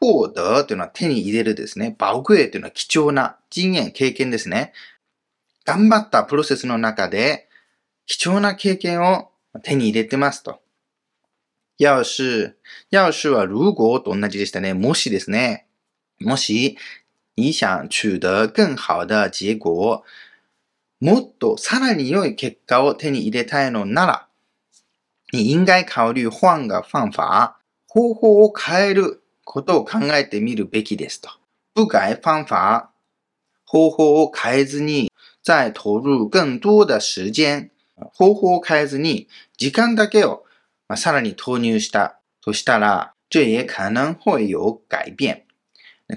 [0.00, 1.94] 获得というのは手に入れるですね。
[1.96, 4.72] 宝贵というのは貴重な经验、経験ですね。
[5.64, 7.48] 頑張ったプロセスの中で、
[8.06, 9.30] 貴重な経験を
[9.62, 10.60] 手に入れてますと。
[11.78, 12.56] 要是、
[12.90, 14.74] 要是は如果と同じでしたね。
[14.74, 15.68] もしですね。
[16.18, 16.76] もし、
[17.36, 20.02] 你想取得更好的结果、
[21.00, 24.29] もっとさらに良い結果を手に入れたいのなら、
[25.32, 31.30] 你应该考虑换个方法、方法を変えることを考えてみるべきですと。
[31.74, 32.88] 不改方法、
[33.64, 35.10] 方法を変えずに、
[35.42, 40.44] 再投入更多的時間、方法を変えずに、時間だけを
[40.90, 45.44] まあ、さらに投入したとしたら、这也可能会有改变。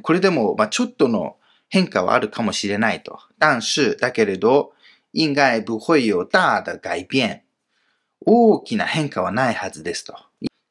[0.01, 1.37] これでも、まあ、ちょっとの
[1.69, 3.19] 変化はあるかもしれないと。
[3.37, 4.73] 但是、だけれど、
[5.13, 7.43] 应该不会有大的改变。
[8.25, 10.15] 大きな変化はないはずですと。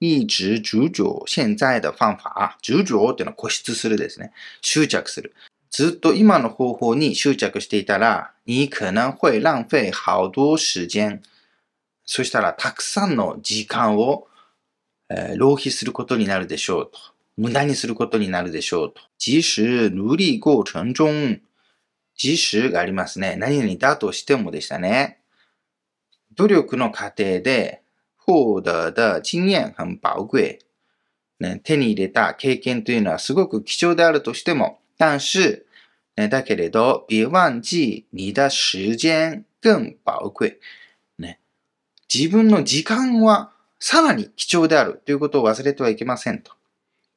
[0.00, 2.30] 一直执着現在的方法。
[2.60, 4.32] 執着っていうのは固執するですね。
[4.60, 5.34] 執着する。
[5.70, 11.22] ずっと今の方法に執着していたら、你可能会浪费好多時間。
[12.04, 14.26] そしたら、たくさんの時間を、
[15.08, 16.98] えー、浪費することになるでしょうと。
[17.36, 19.00] 無駄にすることになるでしょうと。
[19.18, 21.40] 即使努力過程中、
[22.14, 23.36] 即使がありますね。
[23.36, 25.21] 何々だとしてもでしたね。
[26.36, 27.82] 努力の過程で
[28.16, 30.58] 获得的经验很宝贵。
[31.40, 35.66] ね、手に入れた経験というのはすごく貴重であるとしても、但是、
[36.16, 40.58] ね、だけれど、別忘記你的時間更宝貴。
[42.14, 46.52] 自分の時間はさらに貴重であるということを忘れてはいけませんと。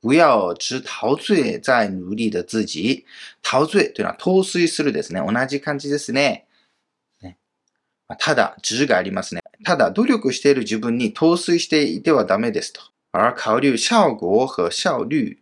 [0.01, 3.05] 不要只陶醉在努力的自己。
[3.41, 5.19] 陶醉というのは陶酔するですね。
[5.19, 6.47] 同じ感じですね。
[8.19, 9.41] ただ、字がありますね。
[9.63, 12.81] ただ、努力している自分に陶酔していてはダメですと。
[13.11, 15.37] 而考慮效果和效率。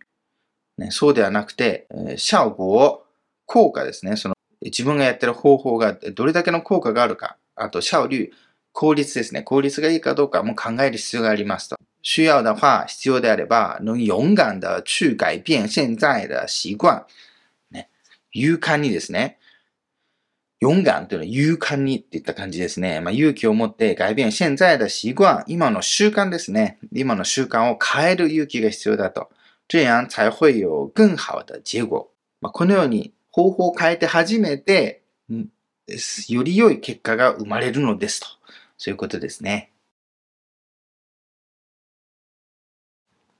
[0.78, 1.86] ね、そうではなくて、
[2.16, 3.00] 效果、
[3.46, 4.16] 効果ですね。
[4.16, 7.36] その自分がやってる方法がどれだけの効果があるか。
[7.54, 8.32] あと、效率、
[8.72, 9.42] 効率ですね。
[9.42, 11.76] 効率がいいかどうかも考える必要がありますと。
[12.02, 17.04] 需要的话、必要であれば、能勇敢的去改变现在的習慣。
[17.70, 17.88] ね、
[18.32, 19.38] 勇敢にですね。
[20.64, 23.00] 勇敢というのは勇敢にっていった感じですね。
[23.02, 25.44] まあ、勇気を持って改变現在的習慣。
[25.46, 26.78] 今の習慣ですね。
[26.90, 29.30] 今の習慣を変える勇気が必要だと。
[29.68, 32.08] 这样才会有更好的結果。
[32.40, 35.02] まあ、このように方法を変えて初めて、
[36.28, 38.26] より良い結果が生まれるのですと。
[38.78, 39.70] そういうことですね。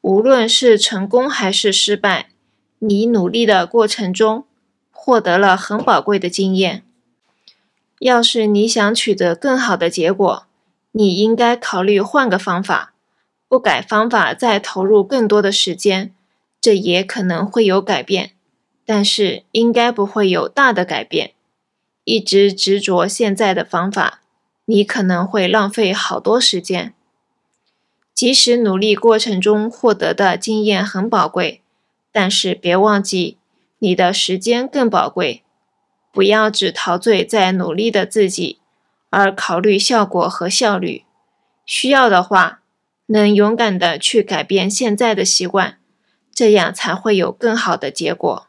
[0.03, 2.27] 无论是成功还是失败，
[2.81, 4.47] 你努力的过程中
[4.91, 6.83] 获得了很宝贵的经验。
[8.01, 10.47] 要是你想取得更好的结果，
[10.93, 12.93] 你应该考虑换个方法，
[13.49, 16.13] 不改方法，再投入更多的时间，
[16.61, 18.33] 这也可能会有改变，
[18.85, 21.33] 但是应该不会有大的改变。
[22.05, 24.21] 一直执着现在的方法，
[24.67, 26.93] 你可能会浪费好多时间。
[28.13, 31.63] 即使努力过程中获得的经验很宝贵，
[32.13, 33.39] 但是别忘记
[33.79, 35.44] 你的时间更宝贵。
[36.15, 38.61] 不要只陶醉在努力的自己，
[39.11, 41.05] 而考虑效果和效率。
[41.67, 42.63] 需要的话，
[43.07, 45.81] 能勇敢的去改变现在的习惯，
[46.33, 48.47] 这样才会有更好的结果。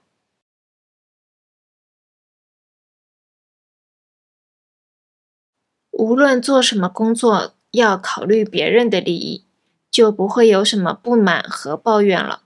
[5.92, 9.46] 无论做什么工作，要考虑别人的利益。
[9.92, 12.42] 就不会有什么不满和抱怨了。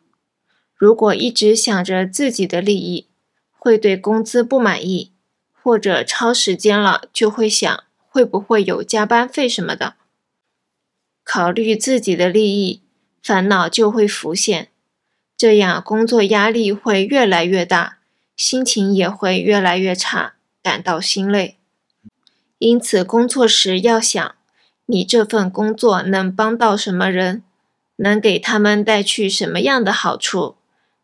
[0.76, 3.09] 如果一直想着自己的利益，
[3.60, 5.12] 会对工资不满意，
[5.62, 9.94] 或者超时间了就会想会不会有加班费什么的。
[11.24, 12.82] 考虑自己的利益，
[13.22, 14.70] 烦恼就会浮现，
[15.38, 18.00] 这样工作压力会越来越大，
[18.36, 20.34] 心情也会越来越差，
[20.64, 21.58] 感到心累。
[22.58, 24.36] 因此，工作时要想。
[24.92, 27.44] 你这份工作能帮到什么人？
[27.98, 30.56] 能给他们带去什么样的好处？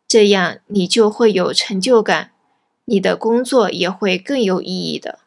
[0.08, 2.32] 这样你就会有成就感，
[2.86, 5.18] 你的工作也会更有意义的。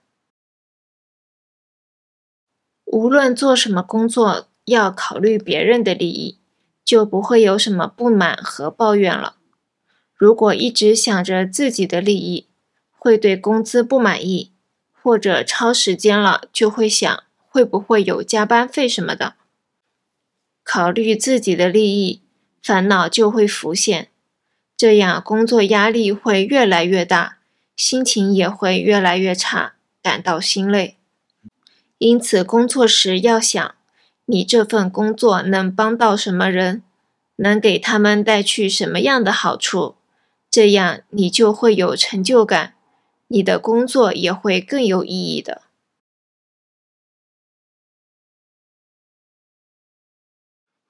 [2.85, 6.39] 无论做什么工作，要考虑别人的利益，
[6.83, 9.35] 就不会有什么不满和抱怨了。
[10.15, 12.47] 如果一直想着自己的利益，
[12.89, 14.51] 会对工资不满意，
[14.91, 17.23] 或者超时间了就会想。
[17.51, 19.33] 会不会有加班费什么的？
[20.63, 22.21] 考虑自己的利益，
[22.61, 24.11] 烦恼就会浮现，
[24.77, 27.38] 这样工作压力会越来越大，
[27.78, 30.96] 心情也会越来越差，感到心累。
[31.98, 33.74] 因此，工作时要想，
[34.26, 36.82] 你这份工作能帮到什么人，
[37.36, 39.96] 能给他们带去什么样的好处，
[40.50, 42.74] 这样你就会有成就感，
[43.28, 45.62] 你的工作也会更有意义的。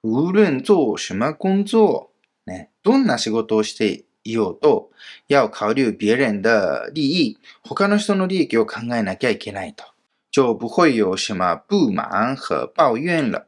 [0.01, 2.11] 无论做什么工作、
[2.45, 4.90] ね、どんな仕事をして いようと、
[5.28, 9.84] 要考慮別人的利益、他の人の利益を考えなきゃいけないと。
[10.32, 13.46] 就不会有什么不満和抱怨了。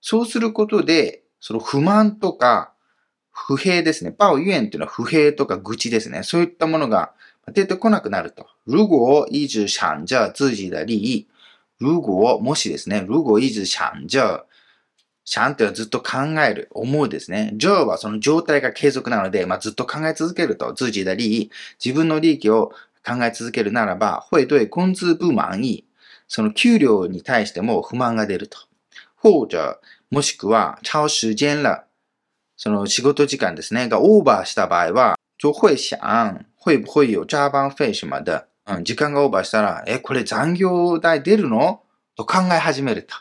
[0.00, 2.72] そうすることで、その不満とか
[3.32, 4.12] 不平ですね。
[4.12, 6.22] 抱怨っていうのは不平とか愚痴ですね。
[6.22, 7.12] そういったものが
[7.52, 8.46] 出てこなくなると。
[8.66, 11.28] 如果一直想着自己的利益、
[11.80, 13.04] 如果、もしですね。
[13.08, 14.46] 如果一直想着
[15.32, 17.52] シャンってはずっと考える、思うですね。
[17.54, 21.50] ジョーはその状態が継続なので、まあ、ずっと考え続けると、自己的利益、
[21.82, 22.72] 自分の利益を
[23.02, 25.86] 考え続けるならば、会对工資不満意。
[26.28, 28.58] その給料に対しても不満が出ると。
[29.16, 29.78] 或者、
[30.10, 31.84] もしくは、超時間了。
[32.58, 35.96] その仕事時間ですね、がオーバーした場合は、就会想、
[36.62, 38.44] 会不会有加班費什么的。
[38.66, 41.80] うん、時間がオーバーしたら、え、これ残業代出るの？
[42.16, 43.14] と考え始めると。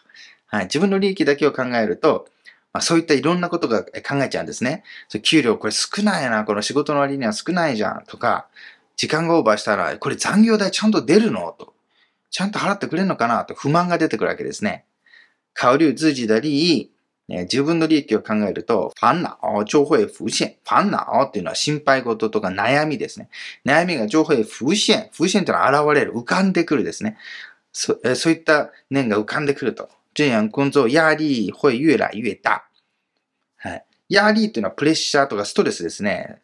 [0.52, 2.28] はい、自分の利益だけを考えると、
[2.74, 4.84] まあ、そういったいろんなことが考えちゃうんですね。
[5.24, 8.48] 給料これ少ないな、この仕事の割には少ないじゃんとか、
[8.98, 11.56] 時間がオーバーしたら、これ残業代ちゃんと出るの？
[11.58, 11.74] と。
[12.30, 13.44] ちゃんと払ってくれるのかな？
[13.46, 14.86] と不満が出てくるわけですね。
[15.60, 16.92] 考慮自己的利益、
[17.28, 20.56] 自分の利益を考えると、煩恼就会浮現。
[20.66, 23.30] 煩悩っていうのは心配事とか悩みですね。
[23.66, 25.10] 悩みが就会浮現。
[25.14, 26.14] 浮現っていうのは現れる。
[26.14, 27.18] 浮かんでくるですね。
[27.74, 29.90] そそういった念が浮かんでくると。
[30.14, 32.64] 这样工作压力会越来越大。
[33.58, 33.86] はい。
[34.10, 36.42] 压力っていうのはプレッシャーとかストレスですね。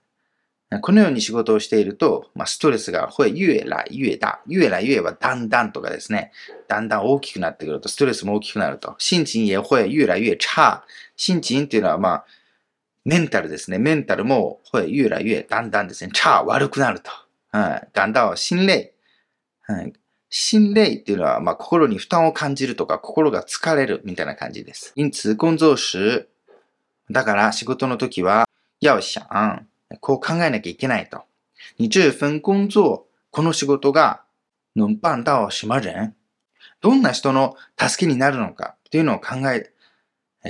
[0.81, 4.41] このように仕事をしていると、まあ、ストレスが会越来越大。
[4.49, 6.34] 越来越はだんだんとかですね。
[6.68, 8.95] だんだん大きくなってくると、ストレスも大きくなると。
[8.98, 10.84] 心情也会越来越差。
[11.15, 12.26] 心情っていうのは、まあ、
[13.06, 13.77] メンタルですね。
[13.77, 16.11] メンタルも会越来越だんだんですね。
[16.14, 17.11] 差、悪くなると。
[17.52, 17.88] はい。
[17.94, 18.91] 感到心累。
[19.61, 19.94] はい。
[20.29, 24.91] 心累っていうのは、まあ、心に負担を感じるとか、心が疲れるみたいな感じです。
[24.95, 26.27] 因此、工作時、
[27.09, 28.47] だから仕事の時は、
[28.81, 29.21] 要想、
[30.01, 31.23] こう考えなきゃいけないと。
[31.77, 34.23] 你这份工作、この仕事が、
[34.75, 36.13] 能办到什么人
[36.81, 38.75] どんな人の助けになるのか？
[38.87, 39.71] っていうのを考え、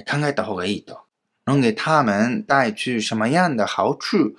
[0.04, 1.00] 考えた方がいいと。
[1.46, 4.36] 能给他们带去什么样的好处？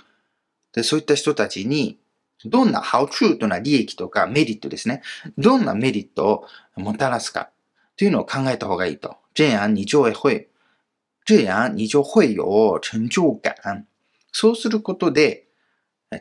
[0.74, 1.98] で、そういった人たちに、
[2.44, 5.02] どんな好处というのは利益とかメリットですね。
[5.36, 6.46] どんなメリット
[6.76, 7.50] をもたらすか
[7.96, 9.16] というのを考えた方がいいと。
[9.34, 10.48] 这样你就会、
[11.24, 13.86] 这样你就会有成就感。
[14.32, 15.48] そうすることで、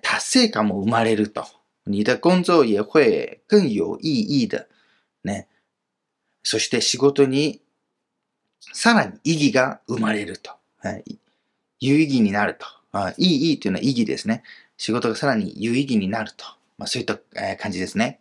[0.01, 1.45] 達成感も生まれると。
[1.85, 4.67] 你的工作也会更有意義的。
[5.23, 5.47] ね。
[6.43, 7.61] そして仕事に
[8.73, 10.51] さらに意義が生まれると。
[10.79, 11.19] はい、
[11.79, 12.65] 有意義になると。
[12.91, 14.43] あいい、いいというのは意義ですね。
[14.76, 16.44] 仕事がさらに有意義になると。
[16.78, 17.16] まあ、そういった
[17.56, 18.18] 感じですね。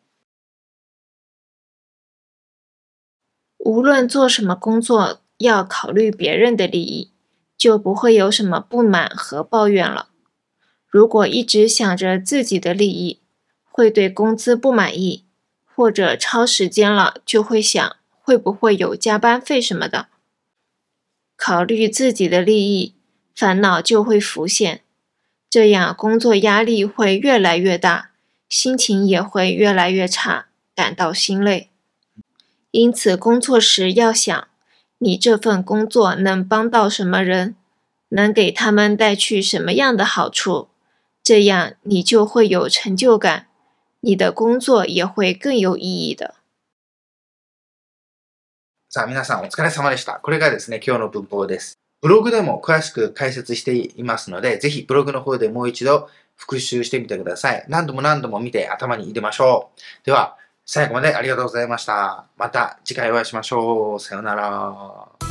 [3.58, 7.12] 无论做什么工作，要考虑别人的利益，
[7.58, 10.10] 就不会有什么不满和抱怨了。
[10.88, 13.22] 如果一直想着自己的利益，
[13.64, 15.26] 会对工资不满意，
[15.66, 20.10] 或者超时间了就会想会不会有加班费什么的。
[21.38, 22.96] 考虑自己的利益，
[23.34, 24.84] 烦恼就会浮现，
[25.50, 28.12] 这样工作压力会越来越大，
[28.48, 31.70] 心情也会越来越差，感到心累。
[32.72, 34.48] 因此，工作时要想，
[35.00, 37.56] 你这份工作能帮到什么人，
[38.10, 40.70] 能给他们带去什么样的好处，
[41.22, 43.48] 这样你就会有成就感，
[44.00, 46.36] 你的工作也会更有意义的。
[48.90, 50.20] さあ、皆さんお疲れ様でした。
[50.22, 51.78] これがですね、今日の文法です。
[52.07, 57.65] ブログでも詳しく解説していますので、ぜひブログの方でもう一度復習してみてください。
[57.67, 60.07] 何度も何度も見て頭に入れましょう。
[60.07, 62.27] では、最後までありがとうございました。
[62.37, 63.99] また次回お会いしましょう。
[64.01, 65.26] さようなら。